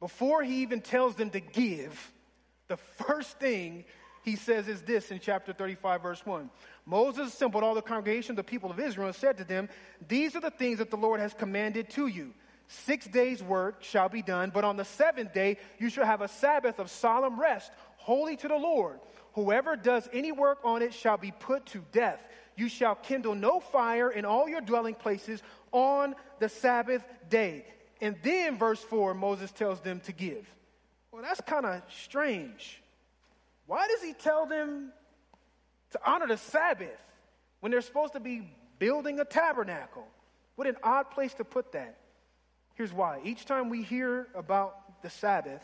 before 0.01 0.43
he 0.43 0.63
even 0.63 0.81
tells 0.81 1.17
them 1.17 1.29
to 1.29 1.41
give, 1.41 2.13
the 2.69 2.79
first 2.79 3.39
thing 3.39 3.85
he 4.23 4.37
says 4.37 4.69
is 4.69 4.83
this 4.83 5.11
in 5.11 5.19
chapter 5.19 5.53
35, 5.53 6.03
verse 6.03 6.25
1. 6.25 6.49
Moses 6.87 7.29
assembled 7.29 7.65
all 7.65 7.75
the 7.75 7.83
congregation, 7.83 8.33
of 8.33 8.37
the 8.37 8.45
people 8.45 8.71
of 8.71 8.79
Israel, 8.79 9.09
and 9.09 9.17
said 9.17 9.39
to 9.39 9.45
them, 9.45 9.69
These 10.09 10.37
are 10.37 10.41
the 10.41 10.51
things 10.51 10.79
that 10.79 10.91
the 10.91 10.97
Lord 10.97 11.21
has 11.21 11.35
commanded 11.35 11.91
to 11.91 12.07
you. 12.07 12.33
Six 12.69 13.07
days' 13.07 13.43
work 13.43 13.83
shall 13.83 14.09
be 14.09 14.23
done, 14.23 14.51
but 14.55 14.65
on 14.65 14.77
the 14.77 14.85
seventh 14.85 15.35
day 15.35 15.59
you 15.79 15.91
shall 15.91 16.07
have 16.07 16.23
a 16.23 16.29
Sabbath 16.29 16.79
of 16.79 16.91
solemn 16.91 17.39
rest, 17.39 17.73
holy 17.97 18.37
to 18.37 18.49
the 18.49 18.57
Lord. 18.57 19.01
Whoever 19.35 19.77
does 19.77 20.09
any 20.13 20.33
work 20.33 20.59
on 20.65 20.83
it 20.83 20.95
shall 20.95 21.17
be 21.17 21.33
put 21.33 21.67
to 21.67 21.85
death. 21.93 22.21
You 22.57 22.69
shall 22.69 22.95
kindle 22.95 23.35
no 23.35 23.61
fire 23.61 24.11
in 24.11 24.25
all 24.25 24.49
your 24.49 24.61
dwelling 24.61 24.95
places 24.95 25.43
on 25.73 26.15
the 26.39 26.49
Sabbath 26.49 27.03
day. 27.29 27.65
And 28.01 28.17
then, 28.23 28.59
verse 28.59 28.81
4, 28.81 29.15
Moses 29.15 29.51
tells 29.53 29.81
them 29.81 30.01
to 30.01 30.13
give. 30.13 30.47
Well, 31.13 31.23
that's 31.23 31.41
kind 31.41 31.67
of 31.67 31.83
strange. 31.91 32.82
Why 33.73 33.89
does 33.89 34.03
he 34.03 34.13
tell 34.13 34.45
them 34.45 34.93
to 35.93 36.01
honor 36.05 36.27
the 36.27 36.37
Sabbath 36.37 37.01
when 37.61 37.73
they're 37.73 37.81
supposed 37.81 38.13
to 38.13 38.21
be 38.21 38.47
building 38.79 39.19
a 39.19 39.25
tabernacle? 39.25 40.07
What 40.57 40.69
an 40.69 40.77
odd 40.83 41.11
place 41.11 41.33
to 41.37 41.45
put 41.45 41.73
that. 41.73 41.97
Here's 42.75 42.93
why. 42.93 43.21
Each 43.25 43.47
time 43.47 43.71
we 43.71 43.83
hear 43.83 44.29
about 44.35 45.01
the 45.01 45.09
Sabbath, 45.09 45.63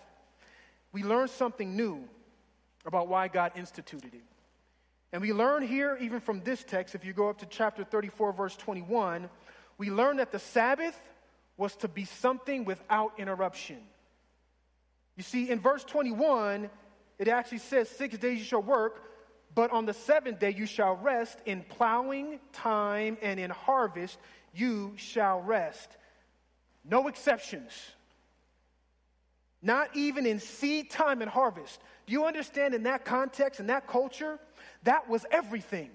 we 0.90 1.02
learn 1.02 1.28
something 1.28 1.76
new 1.76 2.09
about 2.86 3.09
why 3.09 3.28
God 3.28 3.52
instituted 3.56 4.14
it. 4.14 4.24
And 5.12 5.20
we 5.20 5.34
learn 5.34 5.62
here, 5.62 5.98
even 6.00 6.20
from 6.20 6.40
this 6.40 6.64
text, 6.64 6.94
if 6.94 7.04
you 7.04 7.12
go 7.12 7.28
up 7.28 7.40
to 7.40 7.46
chapter 7.46 7.84
34, 7.84 8.32
verse 8.32 8.56
21, 8.56 9.28
we 9.76 9.90
learn 9.90 10.16
that 10.16 10.32
the 10.32 10.38
Sabbath 10.38 10.98
was 11.59 11.76
to 11.76 11.88
be 11.88 12.06
something 12.06 12.64
without 12.64 13.12
interruption. 13.18 13.80
You 15.14 15.24
see, 15.24 15.50
in 15.50 15.61
verse 15.61 15.84
21, 15.84 16.70
it 17.18 17.28
actually 17.28 17.58
says, 17.58 17.88
Six 17.88 18.16
days 18.18 18.38
you 18.38 18.44
shall 18.44 18.62
work, 18.62 19.02
but 19.54 19.70
on 19.72 19.86
the 19.86 19.94
seventh 19.94 20.38
day 20.38 20.54
you 20.56 20.66
shall 20.66 20.96
rest. 20.96 21.38
In 21.46 21.62
plowing 21.62 22.38
time 22.52 23.18
and 23.22 23.40
in 23.40 23.50
harvest 23.50 24.18
you 24.54 24.94
shall 24.96 25.40
rest. 25.40 25.88
No 26.84 27.08
exceptions. 27.08 27.72
Not 29.60 29.96
even 29.96 30.26
in 30.26 30.38
seed 30.38 30.90
time 30.90 31.20
and 31.20 31.30
harvest. 31.30 31.80
Do 32.06 32.12
you 32.12 32.24
understand 32.24 32.74
in 32.74 32.84
that 32.84 33.04
context, 33.04 33.60
in 33.60 33.66
that 33.66 33.88
culture, 33.88 34.38
that 34.84 35.08
was 35.08 35.26
everything? 35.30 35.90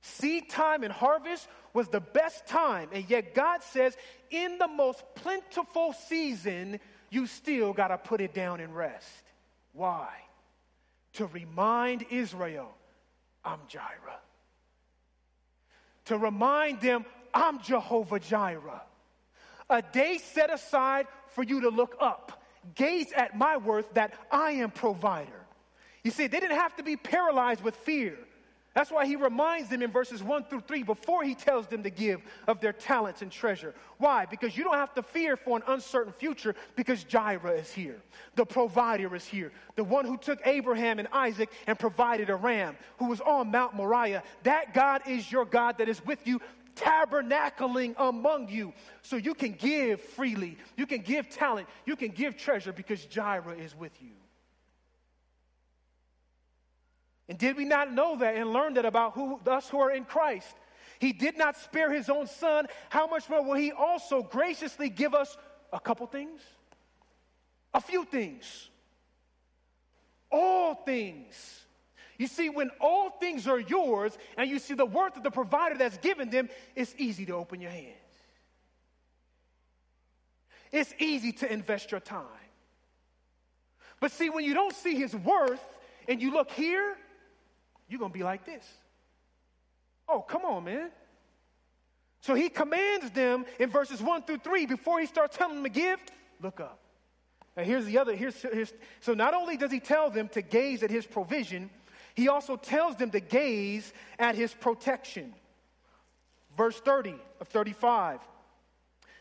Seed 0.00 0.48
time 0.48 0.84
and 0.84 0.92
harvest 0.92 1.48
was 1.74 1.88
the 1.88 2.00
best 2.00 2.46
time, 2.46 2.88
and 2.92 3.08
yet 3.10 3.34
God 3.34 3.62
says, 3.62 3.96
in 4.30 4.58
the 4.58 4.68
most 4.68 5.02
plentiful 5.16 5.92
season, 5.92 6.78
you 7.10 7.26
still 7.26 7.72
got 7.72 7.88
to 7.88 7.98
put 7.98 8.20
it 8.20 8.32
down 8.32 8.60
and 8.60 8.74
rest. 8.74 9.08
Why? 9.72 10.08
To 11.18 11.26
remind 11.26 12.06
Israel, 12.10 12.68
I'm 13.44 13.58
Jireh. 13.66 14.20
To 16.04 16.16
remind 16.16 16.80
them, 16.80 17.04
I'm 17.34 17.60
Jehovah 17.60 18.20
Jireh. 18.20 18.82
A 19.68 19.82
day 19.82 20.18
set 20.18 20.48
aside 20.52 21.08
for 21.30 21.42
you 21.42 21.62
to 21.62 21.70
look 21.70 21.96
up, 22.00 22.40
gaze 22.76 23.10
at 23.12 23.36
my 23.36 23.56
worth 23.56 23.92
that 23.94 24.14
I 24.30 24.52
am 24.52 24.70
provider. 24.70 25.44
You 26.04 26.12
see, 26.12 26.28
they 26.28 26.38
didn't 26.38 26.56
have 26.56 26.76
to 26.76 26.84
be 26.84 26.96
paralyzed 26.96 27.64
with 27.64 27.74
fear. 27.74 28.16
That's 28.78 28.92
why 28.92 29.06
he 29.06 29.16
reminds 29.16 29.68
them 29.68 29.82
in 29.82 29.90
verses 29.90 30.22
1 30.22 30.44
through 30.44 30.60
3 30.60 30.84
before 30.84 31.24
he 31.24 31.34
tells 31.34 31.66
them 31.66 31.82
to 31.82 31.90
give 31.90 32.20
of 32.46 32.60
their 32.60 32.72
talents 32.72 33.22
and 33.22 33.32
treasure. 33.32 33.74
Why? 33.96 34.24
Because 34.24 34.56
you 34.56 34.62
don't 34.62 34.76
have 34.76 34.94
to 34.94 35.02
fear 35.02 35.36
for 35.36 35.56
an 35.56 35.64
uncertain 35.66 36.12
future 36.12 36.54
because 36.76 37.02
Jireh 37.02 37.58
is 37.58 37.72
here. 37.72 38.00
The 38.36 38.46
provider 38.46 39.16
is 39.16 39.24
here. 39.24 39.50
The 39.74 39.82
one 39.82 40.04
who 40.04 40.16
took 40.16 40.38
Abraham 40.46 41.00
and 41.00 41.08
Isaac 41.10 41.50
and 41.66 41.76
provided 41.76 42.30
a 42.30 42.36
ram, 42.36 42.76
who 42.98 43.06
was 43.06 43.20
on 43.20 43.50
Mount 43.50 43.74
Moriah. 43.74 44.22
That 44.44 44.72
God 44.74 45.02
is 45.08 45.32
your 45.32 45.44
God 45.44 45.78
that 45.78 45.88
is 45.88 46.00
with 46.06 46.24
you 46.24 46.40
tabernacling 46.76 47.96
among 47.98 48.48
you. 48.48 48.72
So 49.02 49.16
you 49.16 49.34
can 49.34 49.54
give 49.54 50.00
freely. 50.00 50.56
You 50.76 50.86
can 50.86 51.00
give 51.00 51.28
talent. 51.28 51.66
You 51.84 51.96
can 51.96 52.10
give 52.10 52.36
treasure 52.36 52.72
because 52.72 53.04
Jireh 53.06 53.56
is 53.56 53.74
with 53.74 54.00
you. 54.00 54.12
And 57.28 57.36
did 57.36 57.56
we 57.56 57.64
not 57.64 57.92
know 57.92 58.16
that 58.16 58.36
and 58.36 58.52
learn 58.52 58.74
that 58.74 58.86
about 58.86 59.12
who, 59.14 59.38
us 59.46 59.68
who 59.68 59.78
are 59.80 59.90
in 59.90 60.04
Christ? 60.04 60.54
He 60.98 61.12
did 61.12 61.36
not 61.36 61.56
spare 61.56 61.92
his 61.92 62.08
own 62.08 62.26
son. 62.26 62.66
How 62.88 63.06
much 63.06 63.28
more 63.28 63.42
will 63.42 63.54
he 63.54 63.70
also 63.70 64.22
graciously 64.22 64.88
give 64.88 65.14
us 65.14 65.36
a 65.72 65.78
couple 65.78 66.06
things? 66.06 66.40
A 67.74 67.80
few 67.80 68.04
things. 68.04 68.70
All 70.30 70.74
things. 70.74 71.64
You 72.16 72.26
see, 72.26 72.50
when 72.50 72.70
all 72.80 73.10
things 73.10 73.46
are 73.46 73.60
yours 73.60 74.16
and 74.36 74.50
you 74.50 74.58
see 74.58 74.74
the 74.74 74.86
worth 74.86 75.16
of 75.16 75.22
the 75.22 75.30
provider 75.30 75.76
that's 75.76 75.98
given 75.98 76.30
them, 76.30 76.48
it's 76.74 76.94
easy 76.98 77.24
to 77.26 77.34
open 77.34 77.60
your 77.60 77.70
hands. 77.70 77.94
It's 80.72 80.92
easy 80.98 81.32
to 81.32 81.52
invest 81.52 81.92
your 81.92 82.00
time. 82.00 82.24
But 84.00 84.12
see, 84.12 84.30
when 84.30 84.44
you 84.44 84.54
don't 84.54 84.74
see 84.74 84.96
his 84.96 85.14
worth 85.14 85.64
and 86.08 86.20
you 86.20 86.32
look 86.32 86.50
here, 86.50 86.96
you're 87.88 87.98
going 87.98 88.12
to 88.12 88.18
be 88.18 88.24
like 88.24 88.44
this. 88.44 88.64
Oh, 90.08 90.20
come 90.20 90.44
on, 90.44 90.64
man. 90.64 90.90
So 92.20 92.34
he 92.34 92.48
commands 92.48 93.10
them 93.10 93.44
in 93.58 93.70
verses 93.70 94.02
1 94.02 94.22
through 94.22 94.38
3 94.38 94.66
before 94.66 95.00
he 95.00 95.06
starts 95.06 95.36
telling 95.36 95.56
them 95.56 95.64
to 95.64 95.70
give, 95.70 95.98
look 96.42 96.60
up. 96.60 96.78
Now 97.56 97.62
here's 97.62 97.84
the 97.84 97.98
other, 97.98 98.14
here's, 98.14 98.40
here's, 98.40 98.72
so 99.00 99.14
not 99.14 99.34
only 99.34 99.56
does 99.56 99.70
he 99.70 99.80
tell 99.80 100.10
them 100.10 100.28
to 100.28 100.42
gaze 100.42 100.82
at 100.82 100.90
his 100.90 101.06
provision, 101.06 101.70
he 102.14 102.28
also 102.28 102.56
tells 102.56 102.96
them 102.96 103.10
to 103.10 103.20
gaze 103.20 103.92
at 104.18 104.34
his 104.34 104.52
protection. 104.52 105.34
Verse 106.56 106.78
30 106.80 107.14
of 107.40 107.48
35. 107.48 108.20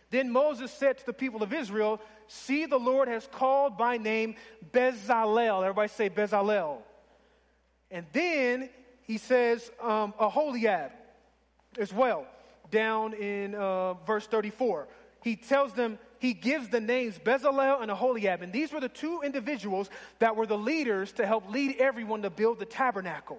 Then 0.09 0.31
Moses 0.31 0.71
said 0.71 0.97
to 0.97 1.05
the 1.05 1.13
people 1.13 1.43
of 1.43 1.53
Israel, 1.53 2.01
See, 2.27 2.65
the 2.65 2.77
Lord 2.77 3.07
has 3.07 3.27
called 3.27 3.77
by 3.77 3.97
name 3.97 4.35
Bezalel. 4.71 5.61
Everybody 5.61 5.89
say 5.89 6.09
Bezalel. 6.09 6.79
And 7.91 8.05
then 8.13 8.69
he 9.03 9.17
says 9.17 9.71
um, 9.81 10.13
Aholiab 10.19 10.91
as 11.79 11.93
well, 11.93 12.25
down 12.71 13.13
in 13.13 13.55
uh, 13.55 13.93
verse 14.05 14.27
34. 14.27 14.87
He 15.23 15.35
tells 15.35 15.73
them, 15.73 15.99
he 16.19 16.33
gives 16.33 16.69
the 16.69 16.79
names 16.79 17.19
Bezalel 17.19 17.81
and 17.81 17.91
Aholiab. 17.91 18.41
And 18.41 18.51
these 18.51 18.71
were 18.71 18.79
the 18.79 18.89
two 18.89 19.21
individuals 19.21 19.89
that 20.19 20.35
were 20.35 20.45
the 20.45 20.57
leaders 20.57 21.11
to 21.13 21.25
help 21.25 21.49
lead 21.49 21.77
everyone 21.79 22.23
to 22.23 22.29
build 22.29 22.59
the 22.59 22.65
tabernacle. 22.65 23.37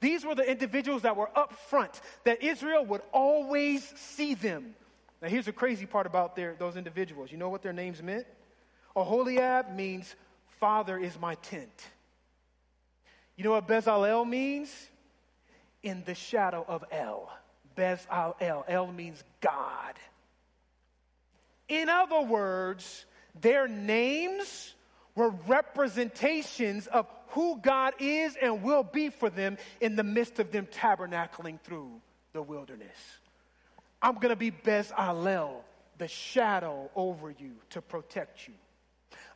These 0.00 0.24
were 0.24 0.34
the 0.34 0.48
individuals 0.48 1.02
that 1.02 1.16
were 1.16 1.30
up 1.36 1.54
front, 1.68 2.00
that 2.24 2.42
Israel 2.42 2.84
would 2.86 3.02
always 3.12 3.84
see 3.96 4.34
them. 4.34 4.74
Now, 5.20 5.28
here's 5.28 5.46
the 5.46 5.52
crazy 5.52 5.86
part 5.86 6.06
about 6.06 6.36
their, 6.36 6.54
those 6.58 6.76
individuals. 6.76 7.32
You 7.32 7.38
know 7.38 7.48
what 7.48 7.62
their 7.62 7.72
names 7.72 8.02
meant? 8.02 8.26
Aholiab 8.94 9.74
means, 9.74 10.14
Father 10.60 10.98
is 10.98 11.18
my 11.18 11.34
tent. 11.36 11.88
You 13.38 13.44
know 13.44 13.52
what 13.52 13.68
Bezalel 13.68 14.28
means? 14.28 14.68
In 15.84 16.02
the 16.04 16.16
shadow 16.16 16.64
of 16.66 16.84
El. 16.90 17.30
Bezalel. 17.76 18.64
El 18.66 18.92
means 18.92 19.22
God. 19.40 19.94
In 21.68 21.88
other 21.88 22.22
words, 22.22 23.06
their 23.40 23.68
names 23.68 24.74
were 25.14 25.30
representations 25.46 26.88
of 26.88 27.06
who 27.28 27.60
God 27.60 27.94
is 28.00 28.36
and 28.42 28.64
will 28.64 28.82
be 28.82 29.08
for 29.08 29.30
them 29.30 29.56
in 29.80 29.94
the 29.94 30.02
midst 30.02 30.40
of 30.40 30.50
them 30.50 30.66
tabernacling 30.66 31.60
through 31.60 31.92
the 32.32 32.42
wilderness. 32.42 32.96
I'm 34.02 34.14
going 34.14 34.30
to 34.30 34.36
be 34.36 34.50
Bezalel, 34.50 35.62
the 35.96 36.08
shadow 36.08 36.90
over 36.96 37.30
you 37.30 37.52
to 37.70 37.82
protect 37.82 38.48
you. 38.48 38.54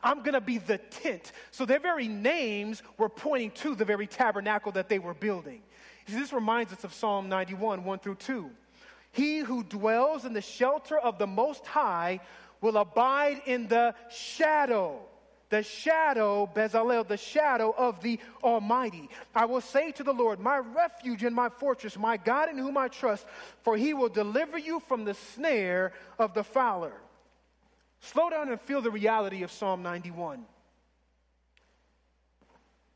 I'm 0.03 0.19
going 0.19 0.33
to 0.33 0.41
be 0.41 0.57
the 0.57 0.77
tent. 0.77 1.31
So 1.51 1.65
their 1.65 1.79
very 1.79 2.07
names 2.07 2.83
were 2.97 3.09
pointing 3.09 3.51
to 3.51 3.75
the 3.75 3.85
very 3.85 4.07
tabernacle 4.07 4.71
that 4.73 4.89
they 4.89 4.99
were 4.99 5.13
building. 5.13 5.61
See, 6.07 6.15
this 6.15 6.33
reminds 6.33 6.73
us 6.73 6.83
of 6.83 6.93
Psalm 6.93 7.29
91, 7.29 7.83
1 7.83 7.99
through 7.99 8.15
2. 8.15 8.49
He 9.11 9.39
who 9.39 9.63
dwells 9.63 10.25
in 10.25 10.33
the 10.33 10.41
shelter 10.41 10.97
of 10.97 11.17
the 11.17 11.27
Most 11.27 11.65
High 11.65 12.19
will 12.61 12.77
abide 12.77 13.41
in 13.45 13.67
the 13.67 13.95
shadow 14.09 14.99
the 15.53 15.61
shadow, 15.61 16.49
Bezalel, 16.51 17.07
the 17.07 17.15
shadow 17.15 17.75
of 17.77 18.01
the 18.01 18.19
Almighty. 18.43 19.07
I 19.35 19.45
will 19.45 19.61
say 19.61 19.91
to 19.91 20.03
the 20.03 20.11
Lord, 20.11 20.39
my 20.39 20.57
refuge 20.57 21.23
and 21.23 21.35
my 21.35 21.47
fortress, 21.47 21.95
my 21.95 22.17
God 22.17 22.49
in 22.49 22.57
whom 22.57 22.75
I 22.75 22.87
trust, 22.87 23.27
for 23.61 23.77
he 23.77 23.93
will 23.93 24.09
deliver 24.09 24.57
you 24.57 24.79
from 24.79 25.05
the 25.05 25.13
snare 25.13 25.93
of 26.17 26.33
the 26.33 26.43
fowler. 26.43 26.93
Slow 28.03 28.29
down 28.29 28.49
and 28.49 28.59
feel 28.59 28.81
the 28.81 28.91
reality 28.91 29.43
of 29.43 29.51
Psalm 29.51 29.81
91. 29.81 30.43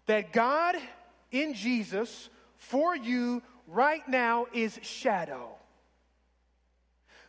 That 0.07 0.33
God 0.33 0.75
in 1.31 1.53
Jesus 1.53 2.29
for 2.57 2.93
you 2.93 3.41
right 3.67 4.05
now 4.09 4.47
is 4.51 4.77
shadow. 4.83 5.49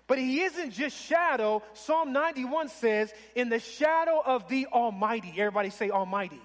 But 0.09 0.19
he 0.19 0.41
isn't 0.41 0.73
just 0.73 0.97
shadow. 0.97 1.63
Psalm 1.75 2.13
91 2.13 2.69
says, 2.69 3.13
in 3.37 3.49
the 3.49 3.61
shadow 3.61 4.21
of 4.27 4.49
the 4.49 4.67
Almighty. 4.73 5.35
Everybody 5.37 5.71
say 5.71 5.91
Almighty. 5.91 6.43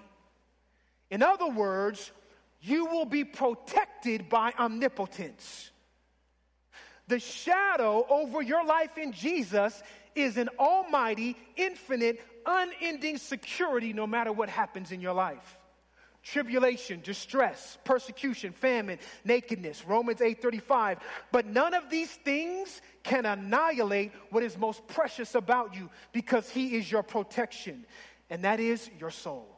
In 1.10 1.20
other 1.20 1.48
words, 1.48 2.12
you 2.60 2.86
will 2.86 3.06
be 3.06 3.24
protected 3.24 4.28
by 4.28 4.52
omnipotence. 4.56 5.72
The 7.08 7.18
shadow 7.18 8.06
over 8.08 8.40
your 8.40 8.64
life 8.64 8.96
in 8.96 9.12
Jesus 9.12 9.82
is 10.14 10.36
an 10.36 10.48
almighty, 10.58 11.36
infinite, 11.56 12.20
unending 12.46 13.18
security 13.18 13.92
no 13.92 14.06
matter 14.06 14.32
what 14.32 14.48
happens 14.48 14.92
in 14.92 15.00
your 15.00 15.14
life 15.14 15.58
tribulation, 16.24 17.00
distress, 17.04 17.76
persecution, 17.84 18.52
famine, 18.52 18.98
nakedness. 19.24 19.84
Romans 19.84 20.20
8:35. 20.20 20.98
But 21.30 21.46
none 21.46 21.74
of 21.74 21.90
these 21.90 22.10
things 22.10 22.80
can 23.02 23.26
annihilate 23.26 24.12
what 24.30 24.42
is 24.42 24.56
most 24.56 24.86
precious 24.88 25.34
about 25.34 25.74
you 25.74 25.90
because 26.12 26.48
he 26.48 26.76
is 26.76 26.90
your 26.90 27.02
protection, 27.02 27.84
and 28.30 28.44
that 28.44 28.58
is 28.58 28.90
your 28.98 29.10
soul. 29.10 29.54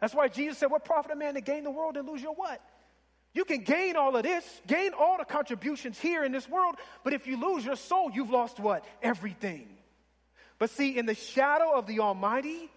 That's 0.00 0.14
why 0.14 0.28
Jesus 0.28 0.58
said, 0.58 0.70
What 0.70 0.84
profit 0.84 1.10
a 1.10 1.16
man 1.16 1.34
to 1.34 1.40
gain 1.40 1.64
the 1.64 1.70
world 1.70 1.96
and 1.96 2.08
lose 2.08 2.22
your 2.22 2.34
what? 2.34 2.62
You 3.34 3.44
can 3.44 3.60
gain 3.62 3.96
all 3.96 4.16
of 4.16 4.22
this, 4.22 4.44
gain 4.66 4.92
all 4.98 5.18
the 5.18 5.24
contributions 5.24 5.98
here 5.98 6.24
in 6.24 6.32
this 6.32 6.48
world, 6.48 6.76
but 7.04 7.12
if 7.12 7.26
you 7.26 7.40
lose 7.40 7.64
your 7.64 7.76
soul, 7.76 8.10
you've 8.12 8.30
lost 8.30 8.58
what? 8.58 8.84
Everything. 9.02 9.68
But 10.58 10.70
see, 10.70 10.96
in 10.96 11.06
the 11.06 11.14
shadow 11.14 11.72
of 11.72 11.86
the 11.86 12.00
Almighty, 12.00 12.70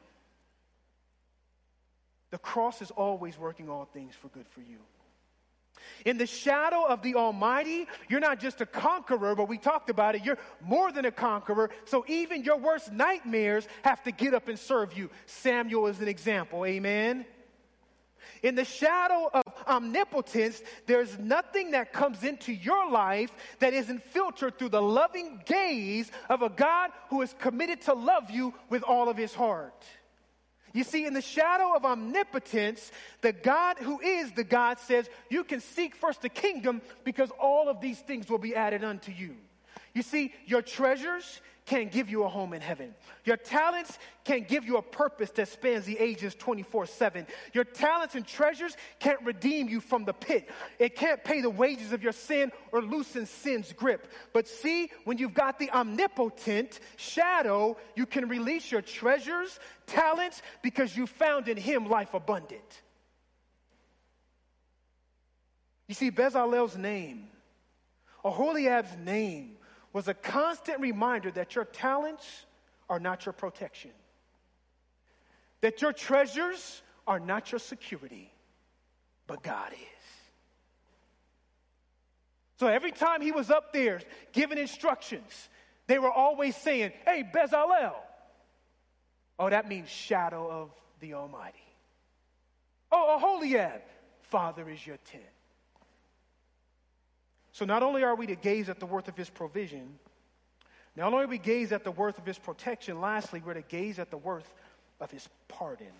the 2.30 2.38
cross 2.38 2.82
is 2.82 2.92
always 2.92 3.38
working 3.38 3.70
all 3.70 3.86
things 3.86 4.14
for 4.16 4.28
good 4.30 4.48
for 4.50 4.62
you. 4.62 4.78
In 6.06 6.18
the 6.18 6.28
shadow 6.28 6.86
of 6.86 7.02
the 7.02 7.16
Almighty, 7.16 7.88
you're 8.10 8.20
not 8.20 8.40
just 8.40 8.62
a 8.62 8.66
conqueror, 8.66 9.36
but 9.36 9.48
we 9.48 9.58
talked 9.58 9.90
about 9.90 10.16
it. 10.16 10.24
You're 10.24 10.38
more 10.62 10.92
than 10.92 11.06
a 11.06 11.12
conqueror. 11.12 11.70
So 11.86 12.06
even 12.08 12.44
your 12.44 12.58
worst 12.58 12.92
nightmares 12.92 13.68
have 13.84 14.04
to 14.04 14.12
get 14.12 14.34
up 14.34 14.48
and 14.48 14.60
serve 14.60 14.98
you. 14.98 15.10
Samuel 15.26 15.88
is 15.88 16.00
an 16.00 16.08
example. 16.08 16.66
Amen. 16.66 17.26
In 18.44 18.56
the 18.56 18.66
shadow 18.66 19.30
of 19.34 19.44
omnipotence, 19.68 20.62
there's 20.88 21.18
nothing 21.20 21.72
that 21.72 21.94
comes 21.94 22.24
into 22.24 22.52
your 22.52 22.90
life 22.90 23.32
that 23.60 23.74
isn't 23.74 24.04
filtered 24.06 24.58
through 24.58 24.70
the 24.70 24.82
loving 24.82 25.42
gaze 25.46 26.12
of 26.28 26.42
a 26.42 26.50
God 26.50 26.90
who 27.10 27.22
is 27.22 27.36
committed 27.40 27.82
to 27.82 27.94
love 27.94 28.32
you 28.32 28.54
with 28.70 28.82
all 28.84 29.10
of 29.10 29.18
his 29.18 29.34
heart. 29.34 29.86
You 30.74 30.84
see, 30.84 31.06
in 31.06 31.14
the 31.14 31.22
shadow 31.22 31.76
of 31.76 31.86
omnipotence, 31.86 32.92
the 33.22 33.34
God 33.34 33.78
who 33.78 34.00
is 34.00 34.32
the 34.32 34.44
God 34.44 34.80
says, 34.80 35.10
You 35.30 35.44
can 35.44 35.60
seek 35.60 35.96
first 35.96 36.22
the 36.22 36.30
kingdom 36.30 36.82
because 37.04 37.30
all 37.40 37.70
of 37.70 37.82
these 37.82 38.00
things 38.00 38.30
will 38.30 38.38
be 38.38 38.56
added 38.56 38.84
unto 38.84 39.12
you. 39.12 39.36
You 39.94 40.02
see, 40.02 40.34
your 40.46 40.62
treasures 40.62 41.42
can't 41.66 41.92
give 41.92 42.10
you 42.10 42.24
a 42.24 42.28
home 42.28 42.54
in 42.54 42.62
heaven. 42.62 42.96
Your 43.24 43.38
talents 43.38 43.98
can't 44.24 44.48
give 44.48 44.66
you 44.66 44.78
a 44.78 44.82
purpose 44.82 45.30
that 45.32 45.48
spans 45.48 45.86
the 45.86 45.98
ages 45.98 46.36
24 46.36 46.88
7. 46.88 47.28
Your 47.54 47.64
talents 47.64 48.16
and 48.16 48.26
treasures 48.26 48.76
can't 49.00 49.22
redeem 49.24 49.70
you 49.70 49.80
from 49.80 50.04
the 50.04 50.14
pit. 50.14 50.50
It 50.80 50.96
can't 50.96 51.24
pay 51.24 51.42
the 51.42 51.50
wages 51.50 51.92
of 51.94 52.02
your 52.02 52.14
sin 52.14 52.52
or 52.72 52.82
loosen 52.82 53.26
sin's 53.26 53.74
grip. 53.74 54.12
But 54.34 54.48
see, 54.48 54.92
when 55.06 55.18
you've 55.18 55.34
got 55.34 55.60
the 55.60 55.70
omnipotent 55.72 56.80
shadow, 56.98 57.78
you 57.96 58.06
can 58.06 58.28
release 58.28 58.72
your 58.72 58.82
treasures, 58.82 59.60
talents, 59.86 60.42
because 60.62 60.98
you 60.98 61.06
found 61.06 61.48
in 61.48 61.58
Him 61.58 61.88
life 61.88 62.14
abundant. 62.14 62.82
You 65.88 65.96
see, 65.96 66.10
Bezalel's 66.10 66.78
name, 66.78 67.28
Aholiab's 68.24 68.96
name, 69.04 69.58
was 69.94 70.08
a 70.08 70.14
constant 70.14 70.80
reminder 70.80 71.32
that 71.32 71.56
your 71.56 71.66
talents 71.66 72.46
are 72.90 73.00
not 73.00 73.26
your 73.26 73.34
protection, 73.34 73.92
that 75.62 75.82
your 75.82 75.94
treasures 75.94 76.82
are 77.08 77.20
not 77.20 77.52
your 77.52 77.60
security, 77.60 78.32
but 79.28 79.44
God 79.44 79.74
is. 79.74 79.80
So 82.58 82.68
every 82.68 82.92
time 82.92 83.22
he 83.22 83.32
was 83.32 83.50
up 83.50 83.74
there 83.74 84.02
giving 84.34 84.58
instructions, 84.58 85.50
they 85.88 85.98
were 85.98 86.12
always 86.12 86.56
saying, 86.56 86.92
Hey, 87.06 87.24
Bezalel. 87.24 87.96
Oh, 89.40 89.50
that 89.50 89.68
means 89.68 89.90
shadow 89.90 90.48
of 90.48 90.70
the 91.00 91.16
Almighty. 91.16 91.58
Oh, 92.92 93.18
Aholiab, 93.18 93.82
Father 94.30 94.70
is 94.70 94.86
your 94.86 94.98
tent. 94.98 95.24
So 97.62 97.66
not 97.66 97.84
only 97.84 98.04
are 98.04 98.16
we 98.16 98.26
to 98.26 98.36
gaze 98.36 98.70
at 98.70 98.80
the 98.80 98.88
worth 98.88 99.08
of 99.08 99.16
his 99.16 99.30
provision, 99.30 100.00
not 100.96 101.14
only 101.14 101.28
we 101.28 101.38
gaze 101.38 101.72
at 101.72 101.84
the 101.84 101.92
worth 101.92 102.18
of 102.18 102.26
his 102.26 102.40
protection, 102.40 103.00
lastly, 103.00 103.40
we're 103.46 103.54
to 103.54 103.62
gaze 103.62 104.00
at 104.00 104.10
the 104.10 104.18
worth 104.18 104.52
of 105.00 105.12
his 105.12 105.30
pardon. 105.48 105.94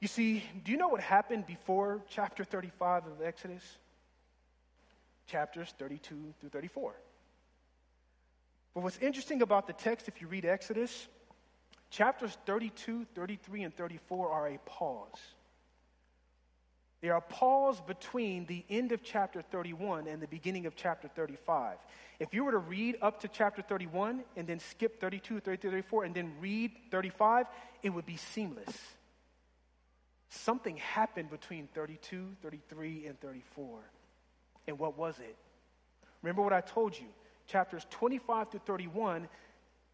You 0.00 0.08
see, 0.08 0.44
do 0.64 0.70
you 0.70 0.76
know 0.76 0.88
what 0.88 1.00
happened 1.00 1.46
before 1.46 2.02
chapter 2.10 2.44
35 2.44 3.06
of 3.06 3.22
Exodus? 3.22 3.62
Chapters 5.26 5.72
32 5.78 6.34
through 6.38 6.50
34. 6.50 6.92
But 8.74 8.82
what's 8.82 8.98
interesting 8.98 9.40
about 9.40 9.66
the 9.66 9.72
text, 9.72 10.08
if 10.08 10.20
you 10.20 10.26
read 10.26 10.44
Exodus, 10.44 11.08
chapters 11.88 12.36
32, 12.44 13.06
33, 13.14 13.62
and 13.62 13.74
34 13.74 14.30
are 14.30 14.48
a 14.48 14.58
pause. 14.66 15.08
They 17.02 17.08
are 17.08 17.18
a 17.18 17.20
pause 17.20 17.80
between 17.80 18.46
the 18.46 18.64
end 18.70 18.92
of 18.92 19.02
chapter 19.02 19.42
31 19.42 20.06
and 20.06 20.22
the 20.22 20.28
beginning 20.28 20.66
of 20.66 20.76
chapter 20.76 21.08
35. 21.08 21.76
If 22.20 22.32
you 22.32 22.44
were 22.44 22.52
to 22.52 22.58
read 22.58 22.96
up 23.02 23.20
to 23.20 23.28
chapter 23.28 23.60
31 23.60 24.22
and 24.36 24.46
then 24.46 24.60
skip 24.60 25.00
32, 25.00 25.40
33, 25.40 25.70
34, 25.70 26.04
and 26.04 26.14
then 26.14 26.32
read 26.40 26.70
35, 26.92 27.46
it 27.82 27.90
would 27.90 28.06
be 28.06 28.16
seamless. 28.16 28.78
Something 30.28 30.76
happened 30.76 31.28
between 31.28 31.68
32, 31.74 32.36
33, 32.40 33.06
and 33.06 33.20
34. 33.20 33.80
And 34.68 34.78
what 34.78 34.96
was 34.96 35.18
it? 35.18 35.36
Remember 36.22 36.42
what 36.42 36.52
I 36.52 36.60
told 36.60 36.96
you 36.96 37.06
chapters 37.48 37.84
25 37.90 38.50
to 38.50 38.58
31, 38.60 39.28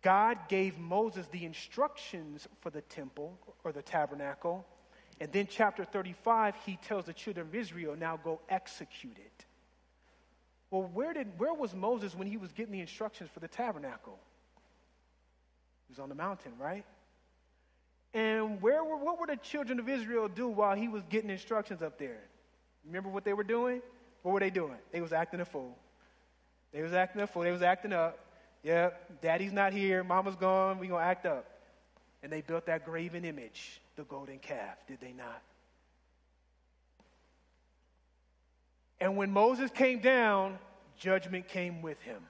God 0.03 0.39
gave 0.49 0.79
Moses 0.79 1.27
the 1.29 1.45
instructions 1.45 2.47
for 2.61 2.71
the 2.71 2.83
temple 2.83 3.39
or 3.65 3.73
the 3.73 3.83
tabernacle. 3.83 4.67
And 5.21 5.33
then, 5.33 5.49
chapter 5.51 5.85
35, 5.85 6.55
he 6.65 6.79
tells 6.87 7.07
the 7.07 7.13
children 7.13 7.47
of 7.49 7.55
Israel, 7.55 7.97
now 7.97 8.19
go 8.23 8.41
execute 8.49 9.17
it. 9.19 9.45
Well, 10.71 10.83
where, 10.83 11.13
did, 11.13 11.27
where 11.39 11.55
was 11.55 11.75
Moses 11.75 12.15
when 12.15 12.29
he 12.29 12.37
was 12.37 12.53
getting 12.53 12.73
the 12.73 12.81
instructions 12.81 13.31
for 13.33 13.41
the 13.41 13.49
tabernacle? 13.49 14.19
He 15.89 15.93
was 15.93 15.99
on 15.99 16.09
the 16.09 16.15
mountain, 16.15 16.53
right? 16.59 16.85
And 18.15 18.61
where 18.63 18.85
were, 18.85 18.97
what 18.97 19.19
were 19.19 19.27
the 19.27 19.37
children 19.37 19.79
of 19.79 19.89
Israel 19.89 20.29
do 20.29 20.49
while 20.49 20.77
he 20.77 20.89
was 20.89 21.03
getting 21.09 21.31
instructions 21.31 21.83
up 21.83 21.99
there? 21.99 22.21
Remember 22.87 23.09
what 23.09 23.25
they 23.25 23.33
were 23.33 23.45
doing? 23.45 23.83
What 24.23 24.33
were 24.33 24.41
they 24.41 24.51
doing? 24.51 24.77
They 24.93 25.01
was 25.01 25.13
acting 25.13 25.41
a 25.41 25.45
fool. 25.45 25.77
They 26.73 26.83
was 26.83 26.93
acting 26.93 27.23
a 27.23 27.27
fool. 27.27 27.43
They 27.43 27.51
was 27.51 27.63
acting 27.63 27.93
up. 27.93 28.19
Yep, 28.63 29.23
daddy's 29.23 29.53
not 29.53 29.73
here. 29.73 30.05
Mama's 30.05 30.37
gone. 30.37 30.79
we 30.79 30.89
going 30.89 31.03
to 31.03 31.07
act 31.07 31.27
up. 31.27 31.47
And 32.23 32.33
they 32.33 32.41
built 32.41 32.67
that 32.67 32.85
graven 32.85 33.25
image, 33.25 33.81
the 33.97 34.05
golden 34.05 34.39
calf, 34.39 34.77
did 34.87 35.01
they 35.01 35.13
not? 35.13 35.43
And 39.01 39.17
when 39.17 39.31
Moses 39.31 39.71
came 39.71 40.01
down, 40.01 40.59
judgment 40.99 41.49
came 41.49 41.83
with 41.83 42.01
him. 42.03 42.23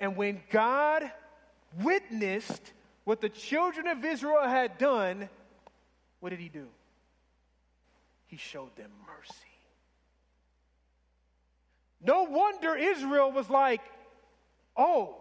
And 0.00 0.16
when 0.16 0.40
God 0.50 1.10
witnessed 1.82 2.72
what 3.04 3.20
the 3.20 3.28
children 3.28 3.86
of 3.86 4.04
Israel 4.04 4.42
had 4.42 4.78
done, 4.78 5.28
what 6.20 6.30
did 6.30 6.40
he 6.40 6.48
do? 6.48 6.66
He 8.26 8.36
showed 8.36 8.74
them 8.76 8.90
mercy. 9.06 9.34
No 12.04 12.24
wonder 12.24 12.76
Israel 12.76 13.32
was 13.32 13.48
like, 13.48 13.80
oh, 14.76 15.16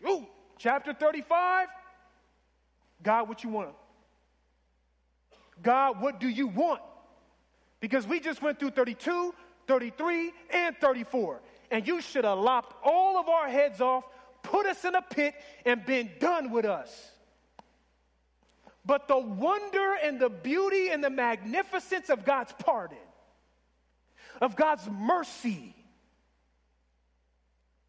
shoot, 0.00 0.26
chapter 0.58 0.92
35. 0.92 1.68
God, 3.02 3.28
what 3.28 3.42
you 3.44 3.50
want? 3.50 3.70
God, 5.62 6.00
what 6.00 6.20
do 6.20 6.28
you 6.28 6.46
want? 6.46 6.80
Because 7.80 8.06
we 8.06 8.20
just 8.20 8.42
went 8.42 8.58
through 8.58 8.70
32, 8.70 9.34
33, 9.66 10.32
and 10.50 10.76
34. 10.76 11.40
And 11.70 11.86
you 11.86 12.00
should 12.00 12.24
have 12.24 12.38
lopped 12.38 12.74
all 12.84 13.18
of 13.18 13.28
our 13.28 13.48
heads 13.48 13.80
off, 13.80 14.04
put 14.42 14.66
us 14.66 14.84
in 14.84 14.94
a 14.94 15.02
pit, 15.02 15.34
and 15.64 15.84
been 15.84 16.10
done 16.18 16.50
with 16.50 16.64
us. 16.64 17.10
But 18.84 19.08
the 19.08 19.18
wonder 19.18 19.94
and 20.02 20.18
the 20.18 20.30
beauty 20.30 20.88
and 20.88 21.04
the 21.04 21.10
magnificence 21.10 22.08
of 22.08 22.24
God's 22.24 22.52
pardon, 22.58 22.98
of 24.40 24.56
God's 24.56 24.88
mercy, 24.90 25.74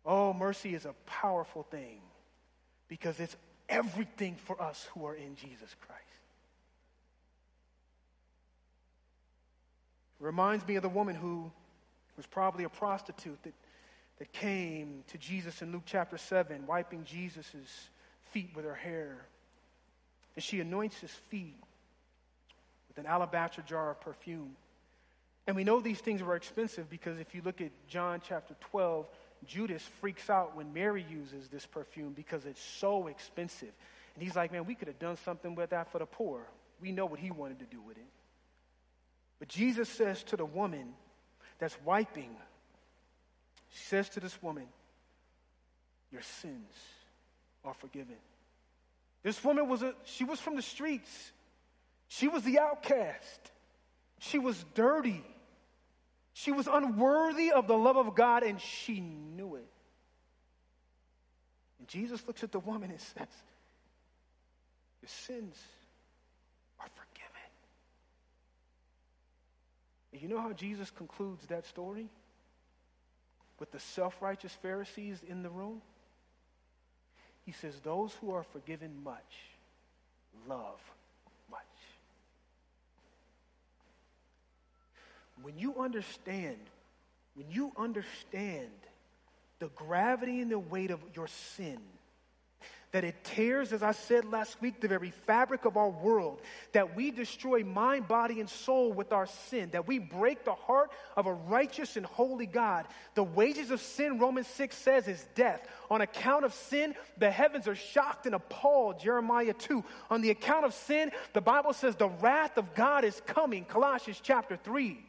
Oh, 0.06 0.34
mercy 0.34 0.74
is 0.74 0.86
a 0.86 0.94
powerful 1.06 1.64
thing 1.64 2.02
because 2.88 3.20
it's 3.20 3.36
everything 3.72 4.36
for 4.36 4.62
us 4.62 4.88
who 4.94 5.06
are 5.06 5.16
in 5.16 5.36
Jesus 5.36 5.76
Christ. 5.88 6.02
It 10.20 10.24
reminds 10.24 10.68
me 10.68 10.76
of 10.76 10.84
the 10.84 10.90
woman 10.90 11.16
who 11.16 11.50
was 12.18 12.28
probably 12.28 12.66
a 12.66 12.70
prostitute 12.70 13.42
that, 13.44 13.54
that 14.20 14.32
came 14.34 15.04
to 15.08 15.18
Jesus 15.18 15.64
in 15.64 15.72
Luke 15.72 15.84
chapter 15.86 16.18
7, 16.18 16.68
wiping 16.68 17.06
Jesus' 17.06 17.90
feet 18.32 18.52
with 18.56 18.66
her 18.66 18.76
hair. 18.76 19.26
And 20.36 20.44
she 20.44 20.60
anoints 20.60 21.00
his 21.00 21.12
feet 21.30 21.58
with 22.90 22.98
an 22.98 23.06
alabaster 23.06 23.64
jar 23.64 23.92
of 23.92 24.02
perfume. 24.02 24.56
And 25.48 25.56
we 25.56 25.64
know 25.64 25.80
these 25.80 26.00
things 26.00 26.22
were 26.22 26.36
expensive 26.36 26.90
because 26.90 27.20
if 27.20 27.34
you 27.34 27.42
look 27.44 27.62
at 27.62 27.72
John 27.88 28.22
chapter 28.24 28.56
12, 28.70 29.08
Judas 29.46 29.82
freaks 30.00 30.30
out 30.30 30.56
when 30.56 30.74
Mary 30.74 31.06
uses 31.10 31.48
this 31.48 31.66
perfume 31.66 32.14
because 32.14 32.46
it's 32.46 32.62
so 32.62 33.08
expensive. 33.08 33.72
And 34.16 34.24
he's 34.24 34.36
like, 34.36 34.52
man, 34.52 34.66
we 34.66 34.76
could 34.76 34.88
have 34.88 35.00
done 35.00 35.18
something 35.26 35.56
with 35.56 35.72
that 35.72 35.92
for 35.92 36.00
the 36.00 36.06
poor. 36.06 36.42
We 36.82 36.92
know 36.92 37.06
what 37.06 37.20
he 37.20 37.32
wanted 37.32 37.60
to 37.60 37.66
do 37.66 37.82
with 37.82 37.98
it. 37.98 38.10
But 39.40 39.48
Jesus 39.48 39.90
says 39.90 40.22
to 40.26 40.38
the 40.38 40.46
woman 40.46 40.94
that's 41.60 41.78
wiping, 41.84 42.36
she 43.70 43.84
says 43.86 44.10
to 44.10 44.20
this 44.20 44.42
woman, 44.42 44.66
Your 46.12 46.22
sins 46.22 46.72
are 47.64 47.74
forgiven. 47.74 48.18
This 49.24 49.44
woman 49.44 49.68
was 49.68 49.82
a, 49.82 49.94
she 50.04 50.24
was 50.24 50.40
from 50.40 50.56
the 50.56 50.62
streets. 50.62 51.32
She 52.08 52.28
was 52.28 52.44
the 52.44 52.60
outcast. 52.60 53.52
She 54.20 54.38
was 54.38 54.64
dirty. 54.74 55.24
She 56.34 56.52
was 56.52 56.68
unworthy 56.68 57.52
of 57.52 57.68
the 57.68 57.78
love 57.78 57.98
of 57.98 58.16
God 58.16 58.44
and 58.44 58.60
she 58.60 59.00
knew 59.00 59.56
it. 59.56 59.68
And 61.80 61.88
Jesus 61.88 62.26
looks 62.28 62.44
at 62.44 62.52
the 62.52 62.60
woman 62.60 62.90
and 62.90 63.00
says, 63.00 63.28
Your 65.02 65.10
sins 65.10 65.58
are 66.80 66.88
forgiven. 66.88 67.32
And 70.14 70.22
you 70.22 70.28
know 70.28 70.40
how 70.40 70.54
Jesus 70.54 70.90
concludes 70.92 71.46
that 71.48 71.66
story? 71.66 72.08
With 73.60 73.72
the 73.72 73.80
self 73.80 74.22
righteous 74.22 74.54
Pharisees 74.62 75.20
in 75.28 75.44
the 75.44 75.50
room? 75.50 75.82
He 77.46 77.52
says, 77.52 77.80
Those 77.80 78.14
who 78.22 78.32
are 78.32 78.44
forgiven 78.44 79.04
much 79.04 79.36
love 80.48 80.80
when 85.44 85.58
you 85.58 85.80
understand, 85.80 86.58
when 87.36 87.50
you 87.50 87.72
understand 87.78 88.70
the 89.60 89.70
gravity 89.76 90.42
and 90.42 90.52
the 90.52 90.60
weight 90.60 90.92
of 90.92 91.00
your 91.16 91.28
sin, 91.28 91.80
that 92.92 93.04
it 93.06 93.24
tears, 93.24 93.72
as 93.72 93.84
I 93.84 93.94
said 93.94 94.26
last 94.26 94.62
week, 94.62 94.82
the 94.82 94.88
very 94.88 95.12
fabric 95.12 95.64
of 95.64 95.78
our 95.78 95.90
world, 95.90 96.42
that 96.74 96.94
we 96.96 97.10
destroy 97.10 97.64
mind, 97.64 98.08
body, 98.08 98.42
and 98.42 98.50
soul 98.50 98.92
with 98.92 99.14
our 99.14 99.28
sin, 99.50 99.70
that 99.72 99.88
we 99.88 99.98
break 99.98 100.44
the 100.44 100.54
heart 100.54 100.92
of 101.16 101.26
a 101.26 101.34
righteous 101.34 101.96
and 101.96 102.06
holy 102.06 102.46
God. 102.46 102.86
The 103.16 103.24
wages 103.24 103.72
of 103.72 103.80
sin, 103.80 104.20
Romans 104.20 104.48
6 104.48 104.76
says, 104.76 105.08
is 105.08 105.26
death. 105.36 105.66
On 105.90 106.02
account 106.02 106.44
of 106.44 106.54
sin, 106.54 106.94
the 107.18 107.32
heavens 107.32 107.68
are 107.68 107.76
shocked 107.76 108.26
and 108.26 108.36
appalled, 108.36 109.00
Jeremiah 109.00 109.54
2. 109.54 109.84
On 110.10 110.22
the 110.22 110.32
account 110.32 110.66
of 110.66 110.74
sin, 110.74 111.12
the 111.32 111.42
Bible 111.42 111.72
says 111.72 111.96
the 111.96 112.10
wrath 112.10 112.58
of 112.58 112.76
God 112.76 113.06
is 113.06 113.22
coming, 113.26 113.64
Colossians 113.64 114.20
chapter 114.22 114.58
3. 114.58 115.02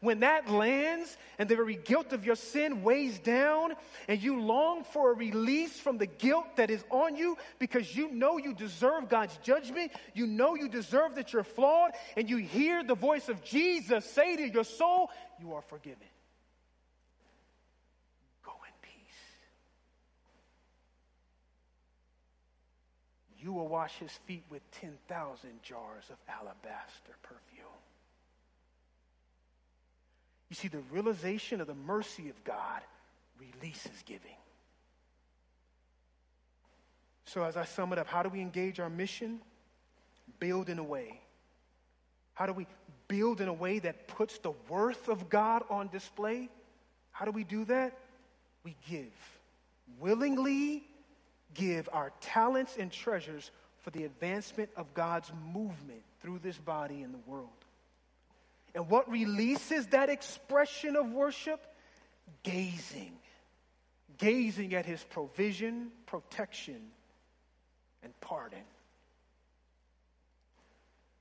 When 0.00 0.20
that 0.20 0.48
lands 0.48 1.18
and 1.38 1.46
the 1.46 1.56
very 1.56 1.76
guilt 1.76 2.14
of 2.14 2.24
your 2.24 2.34
sin 2.34 2.82
weighs 2.82 3.18
down 3.18 3.74
and 4.08 4.18
you 4.22 4.40
long 4.40 4.82
for 4.82 5.10
a 5.10 5.14
release 5.14 5.78
from 5.78 5.98
the 5.98 6.06
guilt 6.06 6.56
that 6.56 6.70
is 6.70 6.82
on 6.90 7.16
you 7.16 7.36
because 7.58 7.94
you 7.94 8.10
know 8.10 8.38
you 8.38 8.54
deserve 8.54 9.10
God's 9.10 9.36
judgment, 9.38 9.92
you 10.14 10.26
know 10.26 10.54
you 10.54 10.70
deserve 10.70 11.16
that 11.16 11.34
you're 11.34 11.44
flawed, 11.44 11.92
and 12.16 12.30
you 12.30 12.38
hear 12.38 12.82
the 12.82 12.94
voice 12.94 13.28
of 13.28 13.44
Jesus 13.44 14.06
say 14.06 14.36
to 14.36 14.48
your 14.48 14.64
soul, 14.64 15.10
You 15.38 15.52
are 15.52 15.62
forgiven. 15.62 15.98
Go 18.42 18.52
in 18.66 18.72
peace. 18.80 19.20
You 23.38 23.52
will 23.52 23.68
wash 23.68 23.92
his 23.98 24.12
feet 24.26 24.44
with 24.48 24.62
10,000 24.80 25.50
jars 25.62 26.04
of 26.08 26.16
alabaster 26.26 27.16
perfume. 27.22 27.66
You 30.50 30.56
see, 30.56 30.68
the 30.68 30.82
realization 30.90 31.60
of 31.60 31.68
the 31.68 31.74
mercy 31.74 32.28
of 32.28 32.44
God 32.44 32.82
releases 33.38 34.02
giving. 34.04 34.36
So, 37.24 37.44
as 37.44 37.56
I 37.56 37.64
sum 37.64 37.92
it 37.92 37.98
up, 37.98 38.08
how 38.08 38.24
do 38.24 38.28
we 38.28 38.40
engage 38.40 38.80
our 38.80 38.90
mission? 38.90 39.40
Build 40.40 40.68
in 40.68 40.80
a 40.80 40.82
way. 40.82 41.20
How 42.34 42.46
do 42.46 42.52
we 42.52 42.66
build 43.06 43.40
in 43.40 43.46
a 43.46 43.52
way 43.52 43.78
that 43.78 44.08
puts 44.08 44.38
the 44.38 44.52
worth 44.68 45.08
of 45.08 45.30
God 45.30 45.62
on 45.70 45.88
display? 45.88 46.48
How 47.12 47.24
do 47.24 47.30
we 47.30 47.44
do 47.44 47.64
that? 47.66 47.96
We 48.64 48.74
give. 48.88 49.12
Willingly 50.00 50.82
give 51.54 51.88
our 51.92 52.12
talents 52.20 52.76
and 52.78 52.90
treasures 52.90 53.50
for 53.82 53.90
the 53.90 54.04
advancement 54.04 54.70
of 54.76 54.92
God's 54.94 55.30
movement 55.52 56.02
through 56.22 56.40
this 56.40 56.58
body 56.58 57.02
in 57.02 57.12
the 57.12 57.18
world. 57.26 57.48
And 58.74 58.88
what 58.88 59.10
releases 59.10 59.88
that 59.88 60.08
expression 60.08 60.96
of 60.96 61.10
worship? 61.10 61.60
Gazing. 62.42 63.12
Gazing 64.18 64.74
at 64.74 64.86
his 64.86 65.02
provision, 65.04 65.90
protection, 66.06 66.80
and 68.02 68.12
pardon. 68.20 68.62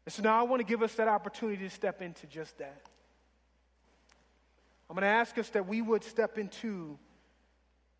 And 0.06 0.14
so 0.14 0.24
now 0.24 0.39
I 0.39 0.43
want 0.43 0.60
to 0.60 0.66
give 0.66 0.82
us 0.82 0.93
that 0.95 1.08
opportunity 1.08 1.64
to 1.64 1.70
step 1.70 2.02
into 2.02 2.28
just 2.28 2.58
that. 2.58 2.82
I'm 4.89 4.95
going 4.95 5.04
to 5.04 5.08
ask 5.08 5.38
us 5.38 5.50
that 5.50 5.68
we 5.68 5.82
would 5.82 6.04
step 6.04 6.38
into 6.38 6.97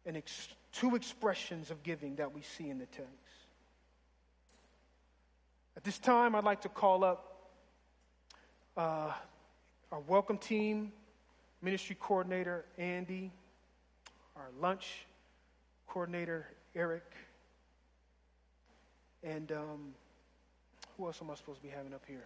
an 0.06 0.16
ex- 0.16 0.48
two 0.72 0.96
expressions 0.96 1.70
of 1.70 1.84
giving 1.84 2.16
that 2.16 2.34
we 2.34 2.42
see 2.42 2.70
in 2.70 2.80
the 2.80 2.88
text. 2.88 3.12
At 5.78 5.84
this 5.84 6.00
time, 6.00 6.36
I'd 6.36 6.44
like 6.44 6.62
to 6.62 6.70
call 6.70 7.04
up 7.04 7.52
uh, 8.76 9.12
our 9.92 10.00
welcome 10.02 10.38
team, 10.38 10.92
ministry 11.64 11.98
coordinator 12.00 12.66
Andy, 12.78 13.32
our 14.36 14.50
lunch 14.62 15.06
coordinator 15.88 16.46
Eric, 16.76 17.04
and 19.24 19.52
um, 19.52 19.94
who 20.96 21.08
else 21.08 21.20
am 21.22 21.32
I 21.32 21.36
supposed 21.36 21.62
to 21.62 21.68
be 21.68 21.74
having 21.74 21.94
up 21.94 22.04
here? 22.08 22.26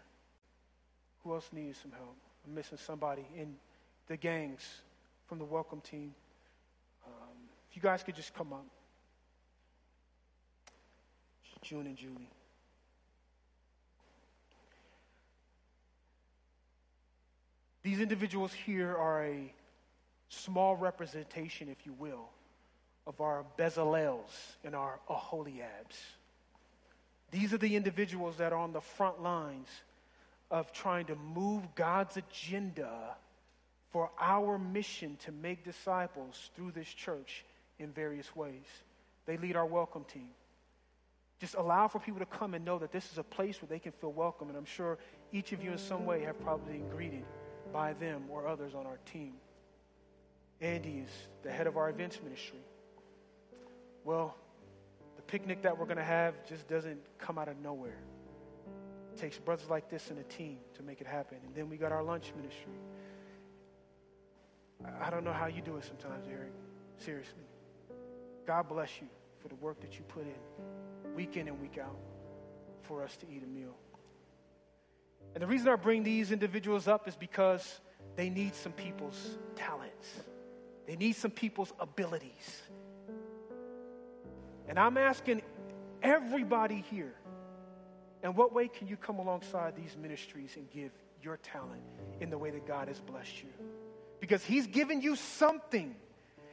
Who 1.24 1.34
else 1.34 1.50
needs 1.54 1.80
some 1.80 1.92
help? 1.92 2.18
I'm 2.46 2.54
missing 2.54 2.78
somebody 2.78 3.26
in 3.38 3.56
the 4.08 4.18
gangs 4.18 4.82
from 5.30 5.40
the 5.40 5.46
welcome 5.46 5.80
team. 5.80 6.14
Um, 7.08 7.38
if 7.70 7.78
you 7.78 7.82
guys 7.82 8.04
could 8.04 8.16
just 8.16 8.34
come 8.34 8.52
up. 8.52 8.66
June 11.62 11.88
and 11.88 11.96
Julie. 11.96 12.30
These 17.84 18.00
individuals 18.00 18.54
here 18.54 18.96
are 18.96 19.26
a 19.26 19.54
small 20.30 20.78
representation, 20.78 21.68
if 21.68 21.86
you 21.86 21.94
will, 21.94 22.30
of 23.06 23.20
our 23.20 23.44
Bezalels 23.60 24.56
and 24.64 24.74
our 24.74 25.00
Aholiabs. 25.10 25.98
These 27.32 27.54
are 27.54 27.58
the 27.58 27.76
individuals 27.76 28.38
that 28.38 28.54
are 28.54 28.60
on 28.60 28.72
the 28.72 28.80
front 28.80 29.22
lines 29.22 29.68
of 30.50 30.72
trying 30.72 31.08
to 31.08 31.16
move 31.16 31.64
God's 31.76 32.16
agenda 32.16 33.18
for 33.92 34.10
our 34.18 34.58
mission 34.58 35.18
to 35.26 35.34
make 35.34 35.66
disciples 35.66 36.52
through 36.56 36.72
this 36.72 36.88
church 36.88 37.44
in 37.80 37.92
various 37.92 38.34
ways. 38.34 38.66
They 39.26 39.36
lead 39.36 39.58
our 39.58 39.66
welcome 39.66 40.06
team. 40.06 40.30
Just 41.42 41.56
allow 41.56 41.90
for 41.90 42.00
people 42.00 42.20
to 42.20 42.26
come 42.26 42.54
and 42.54 42.64
know 42.64 42.80
that 42.80 42.94
this 42.94 43.12
is 43.12 43.18
a 43.18 43.24
place 43.24 43.62
where 43.62 43.68
they 43.68 43.80
can 43.80 43.92
feel 43.92 44.14
welcome. 44.14 44.48
And 44.48 44.58
I'm 44.58 44.64
sure 44.64 44.98
each 45.34 45.52
of 45.52 45.62
you 45.62 45.72
in 45.72 45.78
some 45.78 46.06
way 46.06 46.22
have 46.22 46.40
probably 46.40 46.78
been 46.78 46.90
greeted 46.90 47.26
by 47.74 47.94
them 47.94 48.24
or 48.30 48.48
others 48.48 48.74
on 48.76 48.86
our 48.86 49.00
team. 49.12 49.34
Andy 50.62 51.04
is 51.04 51.10
the 51.42 51.52
head 51.52 51.68
of 51.68 51.76
our 51.76 51.90
events 51.90 52.20
ministry. 52.24 52.62
Well, 54.06 54.36
the 55.16 55.24
picnic 55.24 55.64
that 55.64 55.78
we're 55.78 55.86
going 55.86 55.98
to 55.98 56.04
have 56.04 56.36
just 56.48 56.68
doesn't 56.68 57.00
come 57.18 57.38
out 57.38 57.48
of 57.50 57.58
nowhere. 57.58 57.98
It 59.14 59.20
takes 59.20 59.38
brothers 59.38 59.70
like 59.70 59.90
this 59.90 60.10
and 60.10 60.20
a 60.20 60.24
team 60.24 60.58
to 60.76 60.84
make 60.84 61.02
it 61.02 61.08
happen. 61.08 61.38
And 61.46 61.54
then 61.56 61.70
we 61.70 61.78
got 61.78 61.92
our 61.92 62.04
lunch 62.04 62.32
ministry. 62.36 62.80
I 65.02 65.10
don't 65.10 65.24
know 65.24 65.34
how 65.34 65.48
you 65.48 65.62
do 65.62 65.78
it 65.78 65.86
sometimes, 65.86 66.28
Eric. 66.30 66.52
Seriously. 66.98 67.44
God 68.46 68.70
bless 68.70 68.90
you 69.02 69.08
for 69.42 69.48
the 69.48 69.56
work 69.56 69.82
that 69.82 69.96
you 69.98 70.04
put 70.08 70.24
in 70.24 71.16
week 71.16 71.38
in 71.38 71.48
and 71.48 71.60
week 71.62 71.78
out 71.78 71.98
for 72.84 73.04
us 73.04 73.16
to 73.18 73.26
eat 73.30 73.44
a 73.44 73.48
meal. 73.48 73.76
And 75.34 75.42
the 75.42 75.48
reason 75.48 75.68
I 75.68 75.76
bring 75.76 76.04
these 76.04 76.32
individuals 76.32 76.88
up 76.88 77.08
is 77.08 77.16
because 77.16 77.82
they 78.16 78.30
need 78.30 78.54
some 78.56 78.72
people's 78.72 79.38
talents. 79.56 80.08
They 80.88 80.96
need 80.96 81.16
some 81.16 81.32
people's 81.32 81.74
abilities. 81.80 82.62
And 84.68 84.78
I'm 84.78 84.98
asking 84.98 85.42
everybody 86.02 86.84
here, 86.90 87.14
in 88.24 88.36
what 88.36 88.54
way 88.54 88.68
can 88.68 88.88
you 88.88 88.96
come 88.96 89.20
alongside 89.20 89.76
these 89.76 89.98
ministries 90.00 90.56
and 90.56 90.70
give 90.70 90.92
your 91.22 91.38
talent 91.38 91.82
in 92.22 92.30
the 92.30 92.38
way 92.38 92.52
that 92.52 92.68
God 92.68 92.88
has 92.88 93.00
blessed 93.00 93.44
you? 93.44 93.50
Because 94.20 94.44
He's 94.44 94.68
given 94.68 95.02
you 95.02 95.16
something 95.16 95.96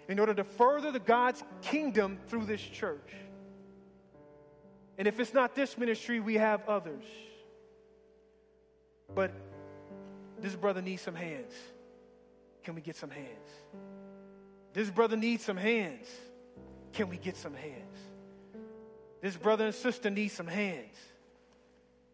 in 0.08 0.18
order 0.18 0.34
to 0.34 0.44
further 0.44 0.90
the 0.90 0.98
God's 0.98 1.42
kingdom 1.62 2.18
through 2.28 2.46
this 2.46 2.60
church. 2.60 3.12
And 4.98 5.06
if 5.06 5.20
it's 5.20 5.32
not 5.32 5.54
this 5.54 5.78
ministry, 5.78 6.18
we 6.18 6.34
have 6.34 6.68
others. 6.68 7.04
But 9.14 9.32
this 10.40 10.54
brother 10.54 10.82
needs 10.82 11.02
some 11.02 11.14
hands. 11.14 11.52
Can 12.64 12.74
we 12.74 12.80
get 12.80 12.96
some 12.96 13.11
hands? 13.11 13.50
This 14.72 14.90
brother 14.90 15.16
needs 15.16 15.44
some 15.44 15.56
hands. 15.56 16.06
Can 16.92 17.08
we 17.08 17.16
get 17.16 17.36
some 17.36 17.54
hands? 17.54 17.98
This 19.20 19.36
brother 19.36 19.66
and 19.66 19.74
sister 19.74 20.11
need 20.11 20.28
some 20.28 20.46
hands. 20.46 20.96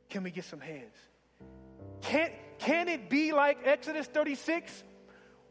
Can 0.09 0.23
we 0.23 0.31
get 0.31 0.45
some 0.45 0.61
hands? 0.61 0.95
Can, 2.03 2.31
can 2.59 2.89
it 2.89 3.09
be 3.09 3.33
like 3.33 3.59
Exodus 3.65 4.07
36, 4.07 4.83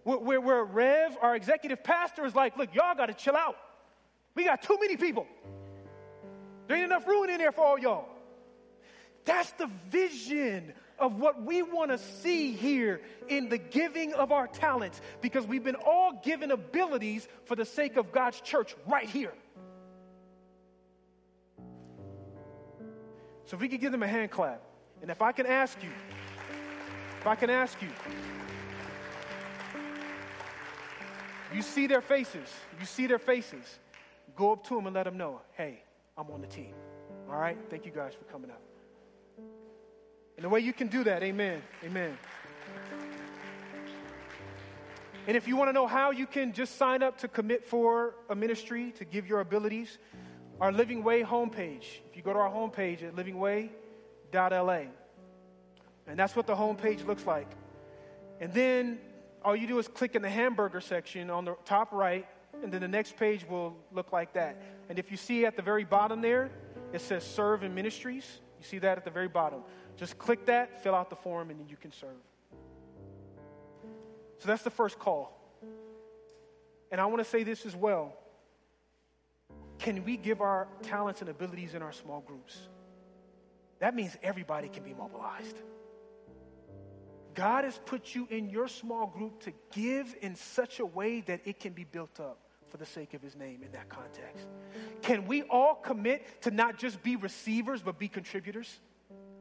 where, 0.04 0.18
where, 0.18 0.42
where 0.42 0.64
Rev, 0.64 1.18
our 1.22 1.36
executive 1.36 1.84
pastor, 1.84 2.26
is 2.26 2.36
like, 2.36 2.58
look, 2.58 2.74
y'all 2.74 2.96
got 2.96 3.08
to 3.08 3.14
chill 3.14 3.36
out. 3.36 3.56
We 4.36 4.46
got 4.46 4.62
too 4.62 4.78
many 4.80 4.98
people. 4.98 5.28
There 6.68 6.78
ain't 6.78 6.86
enough 6.86 7.08
room 7.08 7.30
in 7.30 7.38
there 7.38 7.52
for 7.52 7.62
all 7.64 7.80
y'all. 7.80 8.08
That's 9.24 9.52
the 9.54 9.70
vision 9.90 10.74
of 11.00 11.20
what 11.20 11.44
we 11.44 11.62
want 11.62 11.92
to 11.92 11.98
see 11.98 12.54
here 12.54 13.02
in 13.28 13.50
the 13.50 13.58
giving 13.58 14.14
of 14.14 14.32
our 14.32 14.48
talents 14.48 15.02
because 15.22 15.46
we've 15.46 15.64
been 15.64 15.76
all 15.76 16.22
given 16.24 16.52
abilities 16.52 17.28
for 17.46 17.56
the 17.56 17.66
sake 17.66 17.98
of 17.98 18.12
God's 18.12 18.40
church 18.42 18.76
right 18.88 19.08
here. 19.08 19.34
So 23.46 23.56
if 23.56 23.62
we 23.62 23.68
could 23.68 23.82
give 23.82 23.92
them 23.92 24.04
a 24.04 24.08
hand 24.08 24.32
clap, 24.32 24.62
and 25.02 25.12
if 25.12 25.22
I 25.22 25.32
can 25.32 25.46
ask 25.46 25.78
you, 25.84 25.90
if 27.20 27.28
I 27.28 27.36
can 27.36 27.50
ask 27.50 27.80
you, 27.82 27.90
you 31.54 31.62
see 31.62 31.88
their 31.88 32.02
faces, 32.02 32.50
you 32.80 32.86
see 32.86 33.08
their 33.08 33.20
faces, 33.20 33.80
go 34.36 34.52
up 34.52 34.68
to 34.68 34.76
them 34.76 34.88
and 34.88 34.96
let 34.96 35.04
them 35.04 35.18
know, 35.18 35.42
hey, 35.54 35.84
I'm 36.18 36.30
on 36.32 36.42
the 36.42 36.48
team. 36.48 36.74
All 37.30 37.38
right? 37.38 37.58
Thank 37.70 37.86
you 37.86 37.92
guys 37.92 38.14
for 38.14 38.26
coming 38.26 38.50
out. 38.50 38.62
And 40.38 40.44
the 40.44 40.50
way 40.50 40.60
you 40.60 40.74
can 40.74 40.88
do 40.88 41.04
that, 41.04 41.24
amen, 41.24 41.62
amen. 41.84 42.18
And 45.28 45.36
if 45.36 45.48
you 45.48 45.56
want 45.56 45.70
to 45.70 45.74
know 45.74 45.88
how 45.88 46.12
you 46.12 46.28
can 46.28 46.54
just 46.54 46.78
sign 46.78 47.02
up 47.02 47.18
to 47.20 47.28
commit 47.28 47.66
for 47.66 48.16
a 48.30 48.36
ministry, 48.36 48.94
to 48.98 49.06
give 49.06 49.28
your 49.28 49.40
abilities, 49.40 49.98
our 50.62 50.72
Living 50.72 51.04
Way 51.04 51.24
homepage. 51.24 51.86
If 52.10 52.16
you 52.16 52.22
go 52.22 52.34
to 52.34 52.40
our 52.40 52.50
homepage 52.50 53.04
at 53.04 53.16
livingway.la, 53.16 54.82
and 56.08 56.20
that's 56.20 56.36
what 56.36 56.46
the 56.46 56.56
homepage 56.56 57.06
looks 57.06 57.26
like. 57.26 57.50
And 58.40 58.54
then 58.54 59.00
all 59.44 59.56
you 59.56 59.68
do 59.68 59.80
is 59.80 59.88
click 59.88 60.16
in 60.16 60.22
the 60.22 60.30
hamburger 60.30 60.82
section 60.82 61.30
on 61.30 61.46
the 61.46 61.56
top 61.66 61.92
right, 61.92 62.28
and 62.62 62.72
then 62.72 62.82
the 62.82 62.88
next 62.88 63.18
page 63.18 63.48
will 63.48 63.76
look 63.92 64.12
like 64.12 64.34
that. 64.34 64.62
And 64.90 65.00
if 65.00 65.10
you 65.10 65.18
see 65.18 65.46
at 65.46 65.56
the 65.56 65.62
very 65.62 65.84
bottom 65.84 66.22
there, 66.22 66.52
it 66.94 67.02
says 67.02 67.26
Serve 67.26 67.64
in 67.64 67.74
Ministries. 67.74 68.26
You 68.60 68.66
see 68.66 68.80
that 68.80 68.98
at 68.98 69.06
the 69.06 69.12
very 69.12 69.28
bottom. 69.28 69.62
Just 69.98 70.18
click 70.18 70.46
that, 70.48 70.84
fill 70.84 70.96
out 70.96 71.10
the 71.10 71.16
form, 71.16 71.50
and 71.50 71.60
then 71.60 71.68
you 71.70 71.78
can 71.78 71.92
serve. 71.92 72.10
So 74.40 74.48
that's 74.48 74.64
the 74.64 74.70
first 74.70 75.00
call. 75.00 75.32
And 76.92 77.00
I 77.00 77.06
want 77.06 77.20
to 77.20 77.30
say 77.30 77.44
this 77.44 77.66
as 77.66 77.76
well. 77.76 78.14
Can 79.80 80.04
we 80.04 80.18
give 80.18 80.42
our 80.42 80.68
talents 80.84 81.22
and 81.22 81.30
abilities 81.30 81.74
in 81.74 81.82
our 81.82 81.92
small 81.92 82.22
groups? 82.22 82.58
That 83.80 83.96
means 83.96 84.16
everybody 84.24 84.70
can 84.70 84.84
be 84.84 84.94
mobilized. 84.94 85.58
God 87.34 87.66
has 87.66 87.80
put 87.86 88.16
you 88.16 88.28
in 88.32 88.50
your 88.50 88.68
small 88.70 89.08
group 89.08 89.42
to 89.42 89.52
give 89.74 90.16
in 90.22 90.36
such 90.36 90.80
a 90.80 90.86
way 90.86 91.20
that 91.22 91.42
it 91.46 91.60
can 91.60 91.74
be 91.74 91.84
built 91.84 92.20
up 92.20 92.40
for 92.70 92.78
the 92.78 92.86
sake 92.86 93.14
of 93.14 93.22
his 93.22 93.36
name 93.36 93.62
in 93.64 93.72
that 93.74 93.90
context. 93.90 94.48
Can 95.02 95.28
we 95.28 95.44
all 95.44 95.76
commit 95.76 96.42
to 96.44 96.52
not 96.52 96.78
just 96.78 97.04
be 97.04 97.18
receivers, 97.18 97.82
but 97.82 98.00
be 98.00 98.08
contributors? 98.08 98.80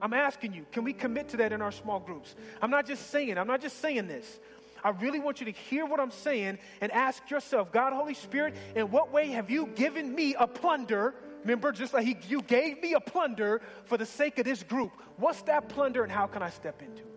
I'm 0.01 0.13
asking 0.13 0.53
you, 0.53 0.67
can 0.73 0.85
we 0.85 0.93
commit 0.93 1.29
to 1.31 1.37
that 1.39 1.53
in 1.53 1.63
our 1.63 1.73
small 1.73 2.01
groups? 2.01 2.35
I'm 2.61 2.71
not 2.71 2.87
just 2.87 3.11
saying, 3.11 3.39
I'm 3.39 3.47
not 3.47 3.61
just 3.61 3.81
saying 3.81 4.09
this. 4.09 4.41
I 4.83 4.91
really 4.91 5.19
want 5.19 5.41
you 5.41 5.47
to 5.47 5.53
hear 5.53 5.87
what 5.87 5.99
I'm 5.99 6.11
saying 6.11 6.59
and 6.83 6.93
ask 6.93 7.31
yourself, 7.31 7.73
God, 7.73 7.95
Holy 7.95 8.13
Spirit, 8.13 8.55
in 8.77 8.91
what 8.91 9.11
way 9.13 9.29
have 9.29 9.51
you 9.51 9.69
given 9.75 10.15
me 10.15 10.35
a 10.39 10.47
plunder? 10.47 11.15
Remember, 11.41 11.73
just 11.73 11.95
like 11.95 12.05
he, 12.05 12.19
you 12.29 12.43
gave 12.43 12.83
me 12.83 12.93
a 12.93 13.01
plunder 13.01 13.63
for 13.87 13.97
the 13.97 14.05
sake 14.05 14.39
of 14.39 14.45
this 14.45 14.63
group. 14.63 14.93
What's 15.17 15.41
that 15.43 15.71
plunder 15.71 16.03
and 16.03 16.13
how 16.13 16.27
can 16.27 16.43
I 16.43 16.51
step 16.51 16.83
into 16.83 17.03
it? 17.03 17.09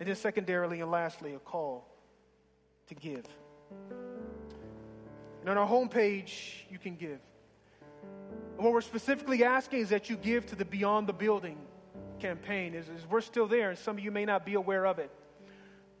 And 0.00 0.08
then, 0.08 0.16
secondarily 0.16 0.80
and 0.80 0.90
lastly, 0.90 1.34
a 1.34 1.38
call 1.38 1.86
to 2.88 2.94
give. 2.96 3.24
And 5.40 5.48
on 5.50 5.56
our 5.56 5.68
homepage, 5.68 6.54
you 6.68 6.78
can 6.78 6.96
give. 6.96 7.20
And 8.56 8.64
what 8.64 8.72
we're 8.72 8.80
specifically 8.80 9.44
asking 9.44 9.80
is 9.80 9.88
that 9.88 10.08
you 10.08 10.16
give 10.16 10.46
to 10.46 10.56
the 10.56 10.64
Beyond 10.64 11.08
the 11.08 11.12
Building 11.12 11.58
campaign. 12.20 12.74
Is, 12.74 12.86
we're 13.10 13.20
still 13.20 13.46
there, 13.46 13.70
and 13.70 13.78
some 13.78 13.98
of 13.98 14.04
you 14.04 14.10
may 14.10 14.24
not 14.24 14.46
be 14.46 14.54
aware 14.54 14.86
of 14.86 14.98
it. 14.98 15.10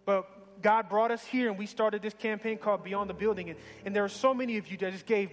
But 0.04 0.62
God 0.62 0.88
brought 0.88 1.10
us 1.10 1.24
here, 1.24 1.48
and 1.48 1.58
we 1.58 1.66
started 1.66 2.00
this 2.00 2.14
campaign 2.14 2.58
called 2.58 2.84
Beyond 2.84 3.10
the 3.10 3.14
Building. 3.14 3.50
And, 3.50 3.58
and 3.84 3.94
there 3.94 4.04
are 4.04 4.08
so 4.08 4.32
many 4.32 4.56
of 4.56 4.70
you 4.70 4.76
that 4.78 4.92
just 4.92 5.06
gave 5.06 5.30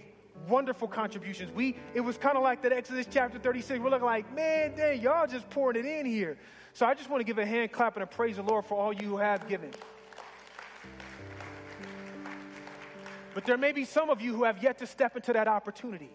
wonderful 0.48 0.88
contributions. 0.88 1.52
We 1.54 1.76
it 1.94 2.00
was 2.00 2.18
kind 2.18 2.36
of 2.36 2.42
like 2.42 2.62
that 2.62 2.72
Exodus 2.72 3.06
chapter 3.08 3.38
36. 3.38 3.80
We're 3.80 3.90
looking 3.90 4.06
like, 4.06 4.34
man, 4.34 4.74
dang, 4.76 5.00
y'all 5.00 5.26
just 5.26 5.48
pouring 5.50 5.76
it 5.76 5.86
in 5.86 6.06
here. 6.06 6.38
So 6.72 6.86
I 6.86 6.94
just 6.94 7.08
want 7.10 7.20
to 7.20 7.24
give 7.24 7.38
a 7.38 7.46
hand 7.46 7.70
clap 7.70 7.96
and 7.96 8.02
a 8.02 8.06
praise 8.06 8.36
the 8.36 8.42
Lord 8.42 8.64
for 8.64 8.76
all 8.76 8.92
you 8.92 9.08
who 9.08 9.18
have 9.18 9.46
given. 9.46 9.70
But 13.34 13.44
there 13.44 13.58
may 13.58 13.72
be 13.72 13.84
some 13.84 14.10
of 14.10 14.20
you 14.20 14.34
who 14.34 14.44
have 14.44 14.62
yet 14.62 14.78
to 14.78 14.86
step 14.86 15.16
into 15.16 15.32
that 15.34 15.48
opportunity 15.48 16.10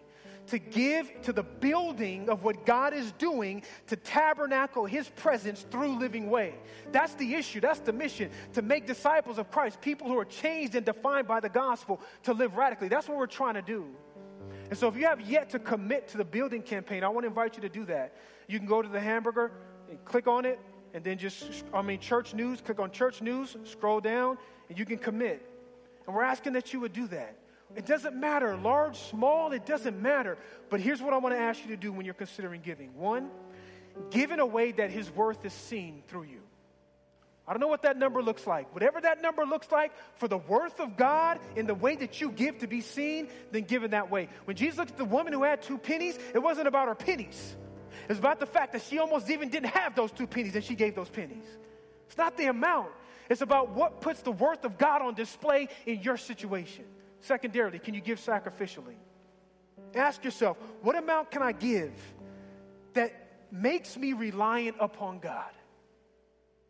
to 0.48 0.60
give 0.60 1.22
to 1.24 1.34
the 1.34 1.44
building 1.44 2.30
of 2.30 2.44
what 2.44 2.66
God 2.66 2.94
is 2.94 3.12
doing 3.14 3.64
to 3.88 3.96
tabernacle 3.96 4.86
His 4.86 5.10
presence 5.10 5.66
through 5.70 6.00
Living 6.00 6.30
Way. 6.30 6.56
That's 6.92 7.14
the 7.16 7.36
issue. 7.36 7.60
That's 7.60 7.80
the 7.80 7.94
mission 7.94 8.32
to 8.54 8.62
make 8.62 8.88
disciples 8.88 9.38
of 9.38 9.52
Christ, 9.52 9.82
people 9.82 10.08
who 10.08 10.18
are 10.18 10.26
changed 10.26 10.76
and 10.76 10.86
defined 10.86 11.28
by 11.28 11.40
the 11.40 11.50
gospel 11.50 12.02
to 12.24 12.34
live 12.34 12.56
radically. 12.56 12.88
That's 12.88 13.08
what 13.08 13.18
we're 13.18 13.28
trying 13.28 13.56
to 13.56 13.62
do. 13.62 13.86
And 14.70 14.78
so, 14.78 14.88
if 14.88 14.96
you 14.96 15.06
have 15.06 15.22
yet 15.22 15.50
to 15.52 15.60
commit 15.60 16.08
to 16.10 16.18
the 16.18 16.26
building 16.26 16.62
campaign, 16.62 17.04
I 17.04 17.10
want 17.10 17.24
to 17.24 17.28
invite 17.28 17.56
you 17.56 17.62
to 17.62 17.70
do 17.70 17.86
that. 17.86 18.14
You 18.48 18.60
can 18.60 18.68
go 18.68 18.82
to 18.82 18.90
the 18.90 19.00
hamburger 19.00 19.52
and 19.90 20.04
click 20.04 20.28
on 20.28 20.46
it, 20.46 20.60
and 20.94 21.04
then 21.04 21.18
just, 21.18 21.64
I 21.74 21.82
mean, 21.82 22.00
church 22.00 22.34
news, 22.34 22.62
click 22.62 22.80
on 22.80 22.92
church 22.92 23.22
news, 23.22 23.56
scroll 23.64 24.02
down, 24.02 24.38
and 24.70 24.78
you 24.78 24.86
can 24.86 24.98
commit. 24.98 25.48
And 26.06 26.16
we're 26.16 26.24
asking 26.24 26.54
that 26.54 26.74
you 26.74 26.80
would 26.80 26.94
do 26.94 27.08
that. 27.08 27.36
It 27.76 27.86
doesn't 27.86 28.16
matter, 28.16 28.56
large, 28.56 28.98
small, 28.98 29.52
it 29.52 29.66
doesn't 29.66 30.02
matter. 30.02 30.38
But 30.70 30.80
here's 30.80 31.02
what 31.02 31.14
I 31.14 31.18
want 31.18 31.36
to 31.36 31.40
ask 31.40 31.62
you 31.62 31.70
to 31.70 31.78
do 31.78 31.92
when 31.92 32.06
you're 32.06 32.14
considering 32.14 32.62
giving. 32.62 32.96
One, 32.96 33.30
give 34.10 34.32
in 34.32 34.40
a 34.40 34.46
way 34.46 34.72
that 34.72 34.90
his 34.90 35.12
worth 35.12 35.44
is 35.46 35.54
seen 35.54 36.02
through 36.08 36.24
you. 36.24 36.40
I 37.48 37.54
don't 37.54 37.62
know 37.62 37.68
what 37.68 37.84
that 37.84 37.98
number 37.98 38.22
looks 38.22 38.46
like. 38.46 38.74
Whatever 38.74 39.00
that 39.02 39.22
number 39.22 39.46
looks 39.46 39.72
like 39.72 39.94
for 40.16 40.28
the 40.28 40.38
worth 40.38 40.82
of 40.82 40.98
God 40.98 41.40
in 41.56 41.66
the 41.66 41.76
way 41.76 41.96
that 41.96 42.20
you 42.20 42.30
give 42.30 42.60
to 42.60 42.68
be 42.68 42.82
seen, 42.82 43.30
then 43.52 43.64
give 43.64 43.84
in 43.84 43.92
that 43.92 44.12
way. 44.12 44.28
When 44.44 44.58
Jesus 44.58 44.78
looked 44.78 44.92
at 44.92 44.98
the 44.98 45.06
woman 45.06 45.32
who 45.32 45.44
had 45.44 45.62
two 45.62 45.78
pennies, 45.78 46.18
it 46.34 46.40
wasn't 46.40 46.68
about 46.68 46.90
her 46.90 46.96
pennies. 46.96 47.56
It 48.04 48.10
was 48.10 48.20
about 48.20 48.42
the 48.42 48.46
fact 48.46 48.74
that 48.74 48.82
she 48.82 49.00
almost 49.00 49.30
even 49.30 49.50
didn't 49.50 49.70
have 49.70 49.96
those 49.96 50.12
two 50.12 50.28
pennies 50.28 50.56
and 50.56 50.64
she 50.64 50.76
gave 50.76 50.94
those 50.94 51.10
pennies. 51.10 51.46
It's 52.08 52.18
not 52.18 52.38
the 52.38 52.48
amount, 52.48 52.90
it's 53.30 53.42
about 53.42 53.72
what 53.72 54.02
puts 54.02 54.22
the 54.22 54.32
worth 54.32 54.66
of 54.66 54.78
God 54.78 55.02
on 55.02 55.14
display 55.14 55.70
in 55.86 56.02
your 56.02 56.18
situation. 56.18 56.86
Secondarily, 57.22 57.80
can 57.80 57.94
you 57.94 58.02
give 58.02 58.20
sacrificially? 58.20 58.96
Ask 59.96 60.24
yourself, 60.24 60.58
what 60.82 60.96
amount 60.96 61.32
can 61.32 61.42
I 61.42 61.52
give 61.52 61.92
that 62.94 63.14
makes 63.52 63.98
me 63.98 64.14
reliant 64.14 64.78
upon 64.80 65.20
God? 65.20 65.52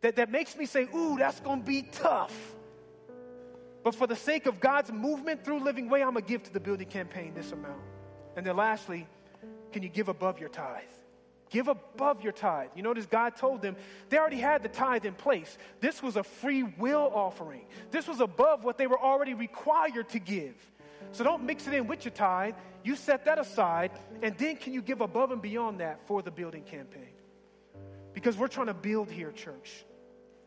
That, 0.00 0.16
that 0.16 0.30
makes 0.30 0.56
me 0.56 0.66
say, 0.66 0.88
ooh, 0.94 1.16
that's 1.18 1.40
going 1.40 1.60
to 1.60 1.66
be 1.66 1.82
tough. 1.82 2.34
But 3.82 3.94
for 3.94 4.06
the 4.06 4.16
sake 4.16 4.46
of 4.46 4.60
God's 4.60 4.92
movement 4.92 5.44
through 5.44 5.60
Living 5.60 5.88
Way, 5.88 6.02
I'm 6.02 6.12
going 6.12 6.24
to 6.24 6.28
give 6.28 6.42
to 6.44 6.52
the 6.52 6.60
building 6.60 6.88
campaign 6.88 7.34
this 7.34 7.52
amount. 7.52 7.80
And 8.36 8.46
then 8.46 8.56
lastly, 8.56 9.06
can 9.72 9.82
you 9.82 9.88
give 9.88 10.08
above 10.08 10.38
your 10.38 10.48
tithe? 10.48 10.82
Give 11.50 11.68
above 11.68 12.22
your 12.22 12.32
tithe. 12.32 12.70
You 12.76 12.82
notice 12.82 13.06
God 13.06 13.36
told 13.36 13.62
them 13.62 13.76
they 14.08 14.18
already 14.18 14.38
had 14.38 14.62
the 14.62 14.68
tithe 14.68 15.06
in 15.06 15.14
place. 15.14 15.56
This 15.80 16.02
was 16.02 16.16
a 16.16 16.22
free 16.22 16.62
will 16.62 17.10
offering. 17.14 17.66
This 17.90 18.06
was 18.06 18.20
above 18.20 18.64
what 18.64 18.78
they 18.78 18.86
were 18.86 19.00
already 19.00 19.34
required 19.34 20.10
to 20.10 20.18
give. 20.18 20.54
So 21.12 21.24
don't 21.24 21.44
mix 21.44 21.66
it 21.66 21.74
in 21.74 21.86
with 21.86 22.04
your 22.04 22.12
tithe. 22.12 22.54
You 22.84 22.96
set 22.96 23.24
that 23.24 23.38
aside, 23.38 23.92
and 24.22 24.36
then 24.36 24.56
can 24.56 24.72
you 24.72 24.82
give 24.82 25.00
above 25.00 25.32
and 25.32 25.40
beyond 25.40 25.80
that 25.80 26.06
for 26.06 26.22
the 26.22 26.30
building 26.30 26.62
campaign? 26.62 27.08
Because 28.12 28.36
we're 28.36 28.48
trying 28.48 28.66
to 28.66 28.74
build 28.74 29.10
here, 29.10 29.32
church. 29.32 29.84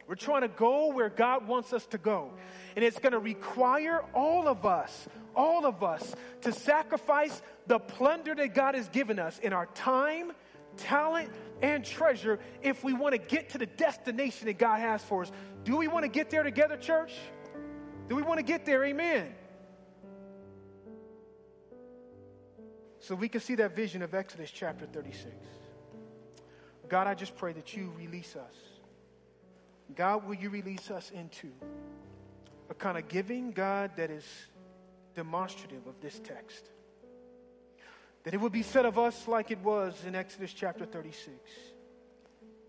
We're 0.08 0.16
trying 0.16 0.42
to 0.42 0.50
go 0.50 0.92
where 0.94 1.10
God 1.10 1.48
wants 1.48 1.74
us 1.74 1.86
to 1.88 1.98
go. 1.98 2.32
And 2.76 2.84
it's 2.84 3.00
going 3.00 3.14
to 3.14 3.20
require 3.20 4.04
all 4.14 4.48
of 4.48 4.66
us, 4.66 5.08
all 5.36 5.66
of 5.66 5.84
us, 5.84 6.16
to 6.42 6.52
sacrifice 6.52 7.42
the 7.68 7.80
plunder 7.80 8.36
that 8.36 8.54
God 8.54 8.76
has 8.76 8.90
given 8.90 9.20
us 9.20 9.40
in 9.40 9.54
our 9.54 9.68
time 9.68 10.34
talent, 10.82 11.30
and 11.62 11.86
treasure 11.86 12.40
if 12.62 12.84
we 12.84 12.94
want 12.94 13.14
to 13.14 13.20
get 13.20 13.50
to 13.50 13.58
the 13.58 13.66
destination 13.66 14.48
that 14.48 14.58
God 14.58 14.80
has 14.80 15.04
for 15.04 15.22
us. 15.22 15.32
Do 15.64 15.78
we 15.78 15.88
want 15.88 16.04
to 16.04 16.10
get 16.10 16.30
there 16.30 16.44
together, 16.44 16.76
church? 16.76 17.14
Do 18.10 18.16
we 18.16 18.24
want 18.24 18.40
to 18.40 18.44
get 18.44 18.66
there? 18.66 18.84
Amen. 18.84 19.34
So 23.00 23.16
we 23.16 23.30
can 23.30 23.42
see 23.42 23.56
that 23.56 23.76
vision 23.76 24.02
of 24.02 24.14
Exodus 24.14 24.52
chapter 24.52 24.86
36. 24.86 25.34
God, 26.88 27.08
I 27.08 27.14
just 27.14 27.36
pray 27.36 27.54
that 27.54 27.76
you 27.76 27.92
release 27.98 28.36
us. 28.36 28.56
God, 29.96 30.28
will 30.28 30.36
you 30.36 30.50
release 30.50 30.92
us 30.92 31.12
into 31.12 31.48
a 32.70 32.74
kind 32.74 32.98
of 32.98 33.08
giving, 33.08 33.52
God, 33.52 33.92
that 33.98 34.12
is 34.12 34.26
demonstrative 35.16 35.88
of 35.88 36.00
this 36.02 36.20
text? 36.20 36.70
That 38.24 38.34
it 38.34 38.40
would 38.40 38.52
be 38.52 38.64
said 38.64 38.86
of 38.86 39.00
us 39.00 39.28
like 39.28 39.52
it 39.52 39.60
was 39.60 39.96
in 40.06 40.16
Exodus 40.16 40.54
chapter 40.54 40.86
36 40.86 41.36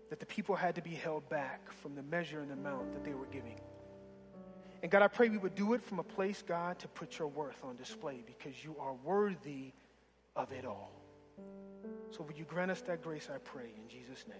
that 0.09 0.19
the 0.19 0.25
people 0.25 0.55
had 0.55 0.75
to 0.75 0.81
be 0.81 0.91
held 0.91 1.27
back 1.29 1.71
from 1.71 1.95
the 1.95 2.03
measure 2.03 2.41
and 2.41 2.51
amount 2.51 2.93
that 2.93 3.03
they 3.03 3.13
were 3.13 3.25
giving. 3.27 3.59
And 4.83 4.91
God, 4.91 5.01
I 5.01 5.07
pray 5.07 5.29
we 5.29 5.37
would 5.37 5.55
do 5.55 5.73
it 5.73 5.81
from 5.81 5.99
a 5.99 6.03
place, 6.03 6.43
God, 6.45 6.77
to 6.79 6.87
put 6.87 7.17
your 7.17 7.29
worth 7.29 7.57
on 7.63 7.77
display 7.77 8.23
because 8.25 8.63
you 8.63 8.75
are 8.79 8.93
worthy 9.03 9.71
of 10.35 10.51
it 10.51 10.65
all. 10.65 10.91
So 12.11 12.21
would 12.23 12.37
you 12.37 12.45
grant 12.45 12.69
us 12.69 12.81
that 12.81 13.01
grace, 13.01 13.29
I 13.33 13.37
pray, 13.39 13.71
in 13.75 13.87
Jesus' 13.87 14.25
name. 14.27 14.37